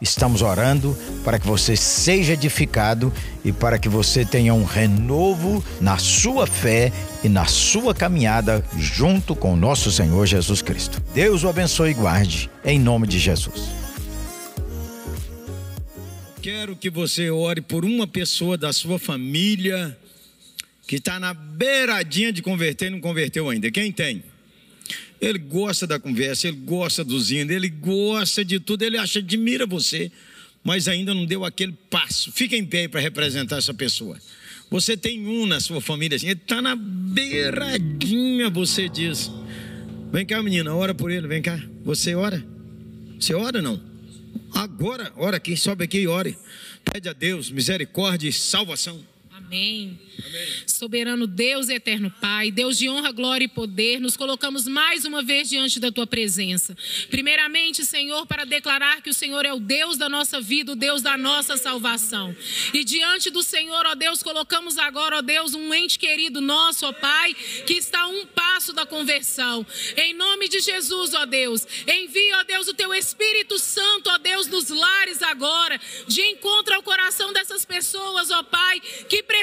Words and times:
Estamos 0.00 0.42
orando 0.42 0.96
para 1.24 1.38
que 1.38 1.46
você 1.46 1.76
seja 1.76 2.34
edificado 2.34 3.12
e 3.44 3.52
para 3.52 3.78
que 3.78 3.88
você 3.88 4.24
tenha 4.24 4.54
um 4.54 4.64
renovo 4.64 5.64
na 5.80 5.98
sua 5.98 6.46
fé 6.46 6.92
e 7.24 7.28
na 7.28 7.46
sua 7.46 7.92
caminhada 7.92 8.64
junto 8.76 9.34
com 9.34 9.54
o 9.54 9.56
nosso 9.56 9.90
Senhor 9.90 10.24
Jesus 10.24 10.62
Cristo. 10.62 11.02
Deus 11.12 11.42
o 11.42 11.48
abençoe 11.48 11.90
e 11.90 11.94
guarde, 11.94 12.48
em 12.64 12.78
nome 12.78 13.08
de 13.08 13.18
Jesus. 13.18 13.68
Quero 16.40 16.76
que 16.76 16.88
você 16.88 17.30
ore 17.30 17.60
por 17.60 17.84
uma 17.84 18.06
pessoa 18.06 18.56
da 18.56 18.72
sua 18.72 18.98
família 18.98 19.98
que 20.86 20.96
está 20.96 21.18
na 21.18 21.34
beiradinha 21.34 22.32
de 22.32 22.40
converter 22.40 22.86
e 22.86 22.90
não 22.90 23.00
converteu 23.00 23.50
ainda. 23.50 23.70
Quem 23.70 23.90
tem? 23.90 24.22
Ele 25.20 25.38
gosta 25.38 25.86
da 25.86 25.98
conversa, 25.98 26.48
ele 26.48 26.58
gosta 26.58 27.04
dos 27.04 27.30
hinos, 27.30 27.54
ele 27.54 27.68
gosta 27.68 28.44
de 28.44 28.60
tudo, 28.60 28.82
ele 28.82 28.96
acha, 28.96 29.18
admira 29.18 29.66
você, 29.66 30.10
mas 30.62 30.88
ainda 30.88 31.12
não 31.14 31.26
deu 31.26 31.44
aquele 31.44 31.72
passo. 31.90 32.30
Fica 32.32 32.56
em 32.56 32.64
pé 32.64 32.88
para 32.88 33.00
representar 33.00 33.58
essa 33.58 33.74
pessoa. 33.74 34.18
Você 34.70 34.96
tem 34.96 35.26
um 35.26 35.46
na 35.46 35.60
sua 35.60 35.80
família, 35.80 36.16
assim, 36.16 36.28
ele 36.28 36.40
está 36.40 36.60
na 36.60 36.76
beiradinha, 36.76 38.50
você 38.50 38.88
diz. 38.88 39.30
Vem 40.12 40.26
cá, 40.26 40.42
menina, 40.42 40.74
ora 40.74 40.94
por 40.94 41.10
ele, 41.10 41.26
vem 41.26 41.42
cá. 41.42 41.58
Você 41.84 42.14
ora? 42.14 42.44
Você 43.18 43.34
ora 43.34 43.60
não? 43.60 43.80
Agora, 44.52 45.12
ora 45.16 45.36
aqui, 45.36 45.56
sobe 45.56 45.84
aqui 45.84 46.00
e 46.00 46.06
ore. 46.06 46.36
Pede 46.84 47.08
a 47.08 47.12
Deus 47.12 47.50
misericórdia 47.50 48.28
e 48.28 48.32
salvação. 48.32 49.02
Amém. 49.48 49.98
Soberano 50.66 51.26
Deus, 51.26 51.70
eterno 51.70 52.12
Pai, 52.20 52.50
Deus 52.50 52.76
de 52.76 52.86
honra, 52.86 53.10
glória 53.12 53.46
e 53.46 53.48
poder, 53.48 53.98
nos 53.98 54.14
colocamos 54.14 54.66
mais 54.66 55.06
uma 55.06 55.22
vez 55.22 55.48
diante 55.48 55.80
da 55.80 55.90
tua 55.90 56.06
presença. 56.06 56.76
Primeiramente, 57.08 57.82
Senhor, 57.86 58.26
para 58.26 58.44
declarar 58.44 59.00
que 59.00 59.08
o 59.08 59.14
Senhor 59.14 59.46
é 59.46 59.52
o 59.52 59.58
Deus 59.58 59.96
da 59.96 60.06
nossa 60.06 60.38
vida, 60.38 60.72
o 60.72 60.76
Deus 60.76 61.00
da 61.00 61.16
nossa 61.16 61.56
salvação. 61.56 62.36
E 62.74 62.84
diante 62.84 63.30
do 63.30 63.42
Senhor, 63.42 63.86
ó 63.86 63.94
Deus, 63.94 64.22
colocamos 64.22 64.76
agora, 64.76 65.16
ó 65.16 65.22
Deus, 65.22 65.54
um 65.54 65.72
ente 65.72 65.98
querido 65.98 66.42
nosso, 66.42 66.84
ó 66.84 66.92
Pai, 66.92 67.32
que 67.66 67.74
está 67.74 68.02
a 68.02 68.08
um 68.08 68.26
passo 68.26 68.74
da 68.74 68.84
conversão. 68.84 69.64
Em 69.96 70.12
nome 70.12 70.48
de 70.48 70.60
Jesus, 70.60 71.14
ó 71.14 71.24
Deus, 71.24 71.66
envia, 71.86 72.40
ó 72.40 72.44
Deus, 72.44 72.68
o 72.68 72.74
teu 72.74 72.92
Espírito 72.92 73.58
Santo, 73.58 74.10
ó 74.10 74.18
Deus, 74.18 74.46
nos 74.46 74.68
lares 74.68 75.22
agora, 75.22 75.80
de 76.06 76.20
encontro 76.20 76.74
ao 76.74 76.82
coração 76.82 77.32
dessas 77.32 77.64
pessoas, 77.64 78.30
ó 78.30 78.42
Pai, 78.42 78.78
que 79.08 79.22
precisam 79.22 79.37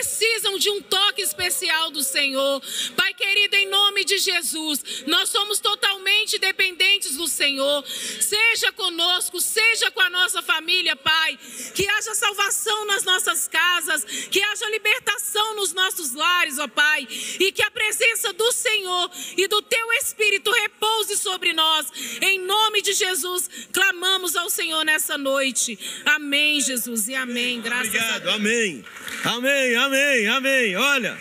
de 0.65 0.69
um 0.69 0.81
toque 0.81 1.21
especial 1.21 1.91
do 1.91 2.01
Senhor. 2.01 2.61
Pai 2.95 3.13
querido, 3.13 3.55
em 3.55 3.67
nome 3.67 4.03
de 4.03 4.17
Jesus, 4.17 5.03
nós 5.05 5.29
somos 5.29 5.59
totalmente 5.59 6.39
dependentes 6.39 7.17
do 7.17 7.27
Senhor. 7.27 7.85
Seja 7.88 8.71
conosco, 8.71 9.39
seja 9.39 9.91
com 9.91 10.01
a 10.01 10.09
nossa 10.09 10.41
família, 10.41 10.95
Pai. 10.95 11.38
Que 11.73 11.88
haja 11.88 12.16
salvação 12.16 12.85
nas 12.85 13.03
nossas 13.03 13.47
casas, 13.47 14.03
que 14.03 14.41
haja 14.41 14.69
libertação 14.69 15.55
nos 15.55 15.73
nossos 15.73 16.13
lares, 16.13 16.57
ó 16.57 16.67
Pai. 16.67 17.07
E 17.39 17.51
que 17.51 17.61
a 17.61 17.69
presença 17.69 18.33
do 18.33 18.51
Senhor 18.51 19.11
e 19.38 19.47
do 19.47 19.61
Teu 19.61 19.93
Espírito 19.93 20.51
repouse 20.51 21.17
sobre 21.17 21.53
nós. 21.53 21.88
Em 22.21 22.39
nome 22.39 22.81
de 22.81 22.93
Jesus, 22.93 23.49
clamamos 23.71 24.35
ao 24.35 24.49
Senhor 24.49 24.83
nessa 24.83 25.17
noite. 25.17 25.77
Amém, 26.05 26.59
Jesus, 26.61 27.07
e 27.07 27.16
amém. 27.16 27.61
Graças 27.61 27.88
Obrigado, 27.88 28.16
a 28.16 28.19
Deus. 28.19 28.35
amém. 28.35 28.85
Amém, 29.23 29.75
amém, 29.85 30.28
amém. 30.28 30.75
Olha, 30.75 31.18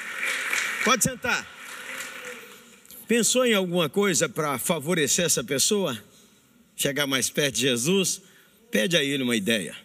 pode 0.84 1.04
sentar. 1.04 1.46
Pensou 3.06 3.44
em 3.44 3.52
alguma 3.52 3.88
coisa 3.88 4.28
para 4.28 4.58
favorecer 4.58 5.26
essa 5.26 5.44
pessoa? 5.44 6.02
Chegar 6.74 7.06
mais 7.06 7.28
perto 7.28 7.56
de 7.56 7.62
Jesus? 7.62 8.22
Pede 8.70 8.96
a 8.96 9.04
ele 9.04 9.22
uma 9.22 9.36
ideia. 9.36 9.76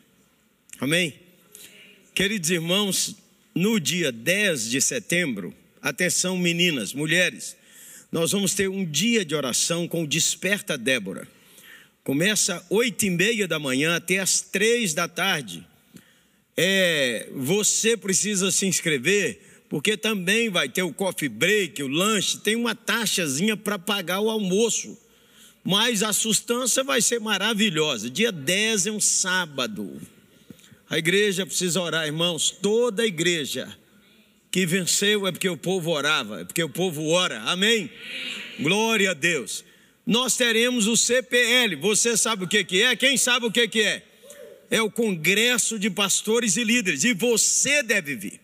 Amém? 0.79 1.13
Queridos 2.15 2.49
irmãos, 2.49 3.15
no 3.53 3.79
dia 3.79 4.11
10 4.11 4.69
de 4.69 4.81
setembro, 4.81 5.53
atenção 5.81 6.37
meninas, 6.37 6.93
mulheres, 6.93 7.57
nós 8.11 8.31
vamos 8.31 8.53
ter 8.53 8.69
um 8.69 8.85
dia 8.85 9.25
de 9.25 9.35
oração 9.35 9.87
com 9.87 10.03
o 10.03 10.07
Desperta 10.07 10.77
Débora. 10.77 11.27
Começa 12.03 12.65
oito 12.69 13.05
e 13.05 13.09
meia 13.09 13.47
da 13.47 13.59
manhã 13.59 13.97
até 13.97 14.19
as 14.19 14.41
três 14.41 14.93
da 14.93 15.07
tarde. 15.07 15.67
É, 16.61 17.29
você 17.33 17.95
precisa 17.95 18.51
se 18.51 18.65
inscrever, 18.65 19.39
porque 19.69 19.95
também 19.95 20.49
vai 20.49 20.67
ter 20.67 20.83
o 20.83 20.91
coffee 20.91 21.29
break, 21.29 21.81
o 21.81 21.87
lanche, 21.87 22.39
tem 22.39 22.53
uma 22.53 22.75
taxazinha 22.75 23.55
para 23.55 23.79
pagar 23.79 24.19
o 24.19 24.29
almoço. 24.29 24.97
Mas 25.63 26.03
a 26.03 26.11
sustância 26.11 26.83
vai 26.83 27.01
ser 27.01 27.21
maravilhosa. 27.21 28.09
Dia 28.09 28.29
10 28.29 28.87
é 28.87 28.91
um 28.91 28.99
sábado. 28.99 30.01
A 30.89 30.97
igreja 30.97 31.45
precisa 31.45 31.79
orar, 31.79 32.05
irmãos, 32.05 32.51
toda 32.51 33.03
a 33.03 33.07
igreja 33.07 33.73
que 34.51 34.65
venceu 34.65 35.25
é 35.27 35.31
porque 35.31 35.47
o 35.47 35.55
povo 35.55 35.91
orava, 35.91 36.41
é 36.41 36.43
porque 36.43 36.61
o 36.61 36.67
povo 36.67 37.07
ora. 37.07 37.39
Amém? 37.43 37.89
Glória 38.59 39.11
a 39.11 39.13
Deus. 39.13 39.63
Nós 40.05 40.35
teremos 40.35 40.87
o 40.87 40.97
CPL. 40.97 41.77
Você 41.77 42.17
sabe 42.17 42.43
o 42.43 42.47
que 42.49 42.65
que 42.65 42.81
é? 42.81 42.97
Quem 42.97 43.15
sabe 43.15 43.45
o 43.45 43.51
que 43.51 43.65
que 43.65 43.81
é? 43.81 44.08
É 44.69 44.81
o 44.81 44.91
Congresso 44.91 45.79
de 45.79 45.89
Pastores 45.89 46.57
e 46.57 46.63
Líderes 46.63 47.03
e 47.03 47.13
você 47.13 47.81
deve 47.81 48.15
vir. 48.15 48.39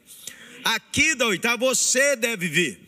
Aqui 0.63 1.13
da 1.13 1.28
Oitava 1.28 1.58
você 1.58 2.16
deve 2.16 2.47
vir. 2.47 2.80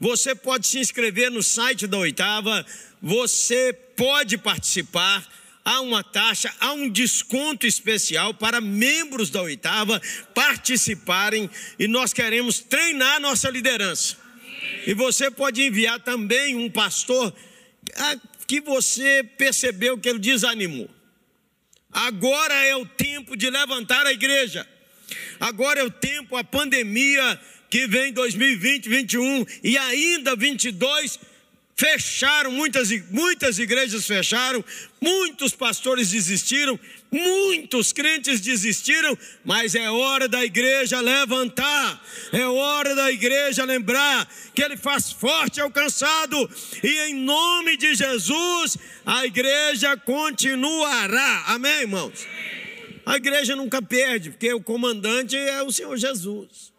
Você 0.00 0.34
pode 0.34 0.66
se 0.66 0.78
inscrever 0.78 1.30
no 1.30 1.42
site 1.42 1.86
da 1.86 1.98
Oitava, 1.98 2.64
você 3.02 3.72
pode 3.94 4.38
participar. 4.38 5.28
Há 5.62 5.82
uma 5.82 6.02
taxa, 6.02 6.50
há 6.58 6.72
um 6.72 6.88
desconto 6.88 7.66
especial 7.66 8.32
para 8.32 8.62
membros 8.62 9.28
da 9.28 9.42
Oitava 9.42 10.00
participarem 10.34 11.50
e 11.78 11.86
nós 11.86 12.14
queremos 12.14 12.60
treinar 12.60 13.20
nossa 13.20 13.50
liderança. 13.50 14.16
E 14.86 14.94
você 14.94 15.30
pode 15.30 15.62
enviar 15.62 16.00
também 16.00 16.56
um 16.56 16.70
pastor 16.70 17.34
ah, 17.94 18.16
que 18.46 18.62
você 18.62 19.22
percebeu 19.36 19.98
que 19.98 20.08
ele 20.08 20.18
desanimou. 20.18 20.88
Agora 21.92 22.54
é 22.54 22.76
o 22.76 22.86
tempo 22.86 23.36
de 23.36 23.50
levantar 23.50 24.06
a 24.06 24.12
igreja. 24.12 24.66
Agora 25.38 25.80
é 25.80 25.84
o 25.84 25.90
tempo, 25.90 26.36
a 26.36 26.44
pandemia 26.44 27.40
que 27.68 27.86
vem 27.86 28.12
2020, 28.12 28.88
21 28.88 29.46
e 29.62 29.78
ainda 29.78 30.36
22 30.36 31.18
fecharam, 31.76 32.50
muitas, 32.50 32.90
muitas 33.10 33.58
igrejas 33.58 34.06
fecharam, 34.06 34.62
muitos 35.00 35.52
pastores 35.52 36.10
desistiram, 36.10 36.78
muitos 37.10 37.92
crentes 37.92 38.40
desistiram, 38.40 39.16
mas 39.44 39.74
é 39.74 39.90
hora 39.90 40.28
da 40.28 40.44
igreja 40.44 41.00
levantar, 41.00 42.04
é 42.32 42.46
hora 42.46 42.94
da 42.94 43.10
igreja 43.10 43.64
lembrar 43.64 44.30
que 44.54 44.62
Ele 44.62 44.76
faz 44.76 45.10
forte 45.10 45.60
ao 45.60 45.70
cansado, 45.70 46.50
e 46.82 47.10
em 47.10 47.14
nome 47.14 47.76
de 47.76 47.94
Jesus, 47.94 48.76
a 49.04 49.26
igreja 49.26 49.96
continuará, 49.96 51.44
amém, 51.48 51.80
irmãos? 51.80 52.26
A 53.04 53.16
igreja 53.16 53.56
nunca 53.56 53.82
perde, 53.82 54.30
porque 54.30 54.52
o 54.52 54.62
comandante 54.62 55.36
é 55.36 55.62
o 55.62 55.72
Senhor 55.72 55.96
Jesus. 55.96 56.72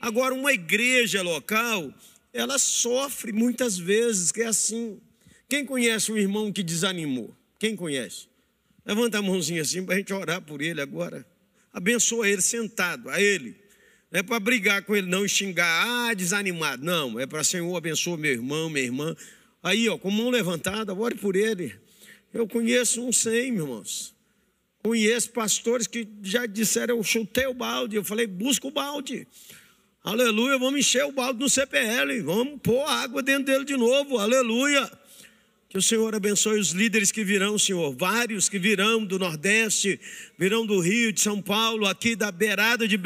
Agora, 0.00 0.34
uma 0.34 0.52
igreja 0.52 1.22
local, 1.22 1.92
ela 2.32 2.58
sofre 2.58 3.32
muitas 3.32 3.78
vezes, 3.78 4.30
que 4.30 4.42
é 4.42 4.46
assim. 4.46 5.00
Quem 5.48 5.64
conhece 5.64 6.12
um 6.12 6.16
irmão 6.16 6.52
que 6.52 6.62
desanimou? 6.62 7.34
Quem 7.58 7.74
conhece? 7.74 8.28
Levanta 8.84 9.18
a 9.18 9.22
mãozinha 9.22 9.62
assim 9.62 9.84
para 9.84 9.94
a 9.94 9.98
gente 9.98 10.12
orar 10.12 10.40
por 10.40 10.60
ele 10.60 10.80
agora. 10.80 11.26
Abençoa 11.72 12.28
ele 12.28 12.42
sentado, 12.42 13.08
a 13.08 13.20
ele. 13.20 13.56
Não 14.10 14.20
é 14.20 14.22
para 14.22 14.38
brigar 14.38 14.82
com 14.82 14.94
ele, 14.94 15.08
não, 15.08 15.26
xingar, 15.26 15.86
ah, 15.86 16.14
desanimado. 16.14 16.84
Não, 16.84 17.18
é 17.18 17.26
para 17.26 17.42
Senhor, 17.42 17.74
abençoa 17.76 18.16
meu 18.16 18.32
irmão, 18.32 18.70
minha 18.70 18.84
irmã. 18.84 19.16
Aí, 19.62 19.88
ó, 19.88 19.98
com 19.98 20.10
mão 20.10 20.30
levantada, 20.30 20.94
ore 20.94 21.16
por 21.16 21.34
ele. 21.34 21.74
Eu 22.32 22.46
conheço 22.46 23.02
um 23.02 23.12
sem, 23.12 23.50
meus 23.50 23.64
irmãos. 23.64 24.14
Conheço 24.82 25.30
pastores 25.30 25.86
que 25.86 26.06
já 26.22 26.44
disseram, 26.44 26.98
eu 26.98 27.02
chutei 27.02 27.46
o 27.46 27.54
balde. 27.54 27.96
Eu 27.96 28.04
falei, 28.04 28.26
busca 28.26 28.66
o 28.68 28.70
balde. 28.70 29.26
Aleluia, 30.04 30.58
vamos 30.58 30.80
encher 30.80 31.06
o 31.06 31.12
balde 31.12 31.40
no 31.40 31.48
CPL, 31.48 32.20
vamos 32.20 32.60
pôr 32.60 32.84
água 32.86 33.22
dentro 33.22 33.46
dele 33.46 33.64
de 33.64 33.74
novo, 33.74 34.18
aleluia. 34.18 34.90
Que 35.74 35.78
o 35.78 35.82
Senhor 35.82 36.14
abençoe 36.14 36.60
os 36.60 36.70
líderes 36.70 37.10
que 37.10 37.24
virão, 37.24 37.58
Senhor, 37.58 37.92
vários 37.96 38.48
que 38.48 38.60
virão 38.60 39.04
do 39.04 39.18
Nordeste, 39.18 40.00
virão 40.38 40.64
do 40.64 40.78
Rio, 40.78 41.12
de 41.12 41.20
São 41.20 41.42
Paulo, 41.42 41.84
aqui 41.84 42.14
da 42.14 42.30
beirada 42.30 42.86
de 42.86 42.96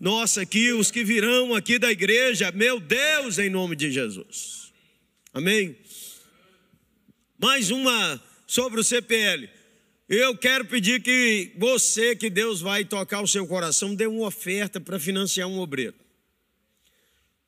nossa, 0.00 0.42
aqui, 0.42 0.72
os 0.72 0.90
que 0.90 1.04
virão 1.04 1.54
aqui 1.54 1.78
da 1.78 1.92
igreja, 1.92 2.50
meu 2.50 2.80
Deus, 2.80 3.38
em 3.38 3.48
nome 3.48 3.76
de 3.76 3.92
Jesus. 3.92 4.72
Amém. 5.32 5.76
Mais 7.38 7.70
uma 7.70 8.20
sobre 8.48 8.80
o 8.80 8.84
CPL. 8.84 9.48
Eu 10.08 10.36
quero 10.36 10.64
pedir 10.64 11.00
que 11.00 11.52
você, 11.56 12.16
que 12.16 12.28
Deus 12.28 12.60
vai 12.60 12.84
tocar 12.84 13.20
o 13.20 13.28
seu 13.28 13.46
coração, 13.46 13.94
dê 13.94 14.08
uma 14.08 14.26
oferta 14.26 14.80
para 14.80 14.98
financiar 14.98 15.46
um 15.46 15.60
obreiro. 15.60 15.94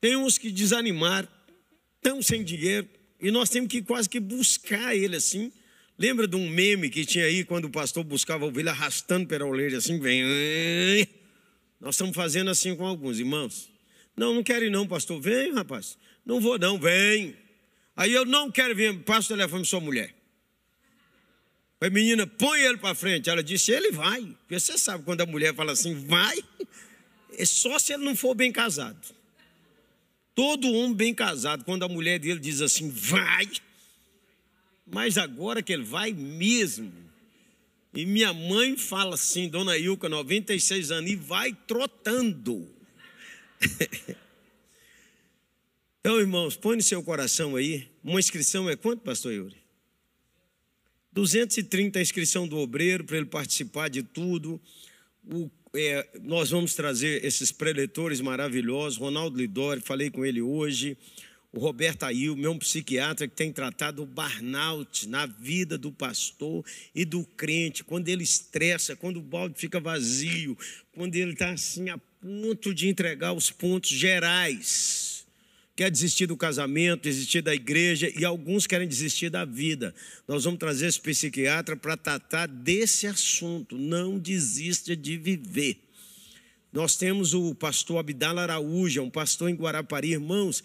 Tem 0.00 0.14
uns 0.14 0.38
que 0.38 0.48
desanimaram, 0.48 1.28
estão 1.96 2.22
sem 2.22 2.44
dinheiro, 2.44 2.88
e 3.20 3.30
nós 3.30 3.50
temos 3.50 3.68
que 3.68 3.82
quase 3.82 4.08
que 4.08 4.18
buscar 4.18 4.94
ele 4.94 5.16
assim. 5.16 5.52
Lembra 5.98 6.26
de 6.26 6.34
um 6.34 6.48
meme 6.48 6.88
que 6.88 7.04
tinha 7.04 7.26
aí 7.26 7.44
quando 7.44 7.66
o 7.66 7.70
pastor 7.70 8.02
buscava 8.02 8.44
a 8.44 8.48
ovelha 8.48 8.70
arrastando 8.70 9.26
pela 9.26 9.44
orelha 9.44 9.78
assim, 9.78 9.98
vem. 10.00 11.06
Nós 11.78 11.94
estamos 11.94 12.14
fazendo 12.14 12.50
assim 12.50 12.74
com 12.74 12.86
alguns 12.86 13.18
irmãos. 13.18 13.70
Não, 14.16 14.34
não 14.34 14.42
quero 14.42 14.64
ir 14.64 14.70
não, 14.70 14.86
pastor. 14.86 15.20
Vem, 15.20 15.52
rapaz. 15.52 15.98
Não 16.24 16.40
vou 16.40 16.58
não, 16.58 16.78
vem. 16.78 17.36
Aí 17.94 18.12
eu 18.12 18.24
não 18.24 18.50
quero 18.50 18.74
vir, 18.74 18.98
passa 19.00 19.32
o 19.32 19.36
telefone 19.36 19.64
sua 19.64 19.80
mulher. 19.80 20.14
A 21.82 21.88
menina, 21.88 22.26
põe 22.26 22.60
ele 22.60 22.76
para 22.76 22.94
frente. 22.94 23.28
Ela 23.28 23.42
disse, 23.42 23.72
ele 23.72 23.90
vai. 23.90 24.22
Porque 24.40 24.60
você 24.60 24.76
sabe 24.76 25.04
quando 25.04 25.22
a 25.22 25.26
mulher 25.26 25.54
fala 25.54 25.72
assim, 25.72 25.94
vai, 26.06 26.38
é 27.36 27.44
só 27.44 27.78
se 27.78 27.94
ele 27.94 28.04
não 28.04 28.14
for 28.14 28.34
bem 28.34 28.52
casado. 28.52 28.98
Todo 30.34 30.72
homem 30.72 30.94
bem 30.94 31.14
casado, 31.14 31.64
quando 31.64 31.84
a 31.84 31.88
mulher 31.88 32.18
dele 32.18 32.40
diz 32.40 32.60
assim, 32.60 32.90
vai, 32.90 33.48
mas 34.86 35.18
agora 35.18 35.62
que 35.62 35.72
ele 35.72 35.84
vai 35.84 36.12
mesmo. 36.12 36.92
E 37.92 38.06
minha 38.06 38.32
mãe 38.32 38.76
fala 38.76 39.14
assim, 39.14 39.48
dona 39.48 39.76
Ilka, 39.76 40.08
96 40.08 40.90
anos, 40.92 41.10
e 41.10 41.16
vai 41.16 41.52
trotando. 41.66 42.68
então, 46.00 46.20
irmãos, 46.20 46.56
põe 46.56 46.76
no 46.76 46.82
seu 46.82 47.02
coração 47.02 47.56
aí. 47.56 47.88
Uma 48.02 48.20
inscrição 48.20 48.70
é 48.70 48.76
quanto, 48.76 49.02
pastor 49.02 49.32
Yuri? 49.32 49.56
230 51.12 51.98
a 51.98 52.02
inscrição 52.02 52.46
do 52.46 52.56
obreiro 52.58 53.04
para 53.04 53.16
ele 53.16 53.26
participar 53.26 53.88
de 53.88 54.02
tudo. 54.02 54.60
O, 55.24 55.50
é, 55.74 56.08
nós 56.22 56.50
vamos 56.50 56.74
trazer 56.74 57.24
esses 57.24 57.52
preletores 57.52 58.20
maravilhosos. 58.20 58.98
Ronaldo 58.98 59.36
Lidori, 59.36 59.80
falei 59.80 60.10
com 60.10 60.24
ele 60.24 60.42
hoje. 60.42 60.96
O 61.52 61.58
Roberto 61.58 62.04
Ail, 62.04 62.36
meu 62.36 62.56
psiquiatra, 62.58 63.26
que 63.26 63.34
tem 63.34 63.52
tratado 63.52 64.02
o 64.02 64.06
burnout 64.06 65.08
na 65.08 65.26
vida 65.26 65.76
do 65.76 65.90
pastor 65.90 66.64
e 66.94 67.04
do 67.04 67.24
crente, 67.24 67.82
quando 67.82 68.08
ele 68.08 68.22
estressa, 68.22 68.94
quando 68.94 69.16
o 69.16 69.22
balde 69.22 69.58
fica 69.58 69.80
vazio, 69.80 70.56
quando 70.92 71.16
ele 71.16 71.32
está 71.32 71.50
assim 71.50 71.88
a 71.88 71.98
ponto 71.98 72.72
de 72.72 72.88
entregar 72.88 73.32
os 73.32 73.50
pontos 73.50 73.90
gerais 73.90 75.09
quer 75.76 75.90
desistir 75.90 76.26
do 76.26 76.36
casamento, 76.36 77.04
desistir 77.04 77.42
da 77.42 77.54
igreja 77.54 78.12
e 78.14 78.24
alguns 78.24 78.66
querem 78.66 78.86
desistir 78.86 79.30
da 79.30 79.44
vida. 79.44 79.94
Nós 80.28 80.44
vamos 80.44 80.58
trazer 80.58 80.86
esse 80.86 81.00
psiquiatra 81.00 81.76
para 81.76 81.96
tratar 81.96 82.46
desse 82.46 83.06
assunto. 83.06 83.78
Não 83.78 84.18
desista 84.18 84.94
de 84.94 85.16
viver. 85.16 85.78
Nós 86.72 86.96
temos 86.96 87.34
o 87.34 87.54
pastor 87.54 87.98
Abdal 87.98 88.38
Araújo, 88.38 89.02
um 89.02 89.10
pastor 89.10 89.50
em 89.50 89.54
Guarapari, 89.54 90.12
irmãos. 90.12 90.62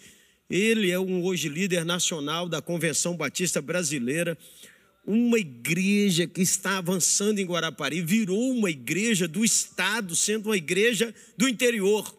Ele 0.48 0.90
é 0.90 0.98
um 0.98 1.24
hoje 1.24 1.48
líder 1.48 1.84
nacional 1.84 2.48
da 2.48 2.62
Convenção 2.62 3.16
Batista 3.16 3.60
Brasileira, 3.60 4.38
uma 5.04 5.38
igreja 5.38 6.26
que 6.26 6.42
está 6.42 6.78
avançando 6.78 7.38
em 7.38 7.46
Guarapari, 7.46 8.00
virou 8.00 8.50
uma 8.50 8.70
igreja 8.70 9.28
do 9.28 9.44
estado, 9.44 10.16
sendo 10.16 10.46
uma 10.46 10.56
igreja 10.56 11.14
do 11.36 11.48
interior. 11.48 12.15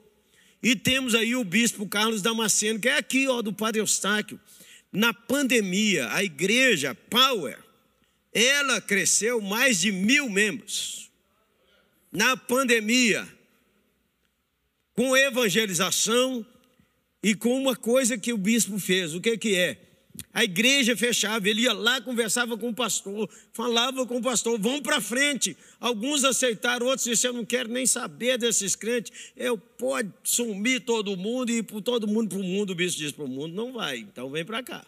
E 0.61 0.75
temos 0.75 1.13
aí 1.13 1.35
o 1.35 1.43
bispo 1.43 1.87
Carlos 1.87 2.21
Damasceno, 2.21 2.79
que 2.79 2.89
é 2.89 2.97
aqui, 2.97 3.27
ó, 3.27 3.41
do 3.41 3.53
Padre 3.53 3.81
Eustáquio. 3.81 4.39
Na 4.91 5.13
pandemia, 5.13 6.11
a 6.11 6.23
igreja 6.23 6.95
Power, 6.95 7.57
ela 8.33 8.81
cresceu 8.81 9.39
mais 9.41 9.79
de 9.79 9.91
mil 9.91 10.29
membros. 10.29 11.09
Na 12.11 12.35
pandemia, 12.35 13.27
com 14.93 15.15
evangelização 15.15 16.45
e 17.21 17.35
com 17.35 17.55
uma 17.59 17.75
coisa 17.75 18.17
que 18.17 18.33
o 18.33 18.37
bispo 18.37 18.79
fez, 18.79 19.13
o 19.13 19.21
que, 19.21 19.37
que 19.37 19.55
é? 19.55 19.86
A 20.33 20.43
igreja 20.43 20.95
fechava, 20.95 21.47
ele 21.49 21.61
ia 21.61 21.73
lá, 21.73 22.01
conversava 22.01 22.57
com 22.57 22.69
o 22.69 22.73
pastor, 22.73 23.29
falava 23.53 24.05
com 24.05 24.17
o 24.17 24.21
pastor, 24.21 24.59
vão 24.59 24.81
para 24.81 25.01
frente. 25.01 25.57
Alguns 25.79 26.23
aceitaram, 26.23 26.85
outros 26.85 27.05
disseram, 27.05 27.35
eu 27.35 27.37
não 27.39 27.45
quero 27.45 27.69
nem 27.69 27.85
saber 27.85 28.37
desses 28.37 28.75
crentes, 28.75 29.31
eu 29.35 29.57
pode 29.57 30.11
sumir 30.23 30.81
todo 30.81 31.15
mundo 31.17 31.51
e 31.51 31.57
ir 31.57 31.63
todo 31.81 32.07
mundo 32.07 32.29
para 32.29 32.39
o 32.39 32.43
mundo, 32.43 32.71
o 32.71 32.75
bispo 32.75 32.99
diz 32.99 33.11
para 33.11 33.25
o 33.25 33.27
mundo, 33.27 33.53
não 33.53 33.73
vai, 33.73 33.97
então 33.97 34.29
vem 34.29 34.45
para 34.45 34.61
cá. 34.63 34.85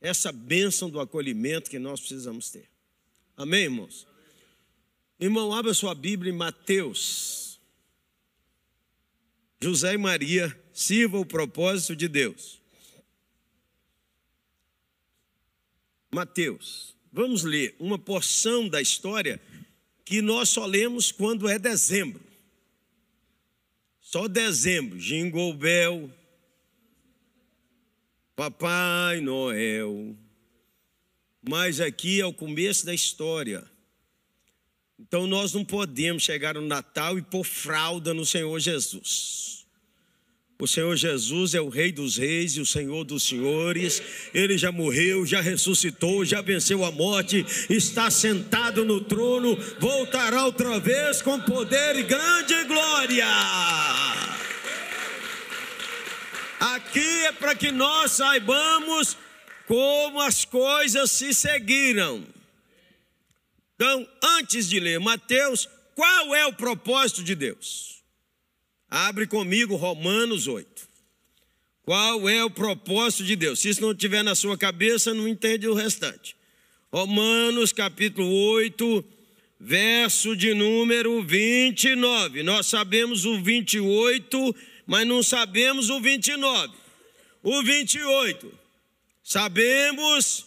Essa 0.00 0.30
bênção 0.30 0.88
do 0.88 1.00
acolhimento 1.00 1.70
que 1.70 1.78
nós 1.78 2.00
precisamos 2.00 2.50
ter. 2.50 2.68
Amém, 3.36 3.64
irmãos? 3.64 4.06
Irmão, 5.18 5.52
abra 5.52 5.72
sua 5.72 5.94
Bíblia 5.94 6.32
em 6.32 6.36
Mateus. 6.36 7.58
José 9.60 9.94
e 9.94 9.98
Maria, 9.98 10.54
sirva 10.72 11.18
o 11.18 11.24
propósito 11.24 11.96
de 11.96 12.06
Deus. 12.06 12.60
Mateus. 16.16 16.96
Vamos 17.12 17.42
ler 17.42 17.76
uma 17.78 17.98
porção 17.98 18.66
da 18.70 18.80
história 18.80 19.38
que 20.02 20.22
nós 20.22 20.48
só 20.48 20.64
lemos 20.64 21.12
quando 21.12 21.46
é 21.46 21.58
dezembro. 21.58 22.22
Só 24.00 24.26
dezembro, 24.26 24.98
Jingle 24.98 25.52
Bell, 25.52 26.10
Papai 28.34 29.20
Noel. 29.20 30.16
Mas 31.46 31.80
aqui 31.80 32.18
é 32.18 32.24
o 32.24 32.32
começo 32.32 32.86
da 32.86 32.94
história. 32.94 33.62
Então 34.98 35.26
nós 35.26 35.52
não 35.52 35.66
podemos 35.66 36.22
chegar 36.22 36.54
no 36.54 36.62
Natal 36.62 37.18
e 37.18 37.22
pôr 37.22 37.44
fralda 37.44 38.14
no 38.14 38.24
Senhor 38.24 38.58
Jesus. 38.58 39.55
O 40.58 40.66
Senhor 40.66 40.96
Jesus 40.96 41.54
é 41.54 41.60
o 41.60 41.68
Rei 41.68 41.92
dos 41.92 42.16
Reis 42.16 42.56
e 42.56 42.60
o 42.62 42.66
Senhor 42.66 43.04
dos 43.04 43.24
Senhores. 43.24 44.02
Ele 44.32 44.56
já 44.56 44.72
morreu, 44.72 45.26
já 45.26 45.42
ressuscitou, 45.42 46.24
já 46.24 46.40
venceu 46.40 46.82
a 46.82 46.90
morte, 46.90 47.44
está 47.68 48.10
sentado 48.10 48.82
no 48.82 49.02
trono, 49.02 49.54
voltará 49.78 50.46
outra 50.46 50.80
vez 50.80 51.20
com 51.20 51.38
poder 51.40 51.96
e 51.96 52.02
grande 52.04 52.64
glória. 52.64 53.26
Aqui 56.58 57.26
é 57.26 57.32
para 57.32 57.54
que 57.54 57.70
nós 57.70 58.12
saibamos 58.12 59.14
como 59.66 60.22
as 60.22 60.46
coisas 60.46 61.10
se 61.10 61.34
seguiram. 61.34 62.24
Então, 63.74 64.08
antes 64.22 64.70
de 64.70 64.80
ler 64.80 64.98
Mateus, 64.98 65.68
qual 65.94 66.34
é 66.34 66.46
o 66.46 66.52
propósito 66.54 67.22
de 67.22 67.34
Deus? 67.34 67.95
Abre 68.96 69.26
comigo 69.26 69.76
Romanos 69.76 70.48
8. 70.48 70.88
Qual 71.82 72.26
é 72.30 72.42
o 72.42 72.48
propósito 72.48 73.24
de 73.24 73.36
Deus? 73.36 73.60
Se 73.60 73.68
isso 73.68 73.82
não 73.82 73.92
estiver 73.92 74.22
na 74.24 74.34
sua 74.34 74.56
cabeça, 74.56 75.12
não 75.12 75.28
entende 75.28 75.68
o 75.68 75.74
restante. 75.74 76.34
Romanos 76.90 77.74
capítulo 77.74 78.26
8, 78.26 79.04
verso 79.60 80.34
de 80.34 80.54
número 80.54 81.22
29. 81.22 82.42
Nós 82.42 82.68
sabemos 82.68 83.26
o 83.26 83.38
28, 83.42 84.56
mas 84.86 85.06
não 85.06 85.22
sabemos 85.22 85.90
o 85.90 86.00
29. 86.00 86.72
O 87.42 87.62
28. 87.62 88.50
Sabemos 89.22 90.46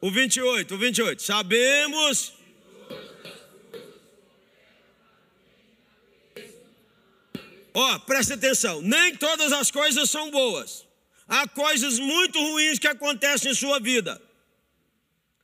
o 0.00 0.10
28, 0.10 0.74
o 0.74 0.78
28. 0.78 1.22
Sabemos 1.22 2.32
Ó, 7.78 7.94
oh, 7.94 8.00
presta 8.00 8.32
atenção, 8.32 8.80
nem 8.80 9.14
todas 9.16 9.52
as 9.52 9.70
coisas 9.70 10.08
são 10.08 10.30
boas. 10.30 10.86
Há 11.28 11.46
coisas 11.46 11.98
muito 11.98 12.40
ruins 12.40 12.78
que 12.78 12.88
acontecem 12.88 13.50
em 13.52 13.54
sua 13.54 13.78
vida. 13.78 14.18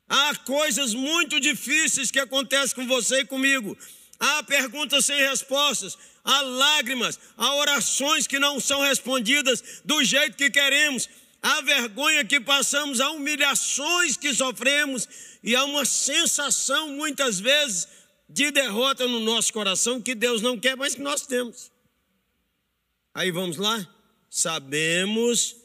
Há 0.08 0.34
coisas 0.36 0.94
muito 0.94 1.38
difíceis 1.38 2.10
que 2.10 2.18
acontecem 2.18 2.74
com 2.74 2.86
você 2.86 3.20
e 3.20 3.26
comigo. 3.26 3.76
Há 4.18 4.42
perguntas 4.44 5.04
sem 5.04 5.18
respostas, 5.18 5.98
há 6.24 6.40
lágrimas, 6.40 7.20
há 7.36 7.54
orações 7.56 8.26
que 8.26 8.38
não 8.38 8.58
são 8.58 8.80
respondidas 8.80 9.82
do 9.84 10.02
jeito 10.02 10.34
que 10.34 10.48
queremos, 10.48 11.10
há 11.42 11.60
vergonha 11.60 12.24
que 12.24 12.40
passamos, 12.40 12.98
há 12.98 13.10
humilhações 13.10 14.16
que 14.16 14.32
sofremos 14.32 15.06
e 15.42 15.54
há 15.54 15.64
uma 15.64 15.84
sensação 15.84 16.88
muitas 16.92 17.38
vezes 17.38 17.88
de 18.26 18.50
derrota 18.50 19.06
no 19.06 19.20
nosso 19.20 19.52
coração 19.52 20.00
que 20.00 20.14
Deus 20.14 20.40
não 20.40 20.58
quer, 20.58 20.78
mas 20.78 20.94
que 20.94 21.02
nós 21.02 21.26
temos. 21.26 21.71
Aí 23.14 23.30
vamos 23.30 23.56
lá? 23.56 23.86
Sabemos. 24.28 25.56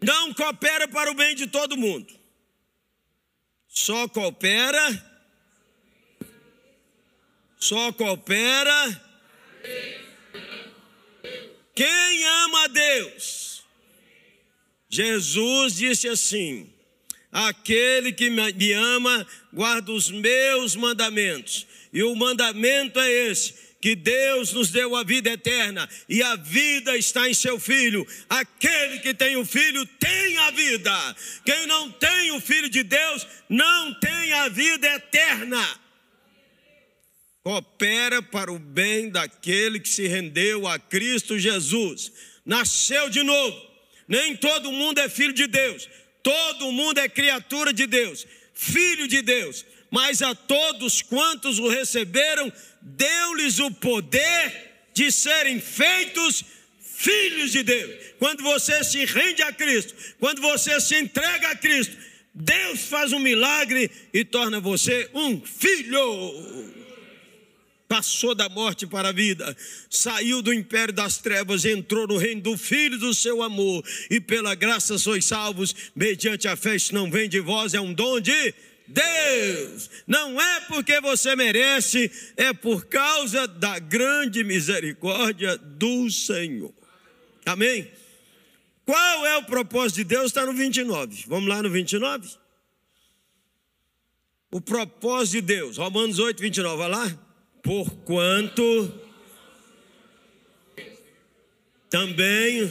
Não 0.00 0.34
coopera 0.34 0.86
para 0.88 1.10
o 1.10 1.14
bem 1.14 1.34
de 1.34 1.46
todo 1.46 1.76
mundo. 1.76 2.12
Só 3.68 4.06
coopera. 4.08 5.12
Só 7.58 7.92
coopera. 7.92 9.02
Quem 11.74 12.24
Deus. 12.68 13.64
Jesus 14.88 15.76
disse 15.76 16.08
assim: 16.08 16.70
Aquele 17.32 18.12
que 18.12 18.30
me 18.30 18.72
ama 18.72 19.26
guarda 19.52 19.92
os 19.92 20.10
meus 20.10 20.76
mandamentos. 20.76 21.66
E 21.94 22.02
o 22.02 22.14
mandamento 22.16 22.98
é 22.98 23.10
esse: 23.28 23.54
que 23.80 23.94
Deus 23.94 24.52
nos 24.52 24.70
deu 24.70 24.96
a 24.96 25.04
vida 25.04 25.30
eterna 25.30 25.88
e 26.08 26.22
a 26.22 26.36
vida 26.36 26.96
está 26.96 27.28
em 27.28 27.34
seu 27.34 27.60
filho. 27.60 28.06
Aquele 28.28 28.98
que 28.98 29.14
tem 29.14 29.36
o 29.36 29.44
filho 29.44 29.86
tem 29.86 30.36
a 30.38 30.50
vida. 30.50 31.16
Quem 31.44 31.66
não 31.66 31.90
tem 31.92 32.32
o 32.32 32.40
filho 32.40 32.68
de 32.68 32.82
Deus 32.82 33.26
não 33.48 33.94
tem 34.00 34.32
a 34.32 34.48
vida 34.48 34.86
eterna. 34.88 35.80
Coopera 37.42 38.22
para 38.22 38.50
o 38.50 38.58
bem 38.58 39.10
daquele 39.10 39.78
que 39.78 39.88
se 39.90 40.08
rendeu 40.08 40.66
a 40.66 40.78
Cristo 40.78 41.38
Jesus. 41.38 42.10
Nasceu 42.44 43.10
de 43.10 43.22
novo. 43.22 43.74
Nem 44.08 44.34
todo 44.34 44.72
mundo 44.72 44.98
é 44.98 45.10
filho 45.10 45.34
de 45.34 45.46
Deus. 45.46 45.86
Todo 46.22 46.72
mundo 46.72 46.98
é 46.98 47.06
criatura 47.06 47.70
de 47.70 47.86
Deus, 47.86 48.26
filho 48.54 49.06
de 49.06 49.20
Deus, 49.20 49.62
mas 49.94 50.22
a 50.22 50.34
todos 50.34 51.02
quantos 51.02 51.60
o 51.60 51.68
receberam, 51.68 52.52
deu-lhes 52.82 53.60
o 53.60 53.70
poder 53.70 54.72
de 54.92 55.12
serem 55.12 55.60
feitos 55.60 56.44
filhos 56.80 57.52
de 57.52 57.62
Deus. 57.62 57.94
Quando 58.18 58.42
você 58.42 58.82
se 58.82 59.04
rende 59.04 59.40
a 59.42 59.52
Cristo, 59.52 59.94
quando 60.18 60.42
você 60.42 60.80
se 60.80 60.98
entrega 60.98 61.50
a 61.50 61.54
Cristo, 61.54 61.96
Deus 62.34 62.80
faz 62.80 63.12
um 63.12 63.20
milagre 63.20 63.88
e 64.12 64.24
torna 64.24 64.58
você 64.58 65.08
um 65.14 65.40
filho 65.40 66.74
passou 67.86 68.34
da 68.34 68.48
morte 68.48 68.88
para 68.88 69.10
a 69.10 69.12
vida, 69.12 69.56
saiu 69.88 70.42
do 70.42 70.52
império 70.52 70.92
das 70.92 71.18
trevas, 71.18 71.64
entrou 71.64 72.08
no 72.08 72.16
reino 72.16 72.40
do 72.40 72.58
Filho 72.58 72.98
do 72.98 73.14
seu 73.14 73.40
amor, 73.40 73.84
e 74.10 74.18
pela 74.18 74.56
graça 74.56 74.98
sois 74.98 75.24
salvos, 75.24 75.92
mediante 75.94 76.48
a 76.48 76.56
fé, 76.56 76.74
isso 76.74 76.92
não 76.92 77.08
vem 77.08 77.28
de 77.28 77.38
vós, 77.38 77.74
é 77.74 77.80
um 77.80 77.94
dom 77.94 78.18
de 78.18 78.52
Deus. 78.86 79.90
Não 80.06 80.40
é 80.40 80.60
porque 80.62 81.00
você 81.00 81.34
merece, 81.34 82.10
é 82.36 82.52
por 82.52 82.86
causa 82.86 83.46
da 83.46 83.78
grande 83.78 84.44
misericórdia 84.44 85.56
do 85.56 86.10
Senhor. 86.10 86.72
Amém? 87.46 87.90
Qual 88.84 89.26
é 89.26 89.36
o 89.38 89.44
propósito 89.44 89.96
de 89.96 90.04
Deus? 90.04 90.26
Está 90.26 90.44
no 90.44 90.52
29. 90.52 91.24
Vamos 91.26 91.48
lá 91.48 91.62
no 91.62 91.70
29? 91.70 92.28
O 94.50 94.60
propósito 94.60 95.32
de 95.32 95.40
Deus, 95.40 95.78
Romanos 95.78 96.18
8, 96.18 96.40
29, 96.40 96.76
vai 96.76 96.88
lá 96.88 97.24
porquanto 97.64 98.92
também 101.88 102.70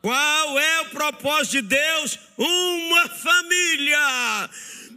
Qual 0.00 0.58
é 0.58 0.80
o 0.80 0.90
propósito 0.90 1.52
de 1.52 1.62
Deus? 1.62 2.18
Uma 2.38 3.08
família 3.08 4.50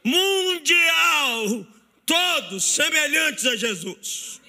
mundial, 0.03 1.67
todos 2.05 2.63
semelhantes 2.63 3.45
a 3.45 3.55
Jesus. 3.55 4.41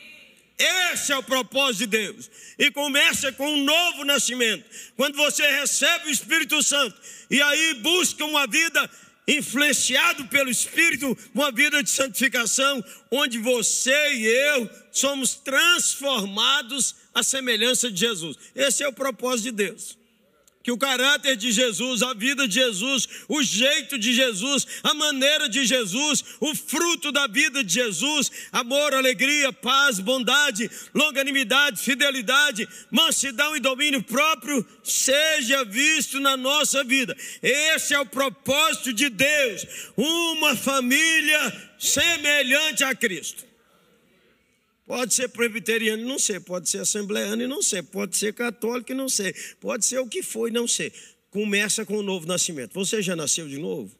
Esse 0.56 1.12
é 1.12 1.16
o 1.16 1.22
propósito 1.24 1.80
de 1.80 1.86
Deus. 1.86 2.30
E 2.56 2.70
começa 2.70 3.32
com 3.32 3.52
um 3.52 3.64
novo 3.64 4.04
nascimento. 4.04 4.64
Quando 4.96 5.16
você 5.16 5.44
recebe 5.58 6.06
o 6.06 6.12
Espírito 6.12 6.62
Santo 6.62 6.96
e 7.28 7.42
aí 7.42 7.74
busca 7.74 8.24
uma 8.24 8.46
vida 8.46 8.88
influenciado 9.26 10.26
pelo 10.26 10.50
Espírito, 10.50 11.18
uma 11.34 11.50
vida 11.50 11.82
de 11.82 11.90
santificação, 11.90 12.84
onde 13.10 13.38
você 13.38 14.14
e 14.14 14.24
eu 14.24 14.70
somos 14.92 15.34
transformados 15.34 16.94
à 17.12 17.24
semelhança 17.24 17.90
de 17.90 17.98
Jesus. 17.98 18.36
Esse 18.54 18.84
é 18.84 18.88
o 18.88 18.92
propósito 18.92 19.46
de 19.46 19.52
Deus 19.52 20.03
que 20.64 20.72
o 20.72 20.78
caráter 20.78 21.36
de 21.36 21.52
Jesus, 21.52 22.02
a 22.02 22.14
vida 22.14 22.48
de 22.48 22.54
Jesus, 22.54 23.06
o 23.28 23.42
jeito 23.42 23.98
de 23.98 24.14
Jesus, 24.14 24.66
a 24.82 24.94
maneira 24.94 25.46
de 25.46 25.66
Jesus, 25.66 26.24
o 26.40 26.54
fruto 26.54 27.12
da 27.12 27.26
vida 27.26 27.62
de 27.62 27.74
Jesus, 27.74 28.32
amor, 28.50 28.94
alegria, 28.94 29.52
paz, 29.52 30.00
bondade, 30.00 30.70
longanimidade, 30.94 31.82
fidelidade, 31.82 32.66
mansidão 32.90 33.54
e 33.54 33.60
domínio 33.60 34.02
próprio, 34.02 34.66
seja 34.82 35.66
visto 35.66 36.18
na 36.18 36.34
nossa 36.34 36.82
vida. 36.82 37.14
Esse 37.42 37.92
é 37.92 38.00
o 38.00 38.06
propósito 38.06 38.90
de 38.94 39.10
Deus, 39.10 39.66
uma 39.94 40.56
família 40.56 41.70
semelhante 41.78 42.82
a 42.82 42.94
Cristo. 42.94 43.53
Pode 44.86 45.14
ser 45.14 45.28
presbiteriano, 45.28 46.04
não 46.04 46.18
sei. 46.18 46.38
Pode 46.40 46.68
ser 46.68 46.78
assembleano 46.78 47.42
e 47.42 47.46
não 47.46 47.62
sei. 47.62 47.82
Pode 47.82 48.16
ser 48.16 48.34
católico 48.34 48.92
e 48.92 48.94
não 48.94 49.08
sei. 49.08 49.34
Pode 49.60 49.84
ser 49.84 49.98
o 49.98 50.06
que 50.06 50.22
for 50.22 50.48
e 50.48 50.52
não 50.52 50.68
sei. 50.68 50.92
Começa 51.30 51.84
com 51.84 51.96
o 51.96 52.02
novo 52.02 52.26
nascimento. 52.26 52.74
Você 52.74 53.02
já 53.02 53.16
nasceu 53.16 53.48
de 53.48 53.58
novo? 53.58 53.94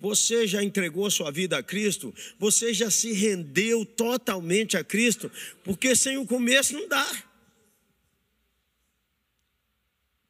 Você 0.00 0.46
já 0.46 0.62
entregou 0.62 1.10
sua 1.10 1.30
vida 1.30 1.58
a 1.58 1.62
Cristo? 1.62 2.14
Você 2.38 2.72
já 2.72 2.90
se 2.90 3.12
rendeu 3.12 3.84
totalmente 3.84 4.76
a 4.76 4.84
Cristo? 4.84 5.30
Porque 5.64 5.96
sem 5.96 6.18
o 6.18 6.26
começo 6.26 6.72
não 6.74 6.86
dá. 6.88 7.24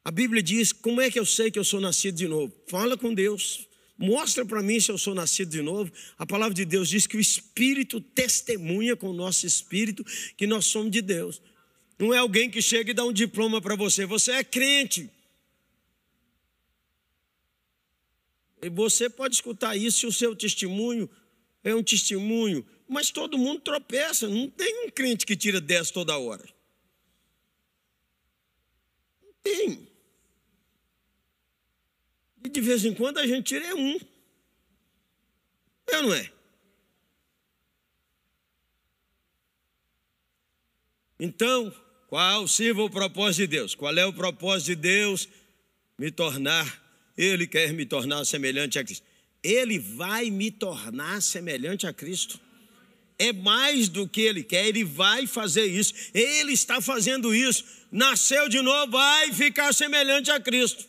A 0.03 0.09
Bíblia 0.09 0.41
diz: 0.41 0.71
como 0.71 1.01
é 1.01 1.11
que 1.11 1.19
eu 1.19 1.25
sei 1.25 1.51
que 1.51 1.59
eu 1.59 1.63
sou 1.63 1.79
nascido 1.79 2.15
de 2.15 2.27
novo? 2.27 2.51
Fala 2.67 2.97
com 2.97 3.13
Deus. 3.13 3.68
Mostra 4.01 4.45
para 4.45 4.63
mim 4.63 4.79
se 4.79 4.89
eu 4.89 4.97
sou 4.97 5.13
nascido 5.13 5.49
de 5.49 5.61
novo. 5.61 5.91
A 6.17 6.25
palavra 6.25 6.53
de 6.53 6.63
Deus 6.63 6.87
diz 6.87 7.05
que 7.05 7.17
o 7.17 7.19
Espírito 7.19 7.99
testemunha 7.99 8.95
com 8.95 9.09
o 9.09 9.13
nosso 9.13 9.45
espírito 9.45 10.05
que 10.37 10.47
nós 10.47 10.67
somos 10.67 10.89
de 10.89 11.01
Deus. 11.01 11.41
Não 11.99 12.13
é 12.13 12.17
alguém 12.17 12.49
que 12.49 12.61
chega 12.61 12.91
e 12.91 12.93
dá 12.93 13.03
um 13.03 13.11
diploma 13.11 13.61
para 13.61 13.75
você. 13.75 14.05
Você 14.05 14.31
é 14.31 14.41
crente. 14.41 15.09
E 18.61 18.69
você 18.69 19.09
pode 19.09 19.35
escutar 19.35 19.75
isso 19.75 19.99
se 19.99 20.07
o 20.07 20.13
seu 20.13 20.33
testemunho 20.33 21.09
é 21.61 21.75
um 21.75 21.83
testemunho. 21.83 22.65
Mas 22.87 23.11
todo 23.11 23.37
mundo 23.37 23.59
tropeça. 23.59 24.29
Não 24.29 24.49
tem 24.49 24.85
um 24.85 24.89
crente 24.89 25.25
que 25.25 25.35
tira 25.35 25.59
10 25.59 25.91
toda 25.91 26.17
hora. 26.17 26.47
Não 29.21 29.33
tem. 29.43 29.88
E 32.49 32.51
de 32.51 32.61
vez 32.61 32.83
em 32.83 32.95
quando 32.95 33.19
a 33.19 33.27
gente 33.27 33.43
tira 33.43 33.63
é 33.63 33.75
um. 33.75 33.99
É 35.87 35.97
ou 35.97 36.03
não 36.03 36.13
é? 36.15 36.31
Então, 41.19 41.71
qual 42.07 42.47
sirva 42.47 42.81
o 42.81 42.89
propósito 42.89 43.41
de 43.41 43.47
Deus? 43.47 43.75
Qual 43.75 43.95
é 43.95 44.03
o 44.03 44.11
propósito 44.11 44.69
de 44.69 44.75
Deus? 44.77 45.29
Me 45.95 46.09
tornar, 46.09 46.83
Ele 47.15 47.45
quer 47.45 47.71
me 47.71 47.85
tornar 47.85 48.25
semelhante 48.25 48.79
a 48.79 48.83
Cristo. 48.83 49.05
Ele 49.43 49.77
vai 49.77 50.31
me 50.31 50.49
tornar 50.49 51.21
semelhante 51.21 51.85
a 51.85 51.93
Cristo. 51.93 52.39
É 53.19 53.31
mais 53.31 53.89
do 53.89 54.07
que 54.07 54.21
Ele 54.21 54.43
quer, 54.43 54.65
Ele 54.65 54.83
vai 54.83 55.27
fazer 55.27 55.65
isso. 55.65 55.93
Ele 56.15 56.53
está 56.53 56.81
fazendo 56.81 57.35
isso. 57.35 57.63
Nasceu 57.91 58.49
de 58.49 58.59
novo, 58.59 58.93
vai 58.93 59.31
ficar 59.33 59.71
semelhante 59.71 60.31
a 60.31 60.39
Cristo. 60.39 60.88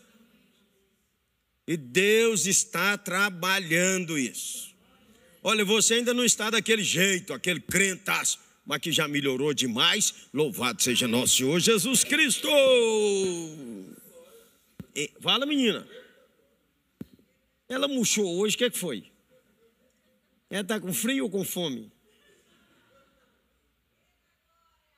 E 1.70 1.76
Deus 1.76 2.46
está 2.46 2.98
trabalhando 2.98 4.18
isso. 4.18 4.74
Olha, 5.40 5.64
você 5.64 5.94
ainda 5.94 6.12
não 6.12 6.24
está 6.24 6.50
daquele 6.50 6.82
jeito, 6.82 7.32
aquele 7.32 7.60
crentaço, 7.60 8.40
mas 8.66 8.80
que 8.80 8.90
já 8.90 9.06
melhorou 9.06 9.54
demais. 9.54 10.26
Louvado 10.34 10.82
seja 10.82 11.06
nosso 11.06 11.36
Senhor 11.36 11.60
Jesus 11.60 12.02
Cristo. 12.02 12.48
E, 14.96 15.12
fala, 15.20 15.46
menina. 15.46 15.86
Ela 17.68 17.86
murchou 17.86 18.40
hoje, 18.40 18.56
o 18.56 18.58
que, 18.58 18.64
é 18.64 18.70
que 18.70 18.76
foi? 18.76 19.04
Ela 20.50 20.62
está 20.62 20.80
com 20.80 20.92
frio 20.92 21.22
ou 21.22 21.30
com 21.30 21.44
fome? 21.44 21.92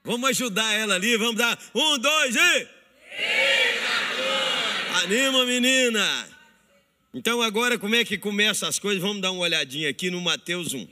Vamos 0.03 0.31
ajudar 0.31 0.73
ela 0.73 0.95
ali, 0.95 1.19
vamos 1.19 1.37
dar 1.37 1.63
um, 1.75 1.99
dois 1.99 2.35
e. 2.35 2.69
Anima, 5.05 5.45
menina. 5.45 6.32
Então, 7.15 7.43
agora, 7.43 7.79
como 7.79 7.95
é 7.95 8.07
que 8.07 8.17
começam 8.17 8.67
as 8.67 8.79
coisas? 8.79 9.03
Vamos 9.03 9.21
dar 9.21 9.33
uma 9.33 9.43
olhadinha 9.43 9.91
aqui 9.91 10.11
no 10.11 10.19
Mateus 10.19 10.73
1. 10.73 10.89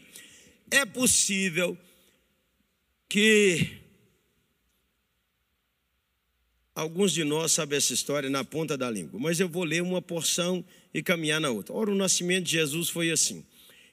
É 0.70 0.84
possível 0.84 1.78
que 3.08 3.78
alguns 6.74 7.12
de 7.12 7.24
nós 7.24 7.52
sabem 7.52 7.78
essa 7.78 7.94
história 7.94 8.28
na 8.28 8.44
ponta 8.44 8.76
da 8.76 8.90
língua, 8.90 9.18
mas 9.18 9.40
eu 9.40 9.48
vou 9.48 9.64
ler 9.64 9.82
uma 9.82 10.02
porção 10.02 10.62
e 10.92 11.02
caminhar 11.02 11.40
na 11.40 11.48
outra. 11.48 11.74
Ora, 11.74 11.90
o 11.90 11.94
nascimento 11.94 12.44
de 12.44 12.52
Jesus 12.52 12.90
foi 12.90 13.10
assim. 13.10 13.42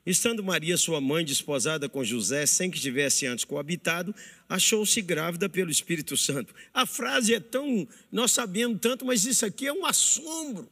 Estando 0.05 0.43
Maria, 0.43 0.75
sua 0.75 0.99
mãe, 0.99 1.23
desposada 1.23 1.87
com 1.87 2.03
José, 2.03 2.45
sem 2.45 2.69
que 2.69 2.79
tivesse 2.79 3.25
antes 3.25 3.45
coabitado, 3.45 4.13
achou-se 4.49 5.01
grávida 5.01 5.47
pelo 5.47 5.71
Espírito 5.71 6.17
Santo. 6.17 6.53
A 6.73 6.85
frase 6.85 7.33
é 7.33 7.39
tão. 7.39 7.87
Nós 8.11 8.33
sabemos 8.33 8.79
tanto, 8.81 9.05
mas 9.05 9.25
isso 9.25 9.45
aqui 9.45 9.65
é 9.65 9.71
um 9.71 9.85
assombro. 9.85 10.69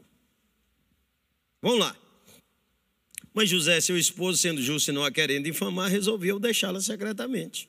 Vamos 1.66 1.80
lá. 1.80 1.98
Mas 3.34 3.50
José, 3.50 3.82
seu 3.82 3.98
esposo, 3.98 4.38
sendo 4.38 4.62
justo 4.62 4.92
e 4.92 4.94
não 4.94 5.04
a 5.04 5.10
querendo 5.10 5.48
infamar, 5.48 5.90
resolveu 5.90 6.38
deixá-la 6.38 6.80
secretamente. 6.80 7.68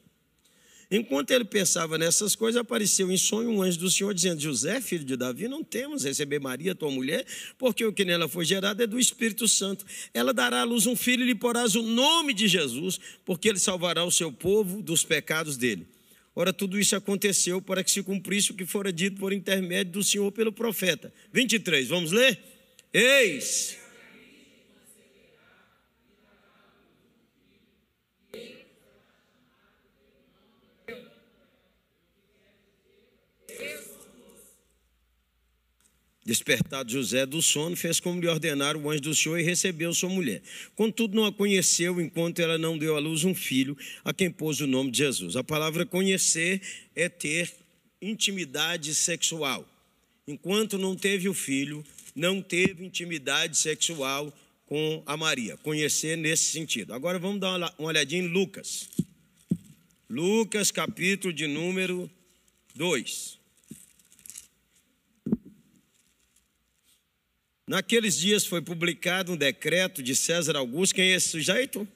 Enquanto 0.90 1.30
ele 1.30 1.46
pensava 1.46 1.96
nessas 1.96 2.36
coisas, 2.36 2.60
apareceu 2.60 3.10
em 3.10 3.16
sonho 3.16 3.48
um 3.48 3.62
anjo 3.62 3.78
do 3.78 3.90
Senhor 3.90 4.12
dizendo: 4.12 4.38
José, 4.38 4.82
filho 4.82 5.02
de 5.02 5.16
Davi, 5.16 5.48
não 5.48 5.64
temos 5.64 6.04
receber 6.04 6.38
Maria, 6.38 6.74
tua 6.74 6.90
mulher, 6.90 7.24
porque 7.56 7.86
o 7.86 7.92
que 7.92 8.04
nela 8.04 8.28
foi 8.28 8.44
gerado 8.44 8.82
é 8.82 8.86
do 8.86 9.00
Espírito 9.00 9.48
Santo. 9.48 9.86
Ela 10.12 10.34
dará 10.34 10.60
à 10.60 10.64
luz 10.64 10.86
um 10.86 10.94
filho 10.94 11.22
e 11.22 11.28
lhe 11.28 11.34
porás 11.34 11.74
o 11.74 11.80
nome 11.80 12.34
de 12.34 12.46
Jesus, 12.46 13.00
porque 13.24 13.48
ele 13.48 13.58
salvará 13.58 14.04
o 14.04 14.12
seu 14.12 14.30
povo 14.30 14.82
dos 14.82 15.04
pecados 15.04 15.56
dele. 15.56 15.86
Ora, 16.34 16.52
tudo 16.52 16.78
isso 16.78 16.94
aconteceu 16.94 17.62
para 17.62 17.82
que 17.82 17.90
se 17.90 18.02
cumprisse 18.02 18.50
o 18.50 18.54
que 18.54 18.66
fora 18.66 18.92
dito 18.92 19.18
por 19.18 19.32
intermédio 19.32 19.94
do 19.94 20.04
Senhor 20.04 20.30
pelo 20.32 20.52
profeta. 20.52 21.10
23, 21.32 21.88
vamos 21.88 22.12
ler? 22.12 22.38
Eis 22.92 23.85
Despertado 36.26 36.90
José 36.90 37.24
do 37.24 37.40
sono, 37.40 37.76
fez 37.76 38.00
como 38.00 38.20
lhe 38.20 38.26
ordenara 38.26 38.76
o 38.76 38.90
anjo 38.90 39.02
do 39.02 39.14
Senhor 39.14 39.38
e 39.38 39.44
recebeu 39.44 39.94
sua 39.94 40.08
mulher. 40.08 40.42
Contudo, 40.74 41.14
não 41.14 41.24
a 41.24 41.32
conheceu 41.32 42.00
enquanto 42.00 42.40
ela 42.40 42.58
não 42.58 42.76
deu 42.76 42.96
à 42.96 42.98
luz 42.98 43.22
um 43.22 43.32
filho, 43.32 43.78
a 44.04 44.12
quem 44.12 44.28
pôs 44.28 44.60
o 44.60 44.66
nome 44.66 44.90
de 44.90 44.98
Jesus. 44.98 45.36
A 45.36 45.44
palavra 45.44 45.86
conhecer 45.86 46.60
é 46.96 47.08
ter 47.08 47.54
intimidade 48.02 48.92
sexual. 48.92 49.64
Enquanto 50.26 50.76
não 50.76 50.96
teve 50.96 51.28
o 51.28 51.34
filho, 51.34 51.84
não 52.12 52.42
teve 52.42 52.84
intimidade 52.84 53.56
sexual 53.56 54.36
com 54.66 55.04
a 55.06 55.16
Maria. 55.16 55.56
Conhecer 55.58 56.16
nesse 56.16 56.50
sentido. 56.50 56.92
Agora 56.92 57.20
vamos 57.20 57.38
dar 57.38 57.56
uma 57.78 57.88
olhadinha 57.88 58.22
em 58.22 58.26
Lucas. 58.26 58.88
Lucas, 60.10 60.72
capítulo 60.72 61.32
de 61.32 61.46
número 61.46 62.10
2. 62.74 63.38
Naqueles 67.66 68.16
dias 68.16 68.46
foi 68.46 68.62
publicado 68.62 69.32
um 69.32 69.36
decreto 69.36 70.00
de 70.00 70.14
César 70.14 70.56
Augusto. 70.56 70.94
Quem 70.94 71.10
é 71.10 71.16
esse 71.16 71.30
sujeito? 71.30 71.86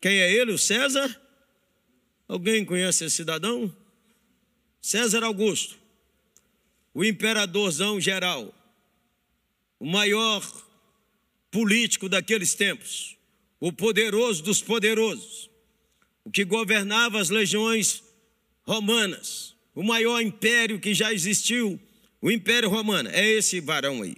Quem 0.00 0.18
é 0.18 0.32
ele, 0.32 0.50
o 0.50 0.58
César? 0.58 1.20
Alguém 2.26 2.64
conhece 2.64 3.04
esse 3.04 3.16
cidadão? 3.16 3.74
César 4.80 5.22
Augusto, 5.22 5.78
o 6.94 7.04
imperadorzão 7.04 8.00
geral, 8.00 8.52
o 9.78 9.86
maior 9.86 10.42
político 11.50 12.08
daqueles 12.08 12.54
tempos, 12.54 13.16
o 13.60 13.70
poderoso 13.72 14.42
dos 14.42 14.62
poderosos, 14.62 15.50
o 16.24 16.30
que 16.30 16.44
governava 16.44 17.20
as 17.20 17.28
legiões 17.28 18.02
romanas, 18.62 19.54
o 19.74 19.82
maior 19.82 20.20
império 20.20 20.80
que 20.80 20.94
já 20.94 21.12
existiu, 21.12 21.78
o 22.22 22.30
Império 22.30 22.70
Romano. 22.70 23.10
É 23.10 23.24
esse 23.26 23.60
varão 23.60 24.02
aí 24.02 24.16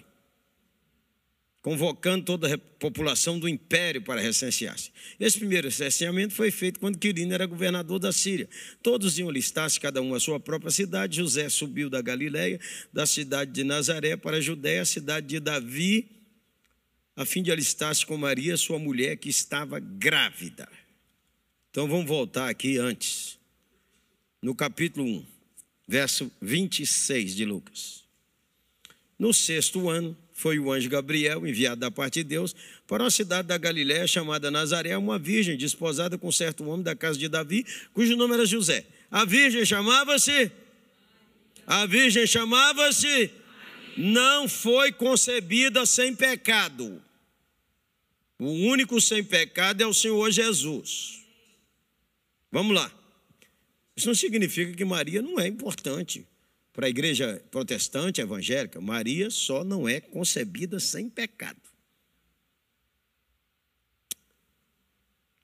convocando 1.62 2.24
toda 2.24 2.52
a 2.52 2.58
população 2.58 3.38
do 3.38 3.48
império 3.48 4.02
para 4.02 4.20
recensear-se. 4.20 4.90
Esse 5.18 5.38
primeiro 5.38 5.68
recenseamento 5.68 6.34
foi 6.34 6.50
feito 6.50 6.80
quando 6.80 6.98
Quirino 6.98 7.32
era 7.32 7.46
governador 7.46 8.00
da 8.00 8.12
Síria. 8.12 8.48
Todos 8.82 9.16
iam 9.20 9.30
listar-se, 9.30 9.78
cada 9.78 10.02
um 10.02 10.12
a 10.12 10.18
sua 10.18 10.40
própria 10.40 10.72
cidade. 10.72 11.18
José 11.18 11.48
subiu 11.48 11.88
da 11.88 12.02
Galiléia, 12.02 12.60
da 12.92 13.06
cidade 13.06 13.52
de 13.52 13.62
Nazaré, 13.62 14.16
para 14.16 14.38
a 14.38 14.40
Judéia, 14.40 14.84
cidade 14.84 15.28
de 15.28 15.38
Davi, 15.38 16.10
a 17.14 17.24
fim 17.24 17.44
de 17.44 17.52
alistar-se 17.52 18.04
com 18.04 18.16
Maria, 18.16 18.56
sua 18.56 18.80
mulher, 18.80 19.16
que 19.16 19.28
estava 19.28 19.78
grávida. 19.78 20.68
Então 21.70 21.86
vamos 21.86 22.06
voltar 22.06 22.48
aqui 22.48 22.76
antes, 22.76 23.38
no 24.42 24.52
capítulo 24.52 25.06
1, 25.06 25.26
verso 25.86 26.32
26 26.40 27.36
de 27.36 27.44
Lucas. 27.44 28.02
No 29.16 29.32
sexto 29.32 29.88
ano, 29.88 30.16
foi 30.42 30.58
o 30.58 30.72
anjo 30.72 30.90
Gabriel, 30.90 31.46
enviado 31.46 31.80
da 31.80 31.88
parte 31.88 32.14
de 32.14 32.24
Deus, 32.24 32.52
para 32.88 33.04
uma 33.04 33.10
cidade 33.12 33.46
da 33.46 33.56
Galiléia 33.56 34.08
chamada 34.08 34.50
Nazaré, 34.50 34.96
uma 34.96 35.16
virgem 35.16 35.56
desposada 35.56 36.18
com 36.18 36.32
certo 36.32 36.64
homem 36.64 36.82
da 36.82 36.96
casa 36.96 37.16
de 37.16 37.28
Davi, 37.28 37.64
cujo 37.94 38.16
nome 38.16 38.34
era 38.34 38.44
José. 38.44 38.84
A 39.08 39.24
virgem 39.24 39.64
chamava-se? 39.64 40.50
A 41.64 41.86
virgem 41.86 42.26
chamava-se? 42.26 43.30
Não 43.96 44.48
foi 44.48 44.90
concebida 44.90 45.86
sem 45.86 46.12
pecado. 46.12 47.00
O 48.36 48.50
único 48.50 49.00
sem 49.00 49.22
pecado 49.22 49.80
é 49.80 49.86
o 49.86 49.94
Senhor 49.94 50.28
Jesus. 50.32 51.20
Vamos 52.50 52.74
lá. 52.74 52.90
Isso 53.94 54.08
não 54.08 54.14
significa 54.14 54.72
que 54.72 54.84
Maria 54.84 55.22
não 55.22 55.38
é 55.38 55.46
importante 55.46 56.26
para 56.72 56.86
a 56.86 56.90
igreja 56.90 57.42
protestante 57.50 58.20
evangélica, 58.20 58.80
Maria 58.80 59.30
só 59.30 59.62
não 59.62 59.88
é 59.88 60.00
concebida 60.00 60.80
sem 60.80 61.08
pecado. 61.08 61.60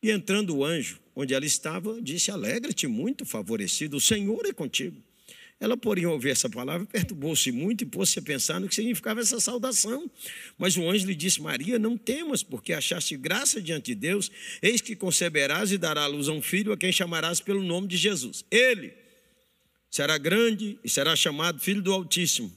E 0.02 0.10
entrando 0.10 0.56
o 0.56 0.64
anjo, 0.64 1.00
onde 1.14 1.34
ela 1.34 1.44
estava, 1.44 2.00
disse: 2.00 2.30
Alegra-te 2.30 2.86
muito, 2.86 3.26
favorecido, 3.26 3.96
o 3.96 4.00
Senhor 4.00 4.46
é 4.46 4.52
contigo. 4.52 5.02
Ela, 5.60 5.76
porém, 5.76 6.06
ouvir 6.06 6.30
essa 6.30 6.48
palavra, 6.48 6.86
perturbou-se 6.86 7.50
muito 7.50 7.82
e 7.82 7.86
pôs-se 7.86 8.20
a 8.20 8.22
pensar 8.22 8.60
no 8.60 8.68
que 8.68 8.74
significava 8.76 9.20
essa 9.20 9.40
saudação. 9.40 10.08
Mas 10.56 10.76
o 10.76 10.88
anjo 10.88 11.04
lhe 11.04 11.16
disse: 11.16 11.42
Maria, 11.42 11.78
não 11.80 11.98
temas, 11.98 12.44
porque 12.44 12.72
achaste 12.72 13.16
graça 13.16 13.60
diante 13.60 13.86
de 13.86 13.96
Deus, 13.96 14.30
eis 14.62 14.80
que 14.80 14.94
conceberás 14.94 15.72
e 15.72 15.78
dará 15.78 16.04
à 16.04 16.06
luz 16.06 16.28
a 16.28 16.32
um 16.32 16.40
filho, 16.40 16.72
a 16.72 16.76
quem 16.76 16.92
chamarás 16.92 17.40
pelo 17.40 17.62
nome 17.62 17.88
de 17.88 17.96
Jesus. 17.96 18.44
Ele 18.50 19.07
será 19.90 20.18
grande 20.18 20.78
e 20.84 20.88
será 20.88 21.16
chamado 21.16 21.60
Filho 21.60 21.82
do 21.82 21.92
Altíssimo. 21.92 22.52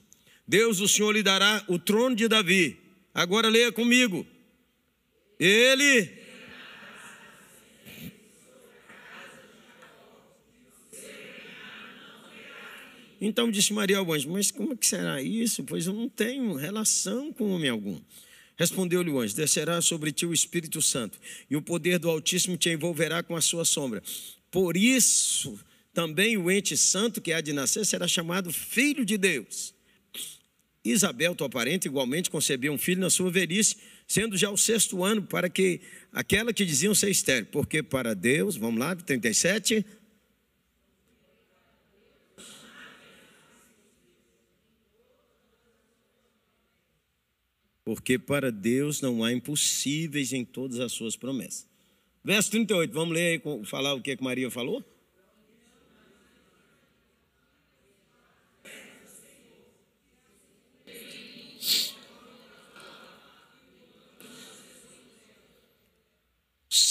Deus, 0.48 0.80
o 0.80 0.88
Senhor, 0.88 1.12
lhe 1.12 1.24
dará 1.24 1.64
o 1.68 1.80
trono 1.80 2.16
de 2.16 2.28
Davi. 2.28 2.78
Agora 3.14 3.50
leia 3.50 3.72
comigo. 3.72 4.26
Ele. 5.40 6.22
Então 13.20 13.52
disse 13.52 13.72
Maria 13.72 14.00
ao 14.00 14.12
anjo: 14.12 14.30
Mas 14.30 14.50
como 14.50 14.74
é 14.74 14.76
que 14.76 14.88
será 14.88 15.22
isso? 15.22 15.64
Pois 15.64 15.86
eu 15.86 15.94
não 15.94 16.10
tenho 16.10 16.56
relação 16.56 17.32
com 17.32 17.52
homem 17.52 17.70
algum. 17.70 18.02
Respondeu-lhe 18.58 19.10
o 19.10 19.20
anjo: 19.20 19.36
Descerá 19.36 19.82
sobre 19.82 20.12
ti 20.12 20.26
o 20.26 20.34
Espírito 20.34 20.82
Santo, 20.82 21.20
e 21.50 21.56
o 21.56 21.62
poder 21.62 22.00
do 22.00 22.10
Altíssimo 22.10 22.58
te 22.58 22.70
envolverá 22.70 23.22
com 23.22 23.36
a 23.36 23.42
sua 23.42 23.64
sombra. 23.64 24.02
Por 24.50 24.76
isso 24.76 25.58
também 25.94 26.38
o 26.38 26.50
ente 26.50 26.78
santo 26.78 27.22
que 27.22 27.34
há 27.34 27.42
de 27.42 27.54
nascer 27.54 27.86
será 27.86 28.08
chamado 28.08 28.52
filho 28.52 29.06
de 29.06 29.18
Deus. 29.18 29.74
Isabel, 30.84 31.36
tua 31.36 31.50
parente, 31.50 31.88
igualmente 31.88 32.30
concebeu 32.30 32.74
um 32.74 32.78
filho 32.78 33.02
na 33.02 33.10
sua 33.10 33.30
velhice, 33.30 33.78
sendo 34.08 34.36
já 34.36 34.50
o 34.50 34.58
sexto 34.58 35.04
ano, 35.04 35.22
para 35.22 35.48
que 35.48 35.82
aquela 36.12 36.52
que 36.52 36.66
diziam 36.66 36.96
ser 36.96 37.12
estéreo, 37.12 37.46
porque 37.52 37.84
para 37.84 38.16
Deus, 38.16 38.56
vamos 38.56 38.80
lá, 38.80 38.96
37. 38.96 39.86
Porque 47.84 48.18
para 48.18 48.52
Deus 48.52 49.02
não 49.02 49.24
há 49.24 49.32
impossíveis 49.32 50.34
em 50.34 50.44
todas 50.44 50.80
as 50.80 50.92
suas 50.92 51.16
promessas. 51.16 51.68
Verso 52.24 52.52
38, 52.52 52.92
vamos 52.94 53.14
ler 53.14 53.42
aí, 53.46 53.66
falar 53.66 53.94
o 53.94 54.02
que, 54.02 54.16
que 54.16 54.24
Maria 54.24 54.50
falou? 54.50 54.84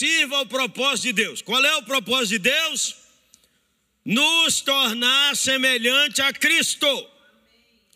Sirva 0.00 0.36
ao 0.38 0.46
propósito 0.46 1.08
de 1.08 1.12
Deus. 1.12 1.42
Qual 1.42 1.62
é 1.62 1.76
o 1.76 1.82
propósito 1.82 2.30
de 2.30 2.38
Deus? 2.38 2.96
Nos 4.02 4.62
tornar 4.62 5.36
semelhante 5.36 6.22
a 6.22 6.32
Cristo. 6.32 7.06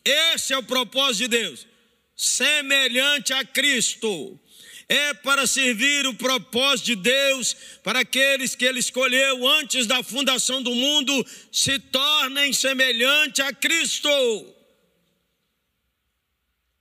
Esse 0.04 0.52
é 0.52 0.58
o 0.58 0.62
propósito 0.62 1.22
de 1.22 1.28
Deus. 1.28 1.66
Semelhante 2.14 3.32
a 3.32 3.42
Cristo. 3.42 4.38
É 4.86 5.14
para 5.14 5.46
servir 5.46 6.06
o 6.06 6.12
propósito 6.12 6.86
de 6.88 6.96
Deus, 6.96 7.56
para 7.82 8.00
aqueles 8.00 8.54
que 8.54 8.66
Ele 8.66 8.80
escolheu 8.80 9.48
antes 9.48 9.86
da 9.86 10.02
fundação 10.02 10.62
do 10.62 10.74
mundo, 10.74 11.26
se 11.50 11.78
tornem 11.78 12.52
semelhante 12.52 13.40
a 13.40 13.50
Cristo. 13.50 14.53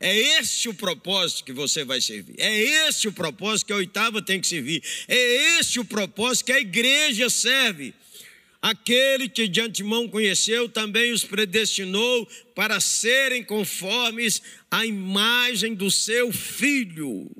É 0.04 0.14
esse 0.38 0.68
o 0.68 0.74
propósito 0.74 1.46
que 1.46 1.54
você 1.54 1.86
vai 1.86 2.02
servir. 2.02 2.36
É 2.38 2.54
esse 2.88 3.08
o 3.08 3.14
propósito 3.14 3.68
que 3.68 3.72
a 3.72 3.78
oitava 3.78 4.22
tem 4.22 4.42
que 4.42 4.46
servir. 4.46 4.84
É 5.08 5.58
esse 5.58 5.80
o 5.80 5.86
propósito 5.86 6.48
que 6.48 6.52
a 6.52 6.60
igreja 6.60 7.30
serve. 7.30 7.94
Aquele 8.62 9.30
que 9.30 9.48
de 9.48 9.62
antemão 9.62 10.10
conheceu 10.10 10.68
também 10.68 11.14
os 11.14 11.24
predestinou 11.24 12.28
para 12.54 12.82
serem 12.82 13.46
conformes 13.46 14.42
à 14.70 14.86
imagem 14.86 15.74
do 15.74 15.90
seu 15.90 16.34
filho. 16.34 17.32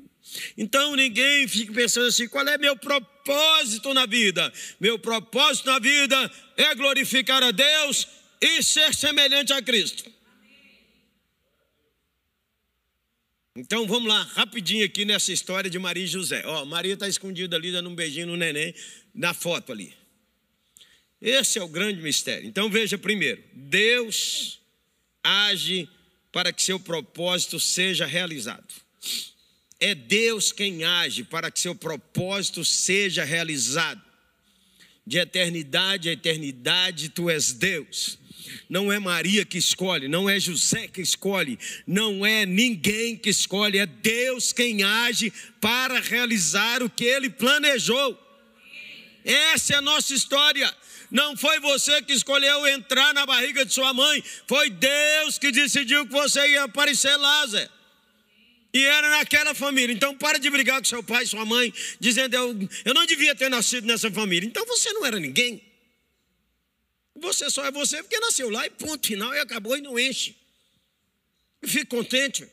Então 0.56 0.96
ninguém 0.96 1.46
fique 1.46 1.70
pensando 1.70 2.06
assim: 2.06 2.26
qual 2.28 2.48
é 2.48 2.56
meu 2.56 2.78
propósito 2.78 3.92
na 3.92 4.06
vida? 4.06 4.50
Meu 4.80 4.98
propósito 4.98 5.66
na 5.66 5.78
vida 5.78 6.32
é 6.56 6.74
glorificar 6.74 7.42
a 7.42 7.50
Deus 7.50 8.08
e 8.40 8.62
ser 8.62 8.94
semelhante 8.94 9.52
a 9.52 9.60
Cristo. 9.60 10.13
Então 13.56 13.86
vamos 13.86 14.08
lá, 14.08 14.20
rapidinho 14.20 14.84
aqui 14.84 15.04
nessa 15.04 15.32
história 15.32 15.70
de 15.70 15.78
Maria 15.78 16.02
e 16.02 16.08
José. 16.08 16.42
Ó, 16.44 16.64
Maria 16.64 16.94
está 16.94 17.06
escondida 17.06 17.54
ali, 17.54 17.70
dando 17.70 17.88
um 17.88 17.94
beijinho 17.94 18.26
no 18.26 18.36
neném, 18.36 18.74
na 19.14 19.32
foto 19.32 19.70
ali. 19.70 19.94
Esse 21.20 21.60
é 21.60 21.62
o 21.62 21.68
grande 21.68 22.02
mistério. 22.02 22.48
Então 22.48 22.68
veja 22.68 22.98
primeiro: 22.98 23.40
Deus 23.52 24.60
age 25.22 25.88
para 26.32 26.52
que 26.52 26.64
seu 26.64 26.80
propósito 26.80 27.60
seja 27.60 28.04
realizado. 28.06 28.74
É 29.78 29.94
Deus 29.94 30.50
quem 30.50 30.82
age 30.82 31.22
para 31.22 31.48
que 31.48 31.60
seu 31.60 31.76
propósito 31.76 32.64
seja 32.64 33.22
realizado. 33.22 34.02
De 35.06 35.18
eternidade 35.18 36.08
a 36.08 36.12
eternidade, 36.12 37.08
tu 37.08 37.30
és 37.30 37.52
Deus. 37.52 38.18
Não 38.68 38.92
é 38.92 38.98
Maria 38.98 39.44
que 39.44 39.58
escolhe, 39.58 40.08
não 40.08 40.28
é 40.28 40.38
José 40.38 40.88
que 40.88 41.00
escolhe, 41.00 41.58
não 41.86 42.24
é 42.24 42.46
ninguém 42.46 43.16
que 43.16 43.30
escolhe, 43.30 43.78
é 43.78 43.86
Deus 43.86 44.52
quem 44.52 44.82
age 44.82 45.32
para 45.60 46.00
realizar 46.00 46.82
o 46.82 46.90
que 46.90 47.04
ele 47.04 47.30
planejou. 47.30 48.18
Essa 49.24 49.74
é 49.74 49.76
a 49.76 49.82
nossa 49.82 50.14
história. 50.14 50.72
Não 51.10 51.36
foi 51.36 51.60
você 51.60 52.02
que 52.02 52.12
escolheu 52.12 52.66
entrar 52.66 53.14
na 53.14 53.24
barriga 53.24 53.64
de 53.64 53.72
sua 53.72 53.94
mãe, 53.94 54.22
foi 54.46 54.68
Deus 54.70 55.38
que 55.38 55.52
decidiu 55.52 56.06
que 56.06 56.12
você 56.12 56.46
ia 56.48 56.64
aparecer 56.64 57.16
lá, 57.16 57.46
Zé. 57.46 57.68
E 58.72 58.84
era 58.84 59.08
naquela 59.10 59.54
família. 59.54 59.94
Então, 59.94 60.16
para 60.16 60.36
de 60.36 60.50
brigar 60.50 60.80
com 60.80 60.84
seu 60.84 61.02
pai 61.02 61.22
e 61.22 61.28
sua 61.28 61.44
mãe, 61.44 61.72
dizendo: 62.00 62.34
eu, 62.34 62.68
eu 62.84 62.92
não 62.92 63.06
devia 63.06 63.32
ter 63.32 63.48
nascido 63.48 63.86
nessa 63.86 64.10
família. 64.10 64.48
Então, 64.48 64.66
você 64.66 64.92
não 64.92 65.06
era 65.06 65.20
ninguém. 65.20 65.62
Você 67.16 67.48
só 67.50 67.64
é 67.64 67.70
você 67.70 68.02
porque 68.02 68.18
nasceu 68.18 68.50
lá 68.50 68.66
e 68.66 68.70
ponto 68.70 69.06
final 69.06 69.32
e 69.34 69.38
acabou 69.38 69.76
e 69.76 69.80
não 69.80 69.98
enche. 69.98 70.36
Fique 71.64 71.86
contente. 71.86 72.46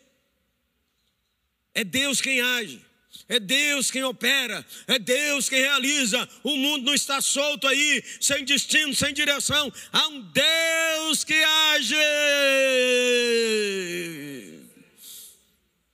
É 1.74 1.84
Deus 1.84 2.22
quem 2.22 2.42
age. 2.42 2.86
É 3.28 3.40
Deus 3.40 3.92
quem 3.92 4.04
opera, 4.04 4.66
é 4.88 4.98
Deus 5.00 5.48
quem 5.48 5.60
realiza. 5.60 6.28
O 6.44 6.56
mundo 6.56 6.86
não 6.86 6.94
está 6.94 7.22
solto 7.22 7.68
aí, 7.68 8.04
sem 8.20 8.44
destino, 8.44 8.94
sem 8.94 9.14
direção. 9.14 9.72
Há 9.92 10.08
um 10.08 10.22
Deus 10.32 11.24
que 11.24 11.42
age. 11.44 11.96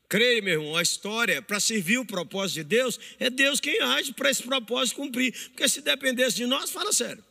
Creia, 0.09 0.41
meu 0.41 0.61
irmão, 0.61 0.77
a 0.77 0.81
história, 0.81 1.41
para 1.41 1.59
servir 1.59 1.97
o 1.97 2.05
propósito 2.05 2.55
de 2.55 2.63
Deus, 2.63 2.99
é 3.19 3.29
Deus 3.29 3.59
quem 3.59 3.81
age 3.81 4.13
para 4.13 4.31
esse 4.31 4.41
propósito 4.41 4.95
cumprir. 4.95 5.31
Porque 5.49 5.67
se 5.67 5.81
dependesse 5.81 6.37
de 6.37 6.45
nós, 6.45 6.69
fala 6.69 6.93
sério. 6.93 7.23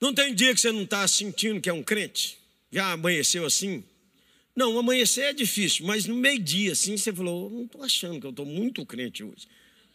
Não 0.00 0.14
tem 0.14 0.34
dia 0.34 0.54
que 0.54 0.60
você 0.60 0.70
não 0.70 0.82
está 0.82 1.06
sentindo 1.08 1.60
que 1.60 1.68
é 1.68 1.72
um 1.72 1.82
crente? 1.82 2.38
Já 2.70 2.92
amanheceu 2.92 3.44
assim? 3.44 3.82
Não, 4.54 4.78
amanhecer 4.78 5.22
é 5.22 5.32
difícil, 5.32 5.86
mas 5.86 6.06
no 6.06 6.16
meio-dia, 6.16 6.72
assim, 6.72 6.96
você 6.96 7.12
falou: 7.12 7.48
não 7.50 7.64
estou 7.64 7.82
achando 7.82 8.20
que 8.20 8.26
eu 8.26 8.30
estou 8.30 8.44
muito 8.44 8.84
crente 8.84 9.22
hoje. 9.22 9.46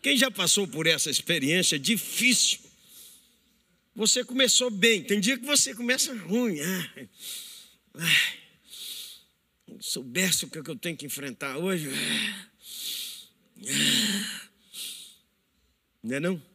Quem 0.02 0.18
já 0.18 0.32
passou 0.32 0.68
por 0.68 0.88
essa 0.88 1.10
experiência 1.10 1.78
difícil? 1.78 2.60
Você 3.96 4.24
começou 4.24 4.70
bem, 4.70 5.04
tem 5.04 5.20
dia 5.20 5.38
que 5.38 5.46
você 5.46 5.76
começa 5.76 6.14
ruim. 6.16 6.60
Ah, 6.60 6.92
ah, 7.96 8.34
soubesse 9.80 10.46
o 10.46 10.50
que 10.50 10.58
eu 10.58 10.76
tenho 10.76 10.98
que 10.98 11.06
enfrentar 11.06 11.58
hoje. 11.58 11.90
Não 16.02 16.16
é 16.16 16.20
não? 16.20 16.53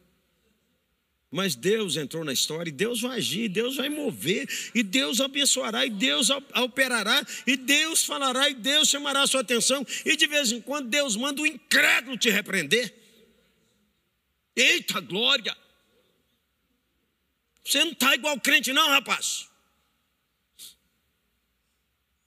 Mas 1.31 1.55
Deus 1.55 1.95
entrou 1.95 2.25
na 2.25 2.33
história 2.33 2.69
e 2.69 2.73
Deus 2.73 3.01
vai 3.01 3.17
agir, 3.17 3.49
Deus 3.49 3.75
vai 3.75 3.87
mover, 3.87 4.49
e 4.73 4.81
Deus 4.81 5.21
abençoará, 5.21 5.85
e 5.85 5.89
Deus 5.89 6.29
operará, 6.29 7.23
e 7.45 7.55
Deus 7.55 8.03
falará, 8.03 8.49
e 8.49 8.55
Deus 8.55 8.89
chamará 8.89 9.21
a 9.21 9.27
sua 9.27 9.41
atenção, 9.41 9.85
e 10.03 10.15
de 10.15 10.25
vez 10.25 10.51
em 10.51 10.59
quando 10.59 10.89
Deus 10.89 11.15
manda 11.15 11.41
o 11.41 11.45
incrédulo 11.45 12.17
te 12.17 12.31
repreender. 12.31 12.93
Eita 14.55 14.99
glória! 14.99 15.55
Você 17.63 17.83
não 17.83 17.91
está 17.91 18.15
igual 18.15 18.39
crente, 18.39 18.73
não, 18.73 18.89
rapaz. 18.89 19.47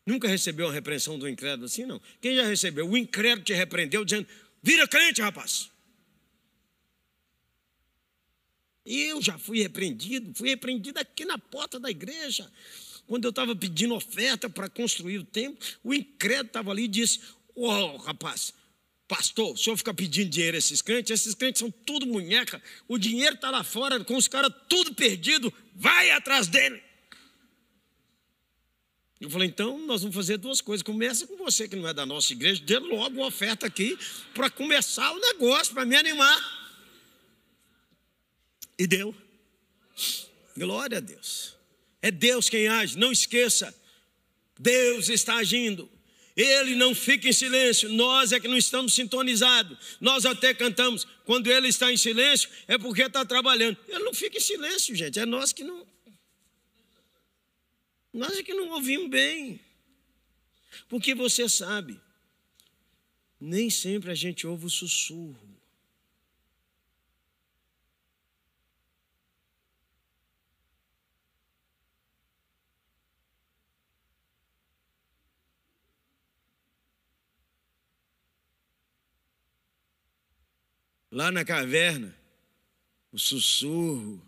Nunca 0.07 0.29
recebeu 0.29 0.67
uma 0.67 0.73
repreensão 0.73 1.19
do 1.19 1.29
incrédulo 1.29 1.67
assim, 1.67 1.85
não? 1.85 2.01
Quem 2.21 2.37
já 2.37 2.45
recebeu? 2.45 2.89
O 2.89 2.97
incrédulo 2.97 3.45
te 3.45 3.53
repreendeu 3.53 4.05
dizendo: 4.05 4.29
vira 4.63 4.87
crente, 4.87 5.21
rapaz. 5.21 5.72
Eu 8.85 9.23
já 9.23 9.39
fui 9.39 9.63
repreendido, 9.63 10.33
fui 10.35 10.49
repreendido 10.49 10.99
aqui 10.99 11.25
na 11.25 11.39
porta 11.39 11.79
da 11.79 11.91
igreja. 11.91 12.51
Quando 13.07 13.25
eu 13.25 13.31
estava 13.31 13.55
pedindo 13.55 13.95
oferta 13.95 14.49
para 14.49 14.69
construir 14.69 15.19
o 15.19 15.25
templo, 15.25 15.59
o 15.85 15.95
incrédulo 15.95 16.47
estava 16.47 16.71
ali 16.71 16.85
e 16.85 16.89
disse: 16.89 17.21
Ô 17.55 17.69
oh, 17.69 17.97
rapaz, 17.99 18.53
pastor, 19.07 19.53
o 19.53 19.57
senhor 19.57 19.77
fica 19.77 19.93
pedindo 19.95 20.31
dinheiro 20.31 20.57
a 20.57 20.59
esses 20.59 20.83
crentes, 20.83 21.11
esses 21.11 21.35
crentes 21.35 21.61
são 21.61 21.71
tudo 21.71 22.07
munheca, 22.07 22.63
o 22.89 22.99
dinheiro 22.99 23.35
está 23.35 23.51
lá 23.51 23.63
fora, 23.63 24.03
com 24.05 24.17
os 24.17 24.27
caras 24.27 24.53
tudo 24.69 24.95
perdido, 24.95 25.53
vai 25.75 26.11
atrás 26.11 26.49
dele. 26.49 26.83
Eu 29.21 29.31
falei, 29.31 29.47
então 29.47 29.79
nós 29.87 30.03
vamos 30.03 30.17
fazer 30.17 30.37
duas 30.37 30.61
coisas. 30.61 30.83
Começa 30.83 31.29
com 31.29 31.37
você 31.37 31.69
que 31.69 31.77
não 31.77 31.89
é 31.89 31.95
da 31.95 32.05
nossa 32.05 32.33
igreja, 32.33 32.61
dê 32.65 32.77
logo 32.81 33.19
uma 33.19 33.27
oferta 33.27 33.67
aqui 33.67 33.97
para 34.35 34.51
começar 34.51 35.13
o 35.13 35.21
negócio, 35.21 35.73
para 35.73 35.85
me 35.85 35.95
animar. 35.95 36.62
E 38.79 38.87
deu. 38.87 39.15
Glória 40.57 40.99
a 40.99 41.01
Deus. 41.01 41.57
É 42.01 42.11
Deus 42.11 42.49
quem 42.49 42.69
age, 42.69 42.99
não 42.99 43.13
esqueça. 43.13 43.75
Deus 44.59 45.09
está 45.09 45.37
agindo. 45.37 45.91
Ele 46.35 46.75
não 46.75 46.95
fica 46.95 47.29
em 47.29 47.33
silêncio, 47.33 47.91
nós 47.91 48.33
é 48.33 48.41
que 48.41 48.49
não 48.49 48.57
estamos 48.57 48.95
sintonizados. 48.95 49.99
Nós 50.01 50.25
até 50.25 50.55
cantamos, 50.55 51.07
quando 51.25 51.47
ele 51.49 51.69
está 51.69 51.93
em 51.93 51.97
silêncio, 51.97 52.49
é 52.67 52.79
porque 52.79 53.03
está 53.03 53.25
trabalhando. 53.25 53.77
Ele 53.87 53.99
não 53.99 54.15
fica 54.15 54.39
em 54.39 54.41
silêncio, 54.41 54.95
gente, 54.95 55.19
é 55.19 55.27
nós 55.27 55.53
que 55.53 55.63
não. 55.63 55.87
Nós 58.13 58.39
é 58.39 58.43
que 58.43 58.55
não 58.55 58.71
ouvimos 58.71 59.11
bem. 59.11 59.61
Porque 60.89 61.15
você 61.15 61.49
sabe, 61.49 62.01
nem 63.39 63.69
sempre 63.69 64.11
a 64.11 64.15
gente 64.15 64.47
ouve 64.47 64.67
o 64.67 64.71
sussurro. 64.71 65.52
Lá 81.13 81.31
na 81.31 81.45
caverna, 81.45 82.17
o 83.13 83.19
sussurro. 83.19 84.27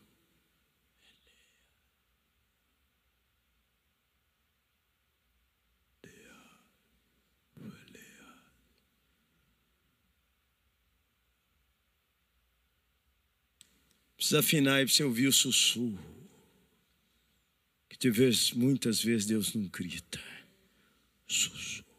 Precisa 14.15 14.41
afinar 14.41 14.83
e 14.83 14.89
você 14.89 15.05
ouvir 15.05 15.27
o 15.27 15.33
sussurro. 15.33 15.99
Que 17.91 17.99
te 17.99 18.11
muitas 18.55 19.03
vezes 19.03 19.27
Deus 19.27 19.55
não 19.55 19.67
grita. 19.69 20.19
Sussurro. 21.27 21.94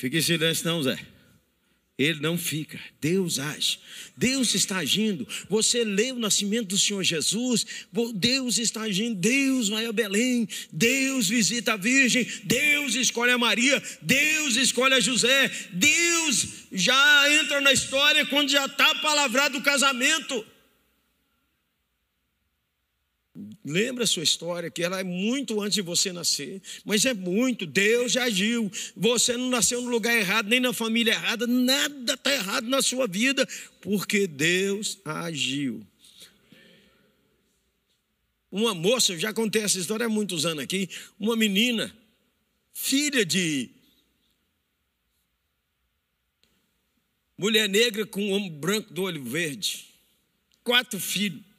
Fique 0.00 0.16
em 0.16 0.22
silêncio, 0.22 0.64
não, 0.64 0.82
Zé. 0.82 0.98
Ele 1.98 2.20
não 2.20 2.38
fica, 2.38 2.80
Deus 2.98 3.38
age, 3.38 3.78
Deus 4.16 4.54
está 4.54 4.78
agindo. 4.78 5.28
Você 5.50 5.84
lê 5.84 6.10
o 6.10 6.18
nascimento 6.18 6.68
do 6.68 6.78
Senhor 6.78 7.04
Jesus, 7.04 7.66
Deus 8.14 8.56
está 8.56 8.80
agindo, 8.80 9.16
Deus 9.16 9.68
vai 9.68 9.84
a 9.84 9.92
Belém, 9.92 10.48
Deus 10.72 11.28
visita 11.28 11.74
a 11.74 11.76
Virgem, 11.76 12.26
Deus 12.44 12.94
escolhe 12.94 13.32
a 13.32 13.36
Maria, 13.36 13.82
Deus 14.00 14.56
escolhe 14.56 14.94
a 14.94 15.00
José, 15.00 15.50
Deus 15.70 16.46
já 16.72 17.32
entra 17.34 17.60
na 17.60 17.70
história 17.70 18.24
quando 18.24 18.48
já 18.48 18.64
está 18.64 18.94
palavrado 18.94 19.58
o 19.58 19.62
casamento. 19.62 20.42
Lembra 23.70 24.02
a 24.02 24.06
sua 24.06 24.24
história, 24.24 24.68
que 24.68 24.82
ela 24.82 24.98
é 24.98 25.04
muito 25.04 25.60
antes 25.60 25.74
de 25.74 25.82
você 25.82 26.12
nascer, 26.12 26.60
mas 26.84 27.04
é 27.04 27.14
muito, 27.14 27.64
Deus 27.64 28.10
já 28.10 28.24
agiu. 28.24 28.70
Você 28.96 29.36
não 29.36 29.48
nasceu 29.48 29.80
no 29.80 29.88
lugar 29.88 30.12
errado, 30.12 30.48
nem 30.48 30.58
na 30.58 30.72
família 30.72 31.12
errada, 31.12 31.46
nada 31.46 32.14
está 32.14 32.32
errado 32.32 32.68
na 32.68 32.82
sua 32.82 33.06
vida, 33.06 33.46
porque 33.80 34.26
Deus 34.26 34.98
agiu. 35.04 35.86
uma 38.50 38.74
moça, 38.74 39.12
eu 39.12 39.18
já 39.20 39.32
contei 39.32 39.62
essa 39.62 39.78
história 39.78 40.06
há 40.06 40.08
muitos 40.08 40.44
anos 40.44 40.64
aqui, 40.64 40.90
uma 41.16 41.36
menina, 41.36 41.96
filha 42.72 43.24
de 43.24 43.70
mulher 47.38 47.68
negra 47.68 48.04
com 48.04 48.20
um 48.20 48.32
homem 48.32 48.50
branco 48.50 48.92
do 48.92 49.02
olho 49.04 49.22
verde. 49.22 49.86
Quatro 50.64 50.98
filhos. 50.98 51.49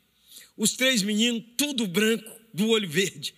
Os 0.62 0.74
três 0.74 1.02
meninos, 1.02 1.44
tudo 1.58 1.88
branco, 1.88 2.40
do 2.54 2.70
olho 2.70 2.88
verde. 2.88 3.34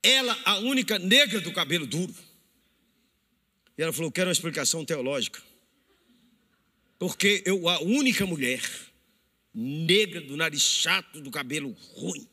Ela, 0.00 0.40
a 0.44 0.56
única 0.58 0.96
negra 0.96 1.40
do 1.40 1.52
cabelo 1.52 1.84
duro. 1.84 2.14
E 3.76 3.82
ela 3.82 3.92
falou: 3.92 4.12
Quero 4.12 4.28
uma 4.28 4.32
explicação 4.32 4.84
teológica. 4.84 5.42
Porque 6.96 7.42
eu, 7.44 7.68
a 7.68 7.82
única 7.82 8.24
mulher 8.24 8.62
negra, 9.52 10.20
do 10.20 10.36
nariz 10.36 10.62
chato, 10.62 11.20
do 11.20 11.28
cabelo 11.28 11.72
ruim. 11.96 12.28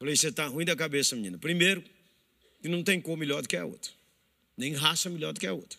Falei, 0.00 0.16
você 0.16 0.26
está 0.26 0.48
ruim 0.48 0.64
da 0.64 0.74
cabeça, 0.74 1.14
menina. 1.14 1.38
Primeiro, 1.38 1.84
que 2.60 2.68
não 2.68 2.82
tem 2.82 3.00
cor 3.00 3.16
melhor 3.16 3.42
do 3.42 3.48
que 3.48 3.56
a 3.56 3.64
outra. 3.64 3.92
Nem 4.56 4.72
raça 4.72 5.08
melhor 5.08 5.32
do 5.32 5.38
que 5.38 5.46
a 5.46 5.52
outra. 5.52 5.78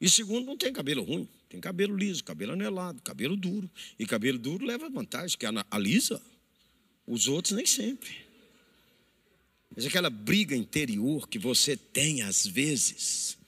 E 0.00 0.10
segundo, 0.10 0.44
não 0.44 0.56
tem 0.56 0.72
cabelo 0.72 1.04
ruim. 1.04 1.28
Tem 1.48 1.60
cabelo 1.60 1.96
liso, 1.96 2.24
cabelo 2.24 2.52
anelado, 2.52 3.00
cabelo 3.02 3.36
duro. 3.36 3.70
E 3.98 4.04
cabelo 4.04 4.38
duro 4.38 4.64
leva 4.64 4.90
vantagem, 4.90 5.38
que 5.38 5.46
a 5.46 5.78
lisa, 5.78 6.20
os 7.06 7.28
outros 7.28 7.54
nem 7.54 7.66
sempre. 7.66 8.26
Mas 9.74 9.86
aquela 9.86 10.10
briga 10.10 10.56
interior 10.56 11.28
que 11.28 11.38
você 11.38 11.76
tem 11.76 12.22
às 12.22 12.46
vezes, 12.46 13.38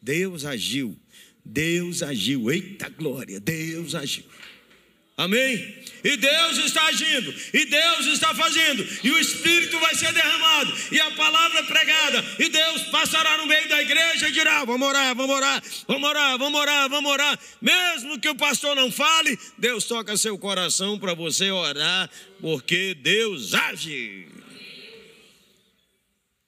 Deus 0.00 0.44
agiu, 0.44 0.96
Deus 1.44 2.02
agiu, 2.02 2.50
eita 2.50 2.88
glória, 2.88 3.40
Deus 3.40 3.94
agiu. 3.94 4.24
Amém? 5.16 5.82
E 6.04 6.16
Deus 6.16 6.58
está 6.58 6.86
agindo, 6.86 7.32
e 7.52 7.64
Deus 7.66 8.06
está 8.06 8.34
fazendo, 8.34 8.84
e 9.04 9.10
o 9.10 9.18
Espírito 9.20 9.78
vai 9.78 9.94
ser 9.94 10.12
derramado, 10.12 10.74
e 10.90 10.98
a 10.98 11.10
palavra 11.12 11.60
é 11.60 11.62
pregada, 11.62 12.24
e 12.40 12.48
Deus 12.48 12.82
passará 12.84 13.36
no 13.36 13.46
meio 13.46 13.68
da 13.68 13.80
igreja 13.80 14.28
e 14.28 14.32
dirá: 14.32 14.64
Vamos 14.64 14.88
orar, 14.88 15.14
vamos 15.14 15.36
orar, 15.36 15.62
vamos 15.86 16.08
orar, 16.08 16.38
vamos 16.38 16.60
orar, 16.60 16.88
vamos 16.88 17.12
orar. 17.12 17.38
Mesmo 17.60 18.18
que 18.18 18.28
o 18.28 18.34
pastor 18.34 18.74
não 18.74 18.90
fale, 18.90 19.38
Deus 19.58 19.84
toca 19.84 20.16
seu 20.16 20.36
coração 20.36 20.98
para 20.98 21.14
você 21.14 21.50
orar, 21.50 22.10
porque 22.40 22.94
Deus 22.94 23.54
age. 23.54 24.26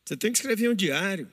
Você 0.05 0.17
tem 0.17 0.33
que 0.33 0.39
escrever 0.39 0.69
um 0.69 0.75
diário. 0.75 1.31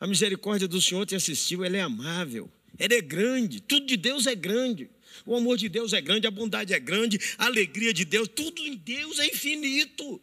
A 0.00 0.06
misericórdia 0.06 0.66
do 0.66 0.80
Senhor 0.80 1.06
te 1.06 1.14
assistiu, 1.14 1.64
ela 1.64 1.76
é 1.76 1.80
amável, 1.80 2.50
ela 2.78 2.94
é 2.94 3.00
grande, 3.00 3.60
tudo 3.60 3.86
de 3.86 3.96
Deus 3.96 4.26
é 4.26 4.34
grande. 4.34 4.90
O 5.24 5.36
amor 5.36 5.56
de 5.56 5.68
Deus 5.68 5.92
é 5.92 6.00
grande, 6.00 6.26
a 6.26 6.30
bondade 6.30 6.72
é 6.72 6.80
grande, 6.80 7.18
a 7.36 7.46
alegria 7.46 7.92
de 7.92 8.04
Deus, 8.04 8.28
tudo 8.28 8.60
em 8.62 8.74
Deus 8.76 9.18
é 9.18 9.26
infinito. 9.26 10.20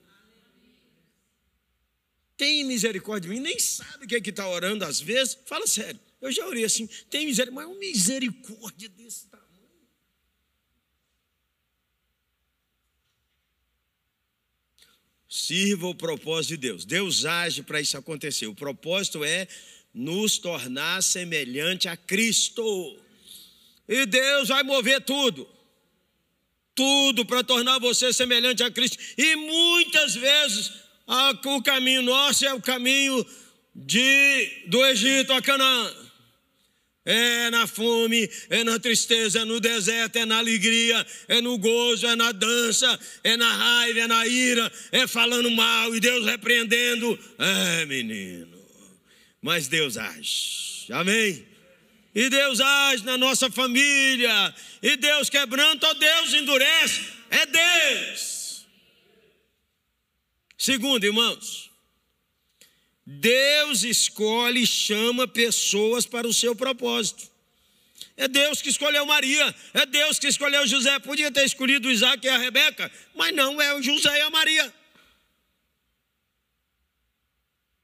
Tem 2.38 2.63
misericórdia 2.65 3.29
de 3.29 3.36
mim, 3.36 3.41
nem 3.41 3.58
sabe 3.60 4.05
o 4.05 4.08
que 4.08 4.15
é 4.15 4.21
que 4.21 4.29
está 4.29 4.47
orando 4.47 4.84
às 4.84 4.99
vezes. 4.99 5.38
Fala 5.45 5.65
sério, 5.65 5.99
eu 6.21 6.31
já 6.31 6.45
orei 6.45 6.65
assim, 6.65 6.88
tem 7.10 7.25
misericórdia, 7.25 7.67
mas 7.67 7.75
uma 7.75 7.79
misericórdia 7.79 8.89
desse 8.89 9.27
tamanho. 9.27 9.45
Sirva 15.27 15.88
o 15.88 15.95
propósito 15.95 16.51
de 16.51 16.58
Deus. 16.58 16.86
Deus 16.86 17.25
age 17.25 17.62
para 17.62 17.81
isso 17.81 17.97
acontecer. 17.97 18.47
O 18.47 18.55
propósito 18.55 19.23
é 19.23 19.47
nos 19.93 20.38
tornar 20.38 21.03
semelhante 21.03 21.88
a 21.88 21.95
Cristo. 21.95 22.97
E 23.88 24.06
Deus 24.06 24.50
vai 24.50 24.63
mover 24.63 25.02
tudo. 25.02 25.48
Tudo 26.74 27.26
para 27.26 27.43
tornar 27.43 27.80
você 27.80 28.12
semelhante 28.12 28.63
a 28.63 28.71
Cristo. 28.71 28.98
E 29.17 29.36
muitas 29.36 30.15
vezes 30.15 30.71
a, 31.08 31.32
o 31.45 31.63
caminho 31.63 32.02
nosso 32.02 32.45
é 32.45 32.54
o 32.54 32.62
caminho 32.62 33.26
de, 33.74 34.63
do 34.67 34.86
Egito 34.86 35.34
a 35.34 35.41
Canaã. 35.41 36.06
É 37.08 37.52
na 37.52 37.67
fome, 37.67 38.28
é 38.50 38.63
na 38.63 38.80
tristeza, 38.80 39.41
é 39.41 39.45
no 39.45 39.60
deserto, 39.60 40.15
é 40.15 40.26
na 40.26 40.39
alegria, 40.39 41.06
é 41.28 41.39
no 41.39 41.56
gozo, 41.56 42.08
é 42.08 42.15
na 42.15 42.32
dança, 42.32 43.00
é 43.24 43.38
na 43.38 43.54
raiva, 43.54 44.00
é 44.00 44.08
na 44.08 44.26
ira, 44.26 44.71
é 44.91 45.06
falando 45.06 45.52
mal 45.52 45.95
e 45.95 46.00
Deus 46.00 46.26
repreendendo. 46.26 47.17
É, 47.38 47.86
menino. 47.86 48.58
Mas 49.39 49.67
Deus 49.67 49.98
age. 49.98 50.91
Amém? 50.91 51.45
E 52.15 52.30
Deus 52.30 52.62
age 52.62 53.04
na 53.04 53.17
nossa 53.17 53.51
família, 53.51 54.56
e 54.82 54.95
Deus 54.95 55.30
quebranta, 55.30 55.86
ou 55.86 55.95
Deus 55.95 56.34
endurece, 56.34 57.01
é 57.30 57.45
Deus. 57.45 58.65
Segundo, 60.58 61.04
irmãos, 61.04 61.69
Deus 63.06 63.84
escolhe 63.84 64.63
e 64.63 64.67
chama 64.67 65.28
pessoas 65.28 66.06
para 66.06 66.25
o 66.25 66.34
seu 66.34 66.56
propósito. 66.56 67.30
É 68.15 68.30
Deus 68.30 68.62
que 68.62 68.69
escolheu 68.69 69.06
Maria, 69.06 69.54
é 69.73 69.86
Deus 69.86 70.17
que 70.17 70.28
escolheu 70.28 70.65
José. 70.65 70.97
Podia 70.99 71.30
ter 71.30 71.43
escolhido 71.43 71.91
Isaac 71.91 72.25
e 72.25 72.30
a 72.30 72.38
Rebeca, 72.38 72.89
mas 73.13 73.36
não 73.36 73.62
é 73.62 73.73
o 73.73 73.82
José 73.84 74.17
e 74.17 74.21
a 74.21 74.30
Maria. 74.30 74.73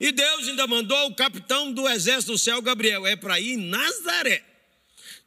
E 0.01 0.11
Deus 0.11 0.47
ainda 0.47 0.65
mandou 0.65 1.09
o 1.09 1.13
capitão 1.13 1.71
do 1.71 1.87
exército 1.87 2.31
do 2.31 2.37
céu, 2.39 2.59
Gabriel, 2.59 3.05
é 3.05 3.15
para 3.15 3.39
ir 3.39 3.51
em 3.51 3.57
Nazaré. 3.57 4.43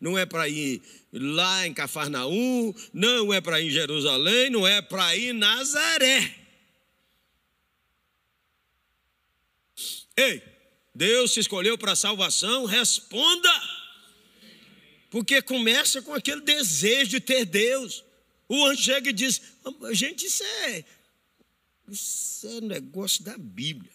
Não 0.01 0.19
é 0.19 0.27
para 0.27 0.49
ir 0.49 0.83
lá 1.13 1.65
em 1.65 1.73
Cafarnaum, 1.73 2.75
não 2.93 3.33
é 3.33 3.41
para 3.41 3.61
ir 3.61 3.69
em 3.69 3.71
Jerusalém, 3.71 4.51
não 4.51 4.67
é 4.67 4.83
para 4.83 5.15
ir 5.15 5.29
em 5.29 5.33
Nazaré. 5.33 6.35
Ei, 10.17 10.43
Deus 10.93 11.33
se 11.33 11.39
escolheu 11.39 11.79
para 11.79 11.93
a 11.93 11.97
salvação, 11.97 12.65
responda. 12.65 13.49
Porque 15.09 15.41
começa 15.41 16.03
com 16.03 16.13
aquele 16.13 16.41
desejo 16.41 17.11
de 17.11 17.21
ter 17.21 17.45
Deus. 17.45 18.05
O 18.49 18.65
anjo 18.65 18.83
chega 18.83 19.11
e 19.11 19.13
diz: 19.13 19.41
gente, 19.93 20.27
isso 20.27 20.43
é, 20.43 20.85
isso 21.89 22.49
é 22.49 22.61
negócio 22.61 23.23
da 23.23 23.39
Bíblia. 23.39 23.94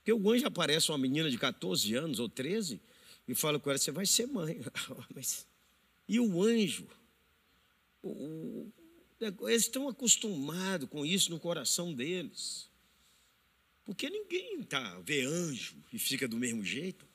Porque 0.00 0.12
o 0.12 0.30
anjo 0.30 0.46
aparece 0.46 0.90
uma 0.90 0.98
menina 0.98 1.30
de 1.30 1.36
14 1.36 1.94
anos 1.94 2.18
ou 2.18 2.28
13 2.28 2.80
e 3.28 3.34
fala 3.34 3.60
com 3.60 3.70
ela: 3.70 3.78
Você 3.78 3.90
vai 3.90 4.06
ser 4.06 4.26
mãe. 4.26 4.60
Mas, 5.14 5.46
e 6.08 6.18
o 6.18 6.42
anjo? 6.42 6.86
O, 8.02 8.66
eles 9.42 9.62
estão 9.62 9.88
acostumados 9.88 10.88
com 10.88 11.04
isso 11.04 11.30
no 11.30 11.38
coração 11.38 11.92
deles. 11.92 12.68
Porque 13.84 14.08
ninguém 14.08 14.62
tá, 14.62 14.98
vê 15.00 15.22
anjo 15.22 15.76
e 15.92 15.98
fica 15.98 16.26
do 16.26 16.36
mesmo 16.36 16.64
jeito. 16.64 17.06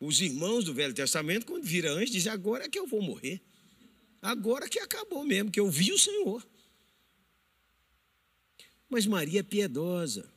Os 0.00 0.20
irmãos 0.20 0.64
do 0.64 0.74
Velho 0.74 0.94
Testamento, 0.94 1.46
quando 1.46 1.64
vira 1.64 1.92
anjo, 1.92 2.10
dizem: 2.12 2.32
Agora 2.32 2.64
é 2.64 2.68
que 2.68 2.78
eu 2.78 2.86
vou 2.86 3.00
morrer. 3.00 3.40
Agora 4.20 4.68
que 4.68 4.80
acabou 4.80 5.24
mesmo, 5.24 5.50
que 5.50 5.60
eu 5.60 5.70
vi 5.70 5.92
o 5.92 5.98
Senhor. 5.98 6.44
Mas 8.90 9.06
Maria 9.06 9.40
é 9.40 9.44
piedosa. 9.44 10.28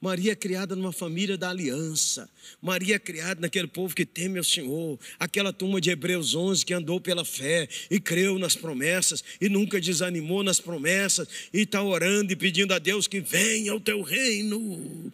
Maria 0.00 0.32
é 0.32 0.36
criada 0.36 0.76
numa 0.76 0.92
família 0.92 1.36
da 1.36 1.50
aliança. 1.50 2.28
Maria 2.60 2.96
é 2.96 2.98
criada 2.98 3.40
naquele 3.40 3.66
povo 3.66 3.94
que 3.94 4.04
teme 4.04 4.38
ao 4.38 4.44
Senhor. 4.44 4.98
Aquela 5.18 5.52
turma 5.52 5.80
de 5.80 5.90
Hebreus 5.90 6.34
11 6.34 6.64
que 6.64 6.74
andou 6.74 7.00
pela 7.00 7.24
fé 7.24 7.68
e 7.90 7.98
creu 7.98 8.38
nas 8.38 8.54
promessas 8.54 9.24
e 9.40 9.48
nunca 9.48 9.80
desanimou 9.80 10.42
nas 10.42 10.60
promessas 10.60 11.26
e 11.52 11.62
está 11.62 11.82
orando 11.82 12.32
e 12.32 12.36
pedindo 12.36 12.72
a 12.74 12.78
Deus 12.78 13.08
que 13.08 13.20
venha 13.20 13.74
o 13.74 13.80
teu 13.80 14.02
reino. 14.02 15.12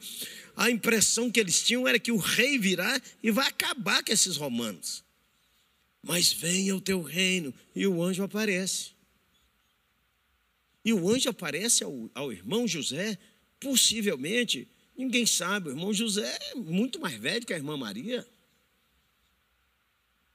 A 0.57 0.71
impressão 0.71 1.31
que 1.31 1.41
eles 1.41 1.63
tinham 1.63 1.89
era 1.89 1.99
que 1.99 2.13
o 2.13 2.19
rei 2.19 2.59
virá 2.59 3.01
e 3.23 3.31
vai 3.31 3.47
acabar 3.49 4.05
com 4.05 4.13
esses 4.13 4.37
romanos. 4.37 5.03
Mas 6.03 6.33
venha 6.33 6.77
o 6.77 6.81
teu 6.81 7.01
reino. 7.01 7.55
E 7.75 7.87
o 7.87 8.03
anjo 8.03 8.23
aparece. 8.25 8.91
E 10.85 10.93
o 10.93 11.09
anjo 11.09 11.31
aparece 11.31 11.85
ao, 11.85 12.11
ao 12.15 12.33
irmão 12.33 12.67
José 12.67 13.17
Possivelmente, 13.63 14.67
ninguém 14.99 15.25
sabe, 15.25 15.69
o 15.69 15.73
irmão 15.73 15.95
José 15.95 16.37
é 16.51 16.55
muito 16.57 17.01
mais 17.01 17.15
velho 17.15 17.47
que 17.47 17.53
a 17.53 17.57
irmã 17.57 17.77
Maria. 17.77 18.27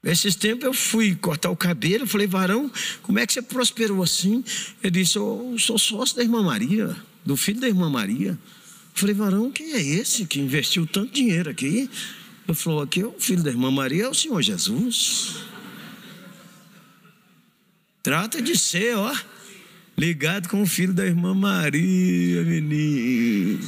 Esses 0.04 0.36
tempos 0.36 0.64
eu 0.64 0.74
fui 0.74 1.16
cortar 1.16 1.50
o 1.50 1.58
cabelo, 1.58 2.08
falei, 2.08 2.28
varão, 2.28 2.72
como 3.02 3.20
é 3.20 3.28
que 3.28 3.34
você 3.34 3.42
prosperou 3.42 4.02
assim? 4.02 4.44
Ele 4.82 5.02
disse, 5.02 5.18
eu 5.18 5.56
sou 5.60 5.78
sócio 5.78 6.16
da 6.16 6.24
irmã 6.24 6.42
Maria, 6.42 6.96
do 7.26 7.36
filho 7.36 7.60
da 7.60 7.68
irmã 7.68 7.90
Maria. 7.90 8.30
Eu 8.30 8.40
falei, 8.94 9.14
varão, 9.14 9.52
quem 9.52 9.74
é 9.74 9.82
esse 9.82 10.26
que 10.26 10.40
investiu 10.40 10.88
tanto 10.88 11.12
dinheiro 11.14 11.50
aqui? 11.50 11.90
Ele 12.48 12.58
falou, 12.58 12.82
aqui 12.82 13.02
é 13.02 13.06
o 13.06 13.20
filho 13.20 13.44
da 13.44 13.50
irmã 13.50 13.70
Maria, 13.70 14.06
é 14.06 14.10
o 14.10 14.14
Senhor 14.14 14.42
Jesus. 14.42 15.36
Trata 18.02 18.42
de 18.42 18.58
ser, 18.58 18.96
ó 18.96 19.14
ligado 20.00 20.48
com 20.48 20.62
o 20.62 20.68
filho 20.68 20.94
da 20.94 21.06
irmã 21.06 21.34
Maria, 21.34 22.44
menino. 22.44 23.60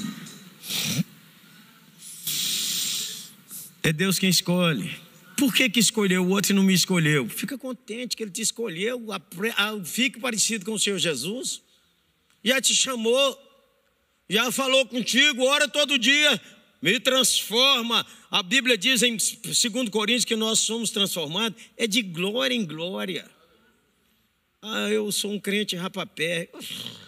É 3.82 3.92
Deus 3.92 4.20
quem 4.20 4.30
escolhe. 4.30 4.96
por 5.36 5.54
que, 5.54 5.70
que 5.70 5.80
escolheu 5.80 6.24
o 6.24 6.30
outro 6.30 6.52
e 6.52 6.56
não 6.56 6.62
me 6.62 6.74
escolheu? 6.74 7.28
Fica 7.28 7.58
contente 7.58 8.16
que 8.16 8.22
ele 8.22 8.32
te 8.32 8.42
escolheu, 8.42 9.08
fique 9.84 10.20
parecido 10.20 10.66
com 10.66 10.74
o 10.74 10.80
Senhor 10.80 11.00
Jesus. 11.00 11.62
Já 12.44 12.62
te 12.62 12.76
chamou, 12.76 13.38
já 14.30 14.52
falou 14.52 14.86
contigo, 14.86 15.44
ora 15.44 15.68
todo 15.68 15.98
dia, 15.98 16.40
me 16.80 17.00
transforma. 17.00 18.06
A 18.30 18.44
Bíblia 18.44 18.78
diz 18.78 19.02
em 19.02 19.18
2 19.18 19.90
Coríntios 19.90 20.26
que 20.26 20.36
nós 20.36 20.60
somos 20.60 20.92
transformados, 20.92 21.60
é 21.76 21.88
de 21.88 22.04
glória 22.04 22.54
em 22.54 22.66
glória. 22.66 23.39
Ah, 24.62 24.90
eu 24.90 25.12
sou 25.12 25.32
um 25.32 25.40
crente 25.40 25.76
rapapé. 25.76 26.50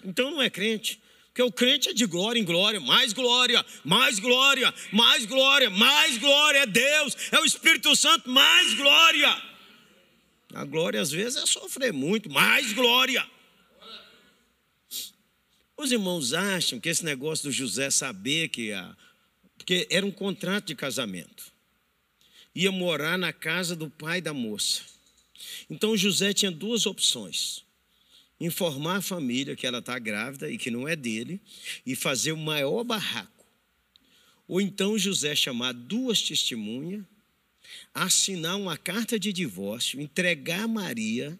Então 0.03 0.31
não 0.31 0.41
é 0.41 0.49
crente. 0.49 1.01
Porque 1.27 1.41
o 1.41 1.51
crente 1.51 1.89
é 1.89 1.93
de 1.93 2.05
glória 2.05 2.39
em 2.39 2.43
glória, 2.43 2.79
mais 2.79 3.13
glória, 3.13 3.65
mais 3.85 4.19
glória, 4.19 4.73
mais 4.91 5.25
glória, 5.25 5.69
mais 5.69 6.17
glória, 6.17 6.59
é 6.59 6.65
Deus, 6.65 7.15
é 7.31 7.39
o 7.39 7.45
Espírito 7.45 7.95
Santo, 7.95 8.29
mais 8.29 8.73
glória. 8.73 9.41
A 10.53 10.65
glória 10.65 10.99
às 10.99 11.09
vezes 11.09 11.41
é 11.41 11.45
sofrer 11.45 11.93
muito, 11.93 12.29
mais 12.29 12.73
glória. 12.73 13.25
Os 15.77 15.91
irmãos 15.91 16.33
acham 16.33 16.79
que 16.79 16.89
esse 16.89 17.03
negócio 17.05 17.45
do 17.45 17.51
José 17.51 17.89
saber 17.89 18.49
que 18.49 18.73
a. 18.73 18.95
Porque 19.57 19.87
era 19.89 20.05
um 20.05 20.11
contrato 20.11 20.65
de 20.67 20.75
casamento. 20.75 21.51
Ia 22.53 22.71
morar 22.71 23.17
na 23.17 23.31
casa 23.31 23.73
do 23.75 23.89
pai 23.89 24.19
da 24.19 24.33
moça. 24.33 24.81
Então 25.69 25.95
José 25.95 26.33
tinha 26.33 26.51
duas 26.51 26.85
opções 26.85 27.63
informar 28.45 28.97
a 28.97 29.01
família 29.01 29.55
que 29.55 29.67
ela 29.67 29.79
está 29.79 29.97
grávida 29.99 30.49
e 30.49 30.57
que 30.57 30.71
não 30.71 30.87
é 30.87 30.95
dele, 30.95 31.39
e 31.85 31.95
fazer 31.95 32.31
o 32.31 32.37
maior 32.37 32.83
barraco. 32.83 33.45
Ou 34.47 34.59
então 34.59 34.97
José 34.97 35.35
chamar 35.35 35.73
duas 35.73 36.21
testemunhas, 36.21 37.05
assinar 37.93 38.57
uma 38.57 38.77
carta 38.77 39.19
de 39.19 39.31
divórcio, 39.31 40.01
entregar 40.01 40.67
Maria 40.67 41.39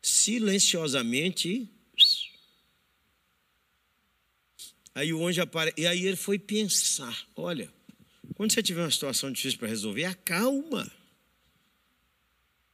silenciosamente. 0.00 1.68
Aí 4.94 5.12
o 5.12 5.24
anjo 5.26 5.42
aparece, 5.42 5.80
e 5.80 5.86
aí 5.86 6.04
ele 6.06 6.16
foi 6.16 6.38
pensar: 6.38 7.28
olha, 7.36 7.72
quando 8.34 8.52
você 8.52 8.62
tiver 8.62 8.82
uma 8.82 8.90
situação 8.90 9.30
difícil 9.30 9.58
para 9.58 9.68
resolver, 9.68 10.04
acalma. 10.04 10.90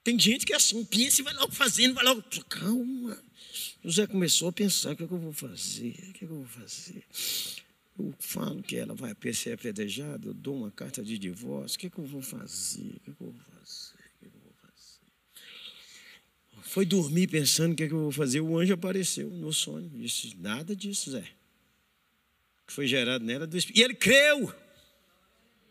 Tem 0.04 0.18
gente 0.18 0.44
que 0.44 0.52
é 0.52 0.56
assim, 0.56 0.84
pensa 0.84 1.22
e 1.22 1.24
vai 1.24 1.32
logo 1.32 1.52
fazendo, 1.52 1.94
vai 1.94 2.04
logo. 2.04 2.22
Calma. 2.50 3.18
José 3.82 4.06
começou 4.06 4.48
a 4.48 4.52
pensar: 4.52 4.92
o 4.92 4.96
que, 4.96 5.04
é 5.04 5.06
que 5.06 5.12
eu 5.14 5.18
vou 5.18 5.32
fazer? 5.32 5.88
O 5.88 5.92
que, 5.92 6.02
é 6.02 6.12
que 6.12 6.24
eu 6.24 6.28
vou 6.28 6.46
fazer? 6.46 7.02
Eu 7.98 8.14
falo 8.18 8.62
que 8.62 8.76
ela 8.76 8.94
vai 8.94 9.14
ser 9.32 9.54
apedrejada, 9.54 10.28
eu 10.28 10.34
dou 10.34 10.56
uma 10.56 10.70
carta 10.70 11.02
de 11.02 11.18
divórcio. 11.18 11.76
O 11.76 11.80
que, 11.80 11.86
é 11.86 11.90
que 11.90 11.98
eu 11.98 12.04
vou 12.04 12.20
fazer? 12.20 12.96
O 12.96 13.00
que, 13.00 13.10
é 13.10 13.14
que 13.14 13.22
eu 13.22 13.30
vou 13.30 13.34
fazer? 13.34 13.94
O 13.94 14.18
que, 14.18 14.26
é 14.26 14.28
que 14.28 14.36
eu 14.36 14.40
vou 14.42 14.52
fazer? 14.60 15.00
Foi 16.62 16.84
dormir 16.84 17.28
pensando 17.28 17.72
o 17.72 17.76
que, 17.76 17.84
é 17.84 17.88
que 17.88 17.94
eu 17.94 18.02
vou 18.02 18.12
fazer. 18.12 18.40
O 18.40 18.58
anjo 18.58 18.74
apareceu 18.74 19.30
no 19.30 19.54
sonho. 19.54 19.88
Disse: 19.88 20.36
nada 20.38 20.76
disso, 20.76 21.12
Zé. 21.12 21.20
O 21.20 22.66
que 22.66 22.72
foi 22.74 22.86
gerado 22.86 23.24
nela 23.24 23.46
do 23.46 23.56
Espírito. 23.56 23.80
E 23.80 23.82
ele 23.82 23.94
creu. 23.94 24.54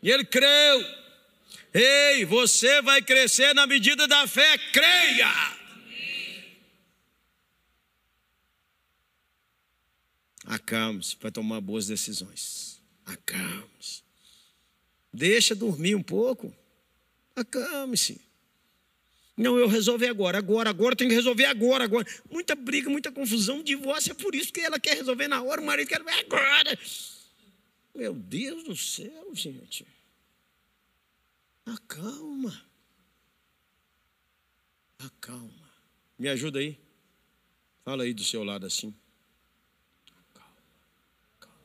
E 0.02 0.10
ele 0.10 0.24
creu. 0.24 1.03
Ei, 1.74 2.24
você 2.24 2.80
vai 2.80 3.02
crescer 3.02 3.52
na 3.52 3.66
medida 3.66 4.06
da 4.06 4.28
fé, 4.28 4.56
creia. 4.72 5.28
Acalme-se 10.44 11.16
para 11.16 11.32
tomar 11.32 11.60
boas 11.60 11.88
decisões. 11.88 12.80
Acalme-se. 13.04 14.04
Deixa 15.12 15.52
dormir 15.52 15.96
um 15.96 16.02
pouco. 16.02 16.54
Acalme-se. 17.34 18.20
Não, 19.36 19.58
eu 19.58 19.66
resolvi 19.66 20.06
agora, 20.06 20.38
agora, 20.38 20.70
agora, 20.70 20.94
tenho 20.94 21.10
que 21.10 21.16
resolver 21.16 21.46
agora, 21.46 21.82
agora. 21.82 22.06
Muita 22.30 22.54
briga, 22.54 22.88
muita 22.88 23.10
confusão, 23.10 23.64
divórcio 23.64 24.12
é 24.12 24.14
por 24.14 24.32
isso 24.36 24.52
que 24.52 24.60
ela 24.60 24.78
quer 24.78 24.96
resolver 24.96 25.26
na 25.26 25.42
hora, 25.42 25.60
o 25.60 25.66
marido 25.66 25.88
quer 25.88 26.00
agora. 26.00 26.78
Meu 27.92 28.14
Deus 28.14 28.62
do 28.62 28.76
céu, 28.76 29.30
gente. 29.34 29.84
Acalma. 31.66 32.62
Acalma. 34.98 35.70
Me 36.18 36.28
ajuda 36.28 36.58
aí. 36.58 36.78
Fala 37.84 38.04
aí 38.04 38.14
do 38.14 38.22
seu 38.22 38.44
lado 38.44 38.66
assim. 38.66 38.94
Acalma. 40.10 40.56
Acalma. 41.36 41.56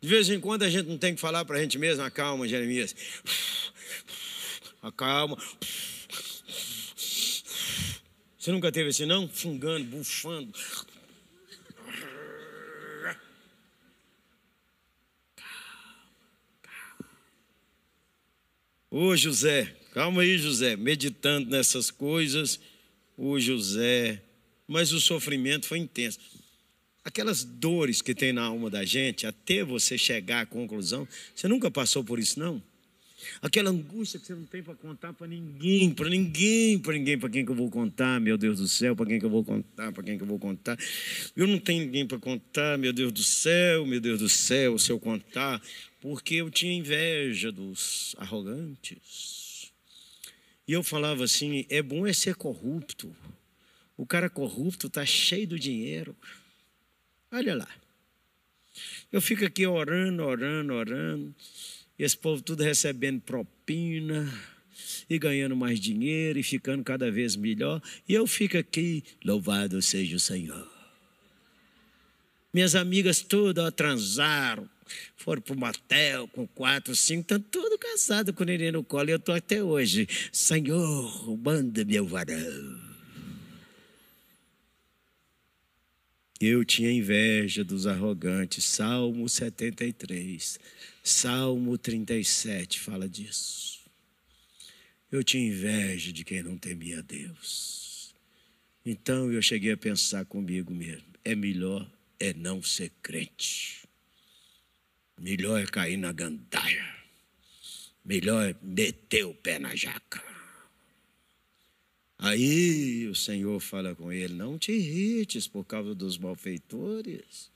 De 0.00 0.08
vez 0.08 0.28
em 0.30 0.40
quando 0.40 0.62
a 0.62 0.70
gente 0.70 0.88
não 0.88 0.98
tem 0.98 1.14
que 1.14 1.20
falar 1.20 1.44
para 1.44 1.58
a 1.58 1.62
gente 1.62 1.78
mesmo, 1.78 2.02
acalma, 2.02 2.48
Jeremias. 2.48 2.94
Acalma. 4.82 5.36
Você 8.36 8.50
nunca 8.50 8.72
teve 8.72 8.88
assim, 8.88 9.06
não? 9.06 9.28
Fungando, 9.28 9.84
bufando. 9.84 10.52
Ô 18.94 19.16
José, 19.16 19.74
calma 19.94 20.20
aí, 20.20 20.36
José, 20.36 20.76
meditando 20.76 21.48
nessas 21.48 21.90
coisas, 21.90 22.60
o 23.16 23.40
José, 23.40 24.22
mas 24.68 24.92
o 24.92 25.00
sofrimento 25.00 25.64
foi 25.64 25.78
intenso. 25.78 26.18
Aquelas 27.02 27.42
dores 27.42 28.02
que 28.02 28.14
tem 28.14 28.34
na 28.34 28.42
alma 28.42 28.68
da 28.68 28.84
gente, 28.84 29.26
até 29.26 29.64
você 29.64 29.96
chegar 29.96 30.42
à 30.42 30.46
conclusão, 30.46 31.08
você 31.34 31.48
nunca 31.48 31.70
passou 31.70 32.04
por 32.04 32.18
isso, 32.18 32.38
não? 32.38 32.62
Aquela 33.40 33.70
angústia 33.70 34.18
que 34.18 34.26
você 34.26 34.34
não 34.34 34.44
tem 34.44 34.62
para 34.62 34.74
contar 34.74 35.12
para 35.12 35.26
ninguém, 35.26 35.90
para 35.90 36.08
ninguém, 36.08 36.78
para 36.78 36.92
ninguém, 36.92 37.18
para 37.18 37.28
quem 37.28 37.44
que 37.44 37.50
eu 37.50 37.54
vou 37.54 37.70
contar, 37.70 38.20
meu 38.20 38.36
Deus 38.36 38.58
do 38.58 38.68
céu, 38.68 38.94
para 38.96 39.06
quem 39.06 39.18
que 39.18 39.24
eu 39.24 39.30
vou 39.30 39.44
contar, 39.44 39.92
para 39.92 40.02
quem 40.02 40.16
que 40.16 40.22
eu 40.22 40.26
vou 40.26 40.38
contar. 40.38 40.78
Eu 41.36 41.46
não 41.46 41.58
tenho 41.58 41.84
ninguém 41.84 42.06
para 42.06 42.18
contar, 42.18 42.78
meu 42.78 42.92
Deus 42.92 43.12
do 43.12 43.22
céu, 43.22 43.86
meu 43.86 44.00
Deus 44.00 44.18
do 44.18 44.28
céu, 44.28 44.78
se 44.78 44.90
eu 44.90 44.98
contar, 44.98 45.62
porque 46.00 46.36
eu 46.36 46.50
tinha 46.50 46.72
inveja 46.72 47.52
dos 47.52 48.14
arrogantes. 48.18 49.72
E 50.66 50.72
eu 50.72 50.82
falava 50.82 51.24
assim: 51.24 51.66
é 51.68 51.82
bom 51.82 52.06
é 52.06 52.12
ser 52.12 52.34
corrupto. 52.34 53.14
O 53.96 54.06
cara 54.06 54.30
corrupto 54.30 54.86
está 54.86 55.04
cheio 55.04 55.46
do 55.46 55.58
dinheiro. 55.58 56.16
Olha 57.30 57.54
lá. 57.54 57.68
Eu 59.12 59.20
fico 59.20 59.44
aqui 59.44 59.66
orando, 59.66 60.22
orando, 60.22 60.72
orando. 60.72 61.34
Esse 62.02 62.18
povo 62.18 62.42
tudo 62.42 62.64
recebendo 62.64 63.20
propina 63.20 64.28
e 65.08 65.16
ganhando 65.20 65.54
mais 65.54 65.78
dinheiro 65.78 66.36
e 66.36 66.42
ficando 66.42 66.82
cada 66.82 67.08
vez 67.12 67.36
melhor. 67.36 67.80
E 68.08 68.12
eu 68.12 68.26
fico 68.26 68.58
aqui, 68.58 69.04
louvado 69.24 69.80
seja 69.80 70.16
o 70.16 70.20
Senhor. 70.20 70.68
Minhas 72.52 72.74
amigas 72.74 73.22
todas 73.22 73.72
transaram, 73.74 74.68
foram 75.16 75.40
para 75.40 75.54
o 75.54 75.56
motel 75.56 76.26
com 76.26 76.44
quatro, 76.44 76.92
cinco, 76.96 77.20
estão 77.20 77.38
tudo 77.38 77.78
casados 77.78 78.34
com 78.34 78.42
o 78.42 78.46
neném 78.46 78.72
no 78.72 78.82
colo. 78.82 79.08
E 79.08 79.12
eu 79.12 79.16
estou 79.18 79.36
até 79.36 79.62
hoje. 79.62 80.08
Senhor, 80.32 81.38
manda 81.38 81.84
meu 81.84 82.04
varão. 82.04 82.80
Eu 86.40 86.64
tinha 86.64 86.90
inveja 86.90 87.62
dos 87.62 87.86
arrogantes. 87.86 88.64
Salmo 88.64 89.28
73. 89.28 90.58
Salmo 91.02 91.76
37 91.76 92.78
fala 92.78 93.08
disso. 93.08 93.80
Eu 95.10 95.24
tinha 95.24 95.48
inveja 95.48 96.12
de 96.12 96.24
quem 96.24 96.42
não 96.42 96.56
temia 96.56 97.02
Deus. 97.02 98.14
Então 98.86 99.30
eu 99.32 99.42
cheguei 99.42 99.72
a 99.72 99.76
pensar 99.76 100.24
comigo 100.24 100.72
mesmo: 100.72 101.06
é 101.24 101.34
melhor 101.34 101.90
é 102.20 102.32
não 102.32 102.62
ser 102.62 102.92
crente. 103.02 103.82
Melhor 105.20 105.60
é 105.60 105.66
cair 105.66 105.96
na 105.96 106.12
gandaia. 106.12 106.86
Melhor 108.04 108.50
é 108.50 108.56
meter 108.62 109.24
o 109.24 109.34
pé 109.34 109.58
na 109.58 109.74
jaca. 109.74 110.22
Aí 112.16 113.08
o 113.08 113.14
Senhor 113.16 113.58
fala 113.58 113.94
com 113.96 114.12
ele: 114.12 114.34
Não 114.34 114.56
te 114.56 114.70
irrites 114.70 115.48
por 115.48 115.64
causa 115.64 115.96
dos 115.96 116.16
malfeitores. 116.16 117.50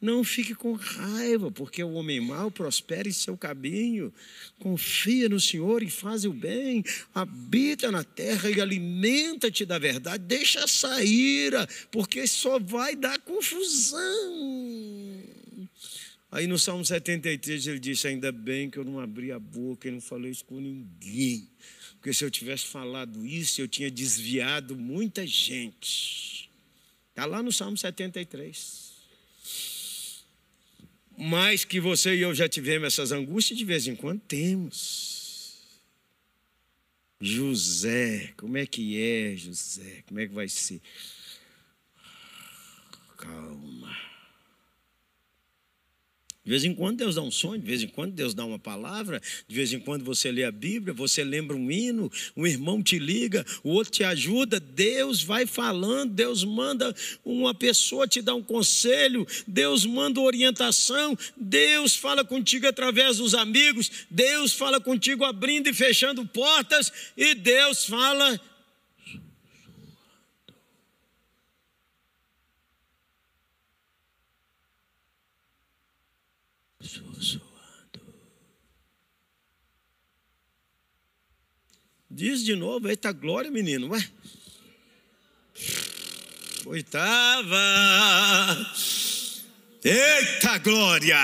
Não 0.00 0.22
fique 0.22 0.54
com 0.54 0.72
raiva, 0.74 1.50
porque 1.50 1.82
o 1.82 1.92
homem 1.92 2.20
mau 2.20 2.50
prospera 2.50 3.08
em 3.08 3.12
seu 3.12 3.36
caminho. 3.36 4.12
Confia 4.58 5.28
no 5.28 5.40
Senhor 5.40 5.82
e 5.82 5.90
faz 5.90 6.24
o 6.24 6.32
bem. 6.32 6.84
Habita 7.14 7.90
na 7.90 8.04
terra 8.04 8.50
e 8.50 8.60
alimenta-te 8.60 9.64
da 9.64 9.78
verdade. 9.78 10.24
Deixa 10.24 10.66
sair, 10.66 11.52
porque 11.90 12.26
só 12.26 12.58
vai 12.58 12.94
dar 12.94 13.18
confusão. 13.20 13.98
Aí 16.30 16.46
no 16.46 16.58
Salmo 16.58 16.84
73 16.84 17.66
ele 17.66 17.78
disse: 17.78 18.06
Ainda 18.06 18.30
bem 18.30 18.68
que 18.70 18.78
eu 18.78 18.84
não 18.84 19.00
abri 19.00 19.32
a 19.32 19.38
boca 19.38 19.88
e 19.88 19.90
não 19.90 20.00
falei 20.00 20.30
isso 20.30 20.44
com 20.44 20.60
ninguém. 20.60 21.48
Porque 21.96 22.12
se 22.12 22.24
eu 22.24 22.30
tivesse 22.30 22.66
falado 22.66 23.26
isso, 23.26 23.60
eu 23.60 23.66
tinha 23.66 23.90
desviado 23.90 24.76
muita 24.76 25.26
gente. 25.26 26.48
Está 27.10 27.26
lá 27.26 27.42
no 27.42 27.50
Salmo 27.50 27.76
73. 27.76 28.87
Mais 31.18 31.64
que 31.64 31.80
você 31.80 32.14
e 32.14 32.20
eu 32.20 32.34
já 32.34 32.48
tivemos 32.48 32.86
essas 32.86 33.10
angústias, 33.10 33.58
de 33.58 33.64
vez 33.64 33.86
em 33.86 33.96
quando 33.96 34.20
temos. 34.20 35.18
José, 37.20 38.32
como 38.36 38.56
é 38.56 38.64
que 38.64 39.02
é, 39.02 39.36
José? 39.36 40.04
Como 40.06 40.20
é 40.20 40.28
que 40.28 40.34
vai 40.34 40.48
ser? 40.48 40.80
Calma. 43.16 44.07
De 46.48 46.50
vez 46.50 46.64
em 46.64 46.74
quando 46.74 46.96
Deus 46.96 47.14
dá 47.14 47.20
um 47.20 47.30
sonho, 47.30 47.60
de 47.60 47.66
vez 47.66 47.82
em 47.82 47.88
quando 47.88 48.14
Deus 48.14 48.32
dá 48.32 48.42
uma 48.42 48.58
palavra, 48.58 49.20
de 49.46 49.54
vez 49.54 49.70
em 49.70 49.78
quando 49.78 50.02
você 50.02 50.32
lê 50.32 50.44
a 50.44 50.50
Bíblia, 50.50 50.94
você 50.94 51.22
lembra 51.22 51.54
um 51.54 51.70
hino, 51.70 52.10
um 52.34 52.46
irmão 52.46 52.82
te 52.82 52.98
liga, 52.98 53.44
o 53.62 53.68
outro 53.68 53.92
te 53.92 54.02
ajuda, 54.02 54.58
Deus 54.58 55.22
vai 55.22 55.44
falando, 55.44 56.14
Deus 56.14 56.44
manda 56.44 56.96
uma 57.22 57.52
pessoa 57.52 58.08
te 58.08 58.22
dar 58.22 58.34
um 58.34 58.42
conselho, 58.42 59.26
Deus 59.46 59.84
manda 59.84 60.22
orientação, 60.22 61.18
Deus 61.36 61.94
fala 61.94 62.24
contigo 62.24 62.66
através 62.66 63.18
dos 63.18 63.34
amigos, 63.34 63.90
Deus 64.10 64.54
fala 64.54 64.80
contigo 64.80 65.26
abrindo 65.26 65.68
e 65.68 65.74
fechando 65.74 66.24
portas, 66.24 66.90
e 67.14 67.34
Deus 67.34 67.84
fala 67.84 68.40
Diz 82.10 82.44
de 82.44 82.56
novo, 82.56 82.88
eita 82.88 83.12
glória, 83.12 83.50
menino, 83.50 83.88
ué. 83.90 84.10
Oitava. 86.66 87.56
Eita 89.84 90.58
glória. 90.58 91.16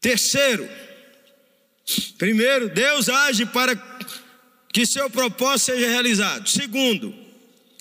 Terceiro. 0.00 0.68
Primeiro, 2.18 2.68
Deus 2.68 3.08
age 3.08 3.46
para 3.46 3.74
que 4.72 4.86
seu 4.86 5.10
propósito 5.10 5.72
seja 5.72 5.88
realizado. 5.88 6.48
Segundo, 6.48 7.14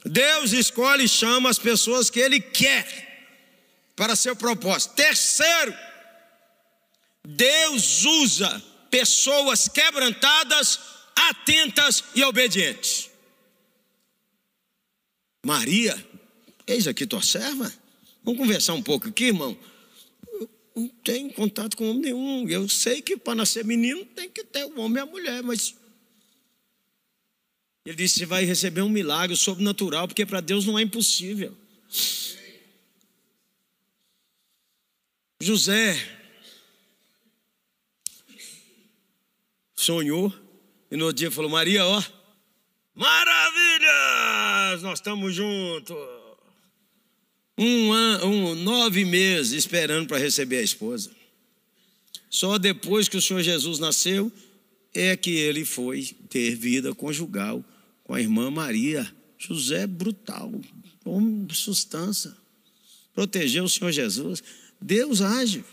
Deus 0.04 0.52
escolhe 0.54 1.04
e 1.04 1.10
chama 1.10 1.50
as 1.50 1.60
pessoas 1.60 2.10
que 2.10 2.20
Ele 2.20 2.40
quer 2.40 3.07
para 3.98 4.16
seu 4.16 4.36
propósito. 4.36 4.94
Terceiro, 4.94 5.76
Deus 7.26 8.06
usa 8.06 8.64
pessoas 8.92 9.68
quebrantadas, 9.68 10.80
atentas 11.16 12.04
e 12.16 12.24
obedientes. 12.24 13.10
Maria, 15.44 16.08
eis 16.68 16.88
aqui 16.88 17.08
tua 17.08 17.24
serva. 17.24 17.74
Vamos 18.24 18.40
conversar 18.40 18.74
um 18.74 18.84
pouco 18.84 19.08
aqui, 19.08 19.26
irmão. 19.26 19.58
Eu 20.32 20.50
não 20.76 20.88
tenho 21.04 21.34
contato 21.34 21.76
com 21.76 21.90
homem 21.90 22.04
nenhum. 22.04 22.48
Eu 22.48 22.70
sei 22.70 23.02
que 23.02 23.18
para 23.18 23.36
nascer 23.36 23.66
menino 23.66 24.06
tem 24.06 24.30
que 24.30 24.44
ter 24.44 24.66
o 24.66 24.80
homem 24.80 24.98
e 24.98 25.02
a 25.02 25.06
mulher, 25.06 25.42
mas. 25.42 25.74
Ele 27.84 27.96
disse: 27.96 28.20
você 28.20 28.26
vai 28.26 28.46
receber 28.46 28.82
um 28.82 28.90
milagre 28.90 29.36
sobrenatural, 29.36 30.08
porque 30.08 30.26
para 30.26 30.40
Deus 30.40 30.66
não 30.66 30.78
é 30.78 30.84
impossível. 30.84 31.58
José 35.40 35.96
sonhou 39.76 40.34
e 40.90 40.98
no 40.98 41.06
outro 41.06 41.20
dia 41.20 41.32
falou: 41.32 41.50
Maria, 41.50 41.86
ó, 41.86 42.04
maravilhas, 42.96 44.82
nós 44.82 45.00
estamos 45.00 45.36
juntos. 45.36 45.96
Um, 47.58 47.92
ano, 47.92 48.26
um 48.26 48.56
nove 48.56 49.06
meses 49.06 49.54
esperando 49.54 50.08
para 50.08 50.18
receber 50.18 50.58
a 50.58 50.64
esposa. 50.64 51.12
Só 52.30 52.58
depois 52.58 53.08
que 53.08 53.18
o 53.18 53.22
Senhor 53.22 53.42
Jesus 53.42 53.80
nasceu 53.80 54.32
é 54.94 55.16
que 55.16 55.32
ele 55.32 55.66
foi 55.66 56.16
ter 56.30 56.56
vida 56.56 56.94
conjugal 56.94 57.64
com 58.04 58.14
a 58.14 58.22
irmã 58.22 58.50
Maria. 58.52 59.12
José 59.38 59.84
é 59.84 59.88
brutal, 59.88 60.52
homem 61.06 61.46
de 61.46 61.56
sustância. 61.56 62.36
Protegeu 63.14 63.64
o 63.64 63.70
Senhor 63.70 63.92
Jesus. 63.92 64.44
Deus 64.80 65.22
age. 65.22 65.64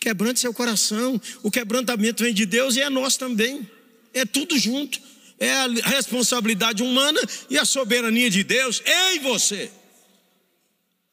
Quebrante 0.00 0.40
seu 0.40 0.54
coração. 0.54 1.20
O 1.42 1.50
quebrantamento 1.50 2.22
vem 2.22 2.32
de 2.32 2.46
Deus 2.46 2.76
e 2.76 2.80
é 2.80 2.88
nosso 2.88 3.18
também. 3.18 3.68
É 4.14 4.24
tudo 4.24 4.58
junto. 4.58 5.00
É 5.38 5.52
a 5.52 5.66
responsabilidade 5.66 6.82
humana 6.82 7.20
e 7.48 7.58
a 7.58 7.64
soberania 7.64 8.30
de 8.30 8.42
Deus 8.42 8.82
em 8.84 9.20
você. 9.20 9.70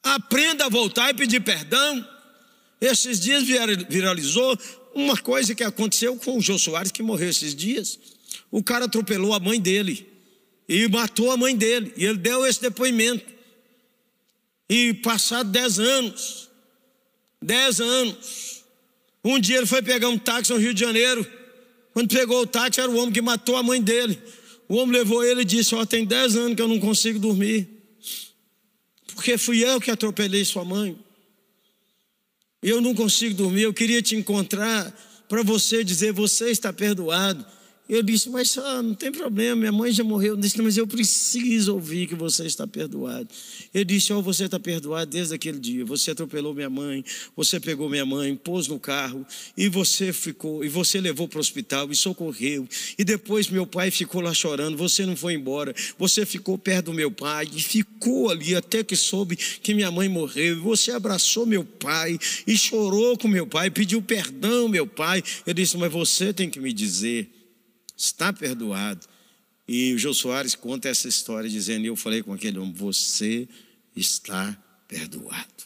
Aprenda 0.02 0.66
a 0.66 0.68
voltar 0.68 1.10
e 1.10 1.14
pedir 1.14 1.40
perdão. 1.40 2.08
Esses 2.80 3.20
dias 3.20 3.44
viralizou 3.88 4.58
uma 4.94 5.16
coisa 5.16 5.54
que 5.54 5.64
aconteceu 5.64 6.16
com 6.16 6.38
o 6.38 6.40
Jô 6.40 6.58
Soares, 6.58 6.92
que 6.92 7.02
morreu 7.02 7.28
esses 7.28 7.54
dias. 7.54 7.98
O 8.50 8.62
cara 8.62 8.86
atropelou 8.86 9.34
a 9.34 9.40
mãe 9.40 9.60
dele 9.60 10.06
e 10.68 10.88
matou 10.88 11.30
a 11.30 11.36
mãe 11.36 11.56
dele. 11.56 11.92
E 11.96 12.04
ele 12.04 12.18
deu 12.18 12.46
esse 12.46 12.60
depoimento. 12.60 13.24
E 14.68 14.94
passado 14.94 15.50
dez 15.50 15.78
anos, 15.78 16.50
dez 17.46 17.80
anos, 17.80 18.64
um 19.24 19.38
dia 19.38 19.58
ele 19.58 19.66
foi 19.66 19.80
pegar 19.80 20.08
um 20.08 20.18
táxi 20.18 20.52
no 20.52 20.58
Rio 20.58 20.74
de 20.74 20.80
Janeiro. 20.80 21.24
Quando 21.92 22.08
pegou 22.08 22.42
o 22.42 22.46
táxi, 22.46 22.80
era 22.80 22.90
o 22.90 22.96
homem 22.96 23.12
que 23.12 23.22
matou 23.22 23.56
a 23.56 23.62
mãe 23.62 23.80
dele. 23.80 24.18
O 24.68 24.74
homem 24.74 24.98
levou 24.98 25.24
ele 25.24 25.42
e 25.42 25.44
disse: 25.44 25.74
Ó, 25.74 25.80
oh, 25.80 25.86
tem 25.86 26.04
dez 26.04 26.34
anos 26.36 26.56
que 26.56 26.62
eu 26.62 26.68
não 26.68 26.80
consigo 26.80 27.18
dormir. 27.18 27.68
Porque 29.14 29.38
fui 29.38 29.64
eu 29.64 29.80
que 29.80 29.90
atropelei 29.90 30.44
sua 30.44 30.64
mãe. 30.64 30.98
Eu 32.60 32.80
não 32.80 32.94
consigo 32.94 33.34
dormir. 33.34 33.62
Eu 33.62 33.72
queria 33.72 34.02
te 34.02 34.16
encontrar 34.16 34.92
para 35.28 35.42
você 35.42 35.84
dizer: 35.84 36.12
Você 36.12 36.50
está 36.50 36.72
perdoado. 36.72 37.46
Eu 37.88 38.02
disse, 38.02 38.28
mas 38.28 38.58
ah, 38.58 38.82
não 38.82 38.94
tem 38.94 39.12
problema, 39.12 39.54
minha 39.54 39.70
mãe 39.70 39.92
já 39.92 40.02
morreu. 40.02 40.34
Eu 40.34 40.36
disse, 40.36 40.60
mas 40.60 40.76
eu 40.76 40.88
preciso 40.88 41.74
ouvir 41.74 42.08
que 42.08 42.16
você 42.16 42.44
está 42.44 42.66
perdoado. 42.66 43.28
Ele 43.76 43.84
disse, 43.84 44.10
oh, 44.10 44.22
você 44.22 44.46
está 44.46 44.58
perdoado 44.58 45.10
desde 45.10 45.34
aquele 45.34 45.58
dia. 45.58 45.84
Você 45.84 46.10
atropelou 46.10 46.54
minha 46.54 46.70
mãe, 46.70 47.04
você 47.36 47.60
pegou 47.60 47.90
minha 47.90 48.06
mãe, 48.06 48.34
pôs 48.34 48.68
no 48.68 48.80
carro, 48.80 49.26
e 49.54 49.68
você 49.68 50.14
ficou, 50.14 50.64
e 50.64 50.68
você 50.68 50.98
levou 50.98 51.28
para 51.28 51.36
o 51.36 51.40
hospital 51.40 51.90
e 51.90 51.94
socorreu. 51.94 52.66
E 52.96 53.04
depois 53.04 53.50
meu 53.50 53.66
pai 53.66 53.90
ficou 53.90 54.22
lá 54.22 54.32
chorando, 54.32 54.78
você 54.78 55.04
não 55.04 55.14
foi 55.14 55.34
embora. 55.34 55.74
Você 55.98 56.24
ficou 56.24 56.56
perto 56.56 56.86
do 56.86 56.94
meu 56.94 57.10
pai 57.10 57.46
e 57.54 57.60
ficou 57.60 58.30
ali 58.30 58.54
até 58.54 58.82
que 58.82 58.96
soube 58.96 59.36
que 59.36 59.74
minha 59.74 59.90
mãe 59.90 60.08
morreu. 60.08 60.56
E 60.56 60.60
você 60.60 60.92
abraçou 60.92 61.44
meu 61.44 61.62
pai 61.62 62.18
e 62.46 62.56
chorou 62.56 63.18
com 63.18 63.28
meu 63.28 63.46
pai, 63.46 63.70
pediu 63.70 64.00
perdão, 64.00 64.70
meu 64.70 64.86
pai. 64.86 65.22
Eu 65.44 65.52
disse, 65.52 65.76
mas 65.76 65.92
você 65.92 66.32
tem 66.32 66.48
que 66.48 66.58
me 66.58 66.72
dizer 66.72 67.28
está 67.94 68.32
perdoado. 68.32 69.06
E 69.68 69.92
o 69.92 69.98
Jô 69.98 70.14
Soares 70.14 70.54
conta 70.54 70.88
essa 70.88 71.08
história 71.08 71.50
dizendo: 71.50 71.84
Eu 71.84 71.96
falei 71.96 72.22
com 72.22 72.32
aquele 72.32 72.58
homem, 72.58 72.72
você 72.72 73.48
está 73.96 74.56
perdoado. 74.86 75.64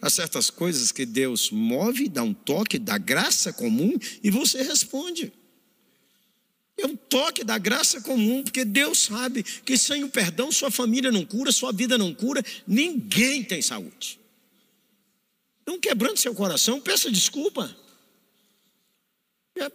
Há 0.00 0.08
certas 0.08 0.48
coisas 0.50 0.92
que 0.92 1.04
Deus 1.04 1.50
move, 1.50 2.08
dá 2.08 2.22
um 2.22 2.32
toque 2.32 2.78
da 2.78 2.96
graça 2.96 3.52
comum 3.52 3.92
e 4.22 4.30
você 4.30 4.62
responde. 4.62 5.32
É 6.78 6.86
um 6.86 6.94
toque 6.94 7.42
da 7.42 7.56
graça 7.56 8.00
comum, 8.02 8.42
porque 8.42 8.64
Deus 8.64 8.98
sabe 8.98 9.42
que 9.42 9.78
sem 9.78 10.04
o 10.04 10.10
perdão 10.10 10.52
sua 10.52 10.70
família 10.70 11.10
não 11.10 11.24
cura, 11.24 11.50
sua 11.50 11.72
vida 11.72 11.96
não 11.96 12.14
cura, 12.14 12.44
ninguém 12.66 13.42
tem 13.42 13.62
saúde. 13.62 14.20
Então, 15.62 15.80
quebrando 15.80 16.18
seu 16.18 16.34
coração, 16.34 16.80
peça 16.80 17.10
desculpa. 17.10 17.74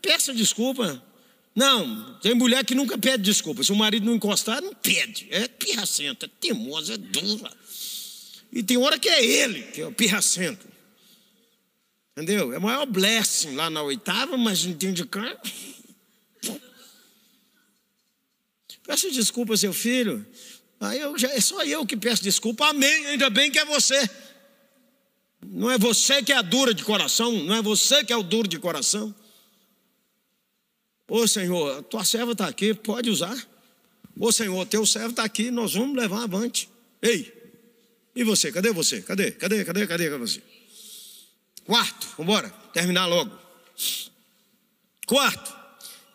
Peça 0.02 0.34
desculpa. 0.34 1.04
Não, 1.54 2.20
tem 2.20 2.34
mulher 2.34 2.64
que 2.64 2.74
nunca 2.74 2.98
pede 2.98 3.24
desculpa. 3.24 3.64
Se 3.64 3.72
o 3.72 3.76
marido 3.76 4.06
não 4.06 4.16
encostar, 4.16 4.62
não 4.62 4.74
pede. 4.74 5.28
É 5.30 5.48
pirracenta, 5.48 6.26
é 6.26 6.30
teimosa, 6.40 6.94
é 6.94 6.98
dura. 6.98 7.52
E 8.52 8.64
tem 8.64 8.78
hora 8.78 8.98
que 8.98 9.10
é 9.10 9.24
ele, 9.24 9.64
que 9.64 9.82
é 9.82 9.88
o 9.88 9.92
pirracento. 9.92 10.68
Entendeu? 12.16 12.54
É 12.54 12.58
o 12.58 12.62
maior 12.62 12.86
blessing 12.86 13.56
lá 13.56 13.70
na 13.70 13.82
oitava, 13.82 14.38
mas 14.38 14.66
não 14.66 14.74
tem 14.74 14.94
de 14.94 15.06
cá. 15.06 15.38
Peço 18.84 19.12
desculpa, 19.12 19.56
seu 19.56 19.74
filho. 19.74 20.26
Aí 20.80 21.00
eu 21.00 21.18
já, 21.18 21.32
é 21.32 21.40
só 21.40 21.64
eu 21.64 21.86
que 21.86 21.96
peço 21.96 22.24
desculpa. 22.24 22.68
Amém. 22.68 23.08
Ainda 23.08 23.30
bem 23.30 23.52
que 23.52 23.60
é 23.60 23.66
você. 23.66 24.10
Não 25.46 25.72
é 25.72 25.78
você 25.78 26.22
que 26.22 26.34
é 26.34 26.38
a 26.38 26.42
dura 26.42 26.74
de 26.74 26.84
coração. 26.84 27.32
Não 27.44 27.56
é 27.56 27.62
você 27.62 28.04
que 28.04 28.12
é 28.12 28.18
o 28.18 28.24
duro 28.24 28.48
de 28.48 28.60
coração. 28.60 29.14
Ô 31.14 31.28
Senhor, 31.28 31.84
tua 31.84 32.06
serva 32.06 32.32
está 32.32 32.48
aqui, 32.48 32.74
pode 32.74 33.10
usar. 33.10 33.36
Ô 34.18 34.32
Senhor, 34.32 34.66
teu 34.66 34.86
servo 34.86 35.10
está 35.10 35.26
aqui, 35.26 35.52
nós 35.52 35.74
vamos 35.74 35.98
levar 35.98 36.24
avante. 36.24 36.70
Ei, 37.02 37.34
e 38.16 38.24
você? 38.24 38.50
Cadê 38.50 38.72
você? 38.72 39.02
Cadê? 39.02 39.30
Cadê? 39.32 39.66
Cadê? 39.66 39.86
Cadê, 39.86 40.10
cadê 40.10 40.18
você? 40.18 40.42
Quarto, 41.66 42.08
vamos 42.18 42.32
embora, 42.32 42.50
terminar 42.72 43.08
logo. 43.08 43.38
Quarto, 45.06 45.54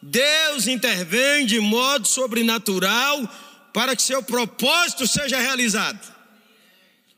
Deus 0.01 0.67
intervém 0.67 1.45
de 1.45 1.61
modo 1.61 2.09
sobrenatural 2.09 3.21
para 3.75 3.95
que 3.95 4.01
seu 4.01 4.23
propósito 4.23 5.07
seja 5.07 5.39
realizado. 5.39 6.16